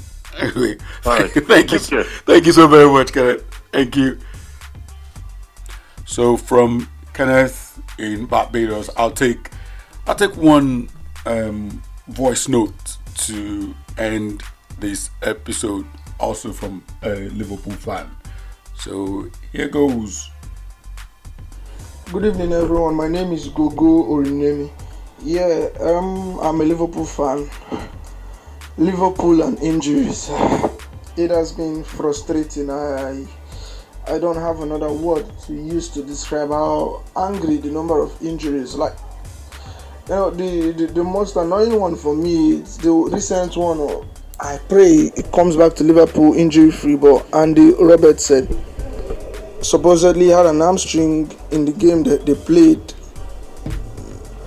Anyway, 0.40 0.76
All 1.04 1.18
right. 1.18 1.30
thank 1.52 1.72
you, 1.72 1.78
care. 1.80 2.04
thank 2.04 2.46
you 2.46 2.52
so 2.52 2.66
very 2.68 2.88
much, 2.90 3.12
Kenneth. 3.12 3.42
Thank 3.72 3.96
you. 3.96 4.16
So 6.06 6.36
from 6.36 6.88
Kenneth 7.12 7.80
in 7.98 8.26
Barbados, 8.26 8.88
I'll 8.96 9.10
take 9.10 9.50
I'll 10.06 10.14
take 10.14 10.36
one 10.36 10.88
um, 11.26 11.82
voice 12.08 12.48
note 12.48 12.96
to 13.26 13.74
end 13.98 14.42
this 14.78 15.10
episode, 15.22 15.86
also 16.18 16.52
from 16.52 16.82
a 17.02 17.28
Liverpool 17.30 17.74
fan. 17.74 18.10
So 18.76 19.28
here 19.52 19.68
goes. 19.68 20.30
Good 22.12 22.24
evening, 22.24 22.52
everyone. 22.52 22.94
My 22.94 23.08
name 23.08 23.32
is 23.32 23.48
Gogo 23.48 24.04
Orinemi. 24.04 24.70
Yeah, 25.22 25.68
um, 25.80 26.38
I'm 26.40 26.60
a 26.60 26.64
Liverpool 26.64 27.04
fan. 27.04 27.48
Liverpool 28.78 29.42
and 29.42 29.58
injuries. 29.60 30.30
It 31.16 31.30
has 31.30 31.52
been 31.52 31.84
frustrating. 31.84 32.70
I, 32.70 33.26
I 34.08 34.18
don't 34.18 34.36
have 34.36 34.60
another 34.60 34.90
word 34.90 35.30
to 35.46 35.52
use 35.52 35.88
to 35.90 36.02
describe 36.02 36.48
how 36.48 37.02
angry 37.16 37.58
the 37.58 37.70
number 37.70 38.00
of 38.00 38.10
injuries. 38.24 38.74
Like, 38.74 38.94
you 40.10 40.16
know, 40.16 40.30
the 40.30 40.72
the, 40.72 40.86
the 40.88 41.04
most 41.04 41.36
annoying 41.36 41.78
one 41.78 41.94
for 41.94 42.16
me 42.16 42.54
is 42.54 42.76
the 42.78 42.90
recent 42.90 43.56
one. 43.56 43.78
oh, 43.78 44.04
I 44.40 44.58
pray 44.68 45.12
it 45.16 45.30
comes 45.30 45.54
back 45.56 45.74
to 45.74 45.84
Liverpool 45.84 46.34
injury 46.34 46.72
free. 46.72 46.96
But 46.96 47.32
Andy 47.32 47.72
Roberts 47.74 48.26
said 48.26 48.48
supposedly 49.62 50.26
had 50.28 50.46
an 50.46 50.58
hamstring 50.60 51.30
in 51.52 51.64
the 51.64 51.70
game 51.70 52.02
that 52.04 52.26
they 52.26 52.34
played 52.34 52.82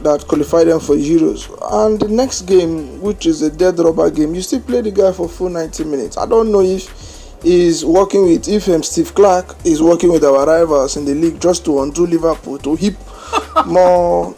that 0.01 0.26
qualified 0.28 0.68
them 0.68 0.82
for 0.82 0.95
Euros. 0.95 1.47
And 1.72 1.97
the 1.97 2.09
next 2.09 2.41
game, 2.41 2.99
which 2.99 3.26
is 3.26 3.41
a 3.41 3.49
dead 3.49 3.80
rubber 3.80 4.11
game, 4.11 4.36
you 4.36 4.41
still 4.41 4.59
play 4.59 4.82
the 4.82 4.91
guy 4.91 5.14
for 5.14 5.30
full 5.30 5.47
90 5.47 5.86
minutes. 5.86 6.18
I 6.18 6.26
don't 6.26 6.51
know 6.51 6.59
if 6.59 7.41
he's 7.41 7.86
working 7.86 8.26
with, 8.26 8.49
if 8.49 8.68
um, 8.68 8.84
Steve 8.84 9.16
Clarke 9.16 9.55
is 9.64 9.82
working 9.82 10.11
with 10.11 10.26
our 10.26 10.45
rivals 10.45 10.97
in 10.97 11.05
the 11.05 11.16
league 11.16 11.39
just 11.39 11.64
to 11.66 11.82
undo 11.84 12.05
Liverpool, 12.05 12.57
to 12.57 12.76
heap 12.76 12.95
more, 13.66 14.36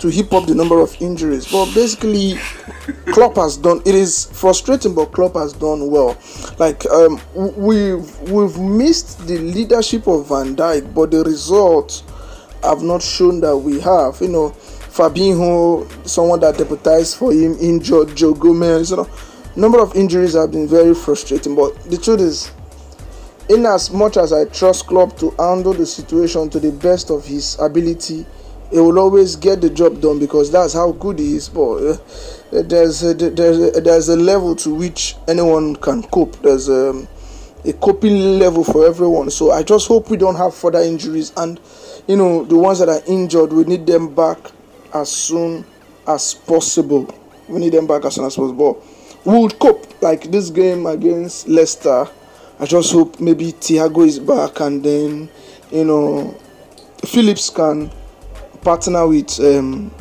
to 0.00 0.08
heap 0.08 0.32
up 0.32 0.46
the 0.46 0.54
number 0.54 0.80
of 0.80 0.94
injuries. 1.00 1.50
But 1.50 1.72
basically, 1.74 2.34
Klopp 3.06 3.36
has 3.36 3.56
done, 3.56 3.80
it 3.84 3.94
is 3.94 4.26
frustrating, 4.32 4.94
but 4.94 5.12
Klopp 5.12 5.34
has 5.34 5.52
done 5.52 5.90
well. 5.90 6.16
Like, 6.58 6.84
um, 6.86 7.20
we've, 7.34 8.18
we've 8.30 8.58
missed 8.58 9.26
the 9.26 9.38
leadership 9.38 10.06
of 10.06 10.28
Van 10.28 10.56
Dijk, 10.56 10.94
but 10.94 11.10
the 11.10 11.24
results 11.24 12.02
have 12.62 12.82
not 12.82 13.02
shown 13.02 13.40
that 13.40 13.56
we 13.56 13.80
have. 13.80 14.20
You 14.20 14.28
know, 14.28 14.50
Fabinho, 14.50 15.86
someone 16.06 16.40
that 16.40 16.56
deputized 16.56 17.16
for 17.16 17.32
him, 17.32 17.56
injured 17.60 18.16
Joe 18.16 18.34
Gomez. 18.34 18.90
You 18.90 18.98
know, 18.98 19.10
number 19.54 19.80
of 19.80 19.94
injuries 19.94 20.34
have 20.34 20.52
been 20.52 20.66
very 20.66 20.94
frustrating. 20.94 21.54
But 21.54 21.74
the 21.84 21.96
truth 21.96 22.20
is, 22.20 22.50
in 23.48 23.64
as 23.66 23.90
much 23.90 24.16
as 24.16 24.32
I 24.32 24.46
trust 24.46 24.86
Klopp 24.86 25.16
to 25.18 25.30
handle 25.38 25.72
the 25.72 25.86
situation 25.86 26.50
to 26.50 26.58
the 26.58 26.72
best 26.72 27.10
of 27.10 27.24
his 27.24 27.56
ability, 27.60 28.26
he 28.70 28.78
will 28.80 28.98
always 28.98 29.36
get 29.36 29.60
the 29.60 29.70
job 29.70 30.00
done 30.00 30.18
because 30.18 30.50
that's 30.50 30.74
how 30.74 30.92
good 30.92 31.18
he 31.18 31.36
is. 31.36 31.48
But 31.48 31.76
uh, 31.76 31.96
there's 32.50 33.02
a, 33.02 33.14
there's 33.14 33.76
a, 33.76 33.80
there's 33.80 34.08
a 34.08 34.16
level 34.16 34.56
to 34.56 34.74
which 34.74 35.14
anyone 35.28 35.76
can 35.76 36.02
cope. 36.04 36.36
There's 36.42 36.68
a, 36.68 36.90
um, 36.90 37.08
a 37.64 37.72
coping 37.74 38.38
level 38.38 38.64
for 38.64 38.86
everyone. 38.86 39.30
So 39.30 39.52
I 39.52 39.62
just 39.62 39.88
hope 39.88 40.10
we 40.10 40.16
don't 40.16 40.36
have 40.36 40.54
further 40.54 40.80
injuries 40.80 41.32
and 41.36 41.60
you 42.06 42.16
know, 42.16 42.44
the 42.44 42.56
ones 42.56 42.78
that 42.78 42.88
are 42.88 43.02
injured, 43.06 43.52
we 43.52 43.64
need 43.64 43.86
them 43.86 44.14
back 44.14 44.38
as 44.94 45.10
soon 45.10 45.64
as 46.06 46.34
possible. 46.34 47.12
We 47.48 47.58
need 47.58 47.72
them 47.72 47.86
back 47.86 48.04
as 48.04 48.14
soon 48.14 48.24
as 48.26 48.36
possible. 48.36 48.82
We 49.24 49.38
would 49.38 49.58
cope 49.58 50.00
like 50.02 50.30
this 50.30 50.50
game 50.50 50.86
against 50.86 51.48
Leicester. 51.48 52.08
I 52.60 52.66
just 52.66 52.92
hope 52.92 53.18
maybe 53.20 53.52
Thiago 53.52 54.06
is 54.06 54.18
back 54.18 54.60
and 54.60 54.82
then, 54.84 55.28
you 55.72 55.84
know, 55.84 56.38
Phillips 57.04 57.50
can 57.50 57.90
partner 58.66 59.06
with 59.06 59.38
um, 59.38 59.92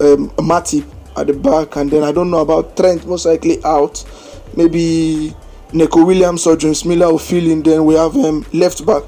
um, 0.00 0.30
Matip 0.38 0.86
at 1.16 1.26
the 1.26 1.32
back, 1.32 1.74
and 1.74 1.90
then 1.90 2.04
I 2.04 2.12
don't 2.12 2.30
know 2.30 2.38
about 2.38 2.76
Trent, 2.76 3.04
most 3.08 3.26
likely 3.26 3.58
out. 3.64 4.04
Maybe 4.56 5.34
Neco 5.72 6.04
Williams 6.04 6.46
or 6.46 6.56
James 6.56 6.84
Milner 6.84 7.08
will 7.08 7.18
fill 7.18 7.44
in. 7.50 7.60
Then 7.64 7.84
we 7.84 7.94
have 7.96 8.14
um, 8.14 8.46
left 8.52 8.86
back. 8.86 9.02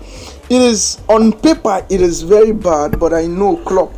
It 0.51 0.61
is 0.61 1.01
on 1.09 1.33
paper 1.33 1.87
it 1.89 2.01
is 2.03 2.21
very 2.23 2.53
bad 2.53 3.01
but 3.01 3.15
i 3.15 3.27
know 3.27 3.57
Klopp 3.65 3.95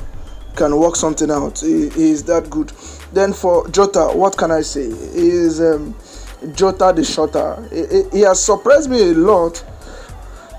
can 0.55 0.77
work 0.79 0.95
something 0.95 1.29
out. 1.31 1.59
He, 1.59 1.89
he 1.91 2.11
is 2.11 2.23
that 2.25 2.49
good. 2.51 2.69
Then 3.13 3.33
for 3.33 3.67
jota 3.71 4.11
what 4.15 4.37
can 4.37 4.51
i 4.51 4.61
say? 4.61 4.85
He 4.85 5.29
is 5.29 5.61
um, 5.61 5.97
jota 6.55 6.93
the 6.95 7.03
shutter 7.03 7.67
he, 7.73 8.19
he, 8.19 8.23
has 8.25 8.45
surprised 8.45 8.91
me 8.91 9.01
a 9.11 9.15
lot 9.15 9.65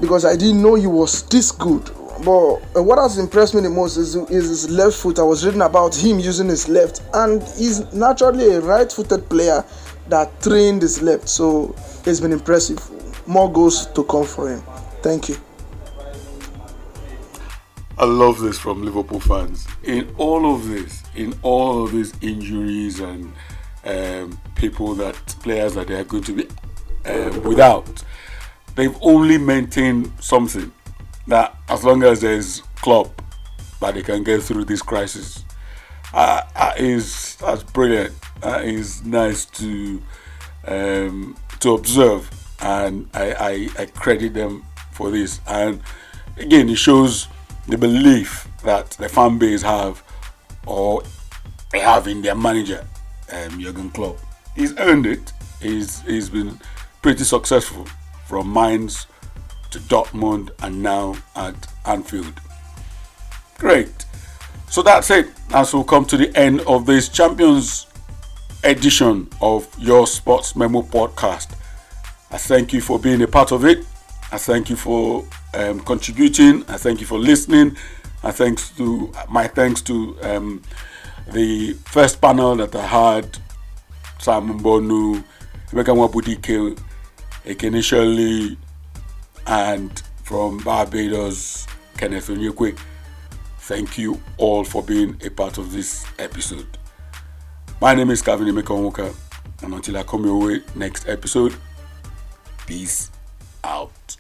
because 0.02 0.26
i 0.26 0.36
didn't 0.36 0.62
know 0.62 0.76
he 0.76 0.88
was 0.88 1.24
this 1.30 1.52
good 1.52 1.90
but 2.24 2.56
uh, 2.76 2.84
what 2.84 3.00
has 3.00 3.18
impressed 3.18 3.54
me 3.56 3.62
the 3.62 3.70
most 3.70 3.98
is, 3.98 4.16
is 4.16 4.50
his 4.50 4.70
left 4.70 4.98
foot. 4.98 5.20
I 5.20 5.24
was 5.24 5.46
reading 5.46 5.62
about 5.62 5.96
him 5.96 6.20
using 6.20 6.48
his 6.48 6.68
left 6.68 7.02
and 7.14 7.42
he's 7.42 7.92
naturally 7.94 8.54
a 8.54 8.62
right-footed 8.62 9.30
player 9.30 9.64
that 10.10 10.42
trained 10.42 10.82
his 10.82 11.02
left. 11.02 11.28
So 11.30 11.76
it's 12.06 12.20
been 12.20 12.32
impressive. 12.32 12.80
More 13.28 13.52
goals 13.52 13.88
to 13.88 14.04
come 14.04 14.26
for 14.26 14.50
him. 14.50 14.62
Thank 15.02 15.30
you. 15.30 15.38
I 17.98 18.06
love 18.06 18.40
this 18.40 18.60
from 18.60 18.84
Liverpool 18.84 19.20
fans. 19.20 19.68
In 19.84 20.14
all 20.18 20.54
of 20.54 20.68
this, 20.68 21.04
in 21.16 21.34
all 21.42 21.84
of 21.84 21.92
these 21.92 22.14
injuries 22.22 23.00
and 23.00 23.34
um, 23.86 24.40
people 24.56 24.94
that 24.96 25.16
players 25.42 25.74
that 25.74 25.88
they 25.88 25.96
are 25.96 26.04
going 26.04 26.24
to 26.24 26.34
be 26.34 26.48
uh, 27.06 27.40
without, 27.44 28.04
they've 28.76 28.96
only 29.02 29.38
maintained 29.40 30.12
something 30.20 30.72
that 31.28 31.56
as 31.70 31.84
long 31.84 32.04
as 32.04 32.22
there's 32.22 32.62
Klopp 32.78 33.22
that 33.80 33.94
they 33.94 34.02
can 34.02 34.24
get 34.24 34.42
through 34.42 34.66
this 34.66 34.82
crisis. 34.82 35.44
Uh, 36.14 36.42
uh, 36.56 36.72
is 36.78 37.36
that's 37.36 37.64
brilliant. 37.64 38.14
That 38.42 38.66
is 38.66 39.04
nice 39.04 39.46
to 39.46 40.02
um, 40.66 41.36
to 41.60 41.74
observe, 41.74 42.30
and 42.62 43.10
I, 43.14 43.34
I, 43.34 43.70
I 43.82 43.86
credit 43.88 44.34
them 44.34 44.64
for 44.92 45.12
this. 45.12 45.42
And 45.48 45.82
again, 46.38 46.70
it 46.70 46.78
shows 46.78 47.28
the 47.68 47.78
belief 47.78 48.48
that 48.64 48.92
the 48.92 49.10
fan 49.10 49.38
base 49.38 49.62
have 49.62 50.04
or 50.66 51.04
they 51.72 51.80
have 51.80 52.08
in 52.08 52.22
their 52.22 52.36
manager, 52.36 52.86
um, 53.32 53.60
Jurgen 53.60 53.90
Klopp. 53.90 54.18
He's 54.56 54.78
earned 54.78 55.06
it. 55.06 55.34
He's, 55.62 56.02
he's 56.02 56.30
been 56.30 56.60
pretty 57.02 57.24
successful 57.24 57.86
from 58.26 58.52
Mainz 58.52 59.08
to 59.72 59.80
Dortmund 59.80 60.52
and 60.62 60.82
now 60.82 61.16
at 61.36 61.56
Anfield. 61.86 62.40
Great. 63.58 64.06
So 64.70 64.82
that's 64.82 65.10
it. 65.12 65.28
As 65.52 65.74
we 65.74 65.84
come 65.84 66.06
to 66.06 66.18
the 66.18 66.36
end 66.38 66.62
of 66.62 66.86
this 66.86 67.10
Champions 67.10 67.88
edition 68.64 69.30
of 69.42 69.68
your 69.80 70.08
Sports 70.08 70.56
Memo 70.56 70.82
podcast. 70.82 71.52
I 72.32 72.38
thank 72.38 72.74
you 72.74 72.82
for 72.82 73.00
being 73.00 73.22
a 73.22 73.28
part 73.28 73.52
of 73.52 73.64
it. 73.66 73.86
I 74.32 74.38
thank 74.38 74.70
you 74.70 74.76
for 74.76 75.26
um, 75.54 75.80
contributing. 75.80 76.64
I 76.68 76.78
thank 76.78 77.00
you 77.00 77.08
for 77.08 77.18
listening. 77.18 77.78
I 78.24 78.32
thanks 78.32 78.70
to 78.72 79.12
my 79.30 79.48
thanks 79.48 79.82
to 79.84 80.18
um, 80.22 80.62
the 81.32 81.74
first 81.86 82.20
panel 82.20 82.56
that 82.58 82.76
I 82.76 82.86
had, 82.86 83.38
Simon 84.20 84.60
Bonu, 84.60 85.24
Emeka 85.72 85.96
Nwabudike, 85.96 86.78
Ekene 87.46 87.84
Shirley, 87.84 88.58
and 89.48 90.04
from 90.24 90.58
Barbados, 90.60 91.66
Kenneth 91.98 92.28
Onyekwe. 92.28 92.78
Thank 93.60 93.98
you 93.98 94.22
all 94.38 94.64
for 94.64 94.84
being 94.84 95.20
a 95.26 95.30
part 95.30 95.58
of 95.58 95.72
this 95.72 96.06
episode. 96.20 96.78
My 97.82 97.96
name 97.96 98.12
is 98.12 98.22
Kevin 98.22 98.48
Emeka 98.48 99.16
and 99.64 99.74
until 99.74 99.98
I 99.98 100.04
come 100.04 100.26
your 100.26 100.40
way 100.40 100.62
next 100.76 101.08
episode, 101.08 101.56
peace 102.66 103.10
out. 103.64 104.18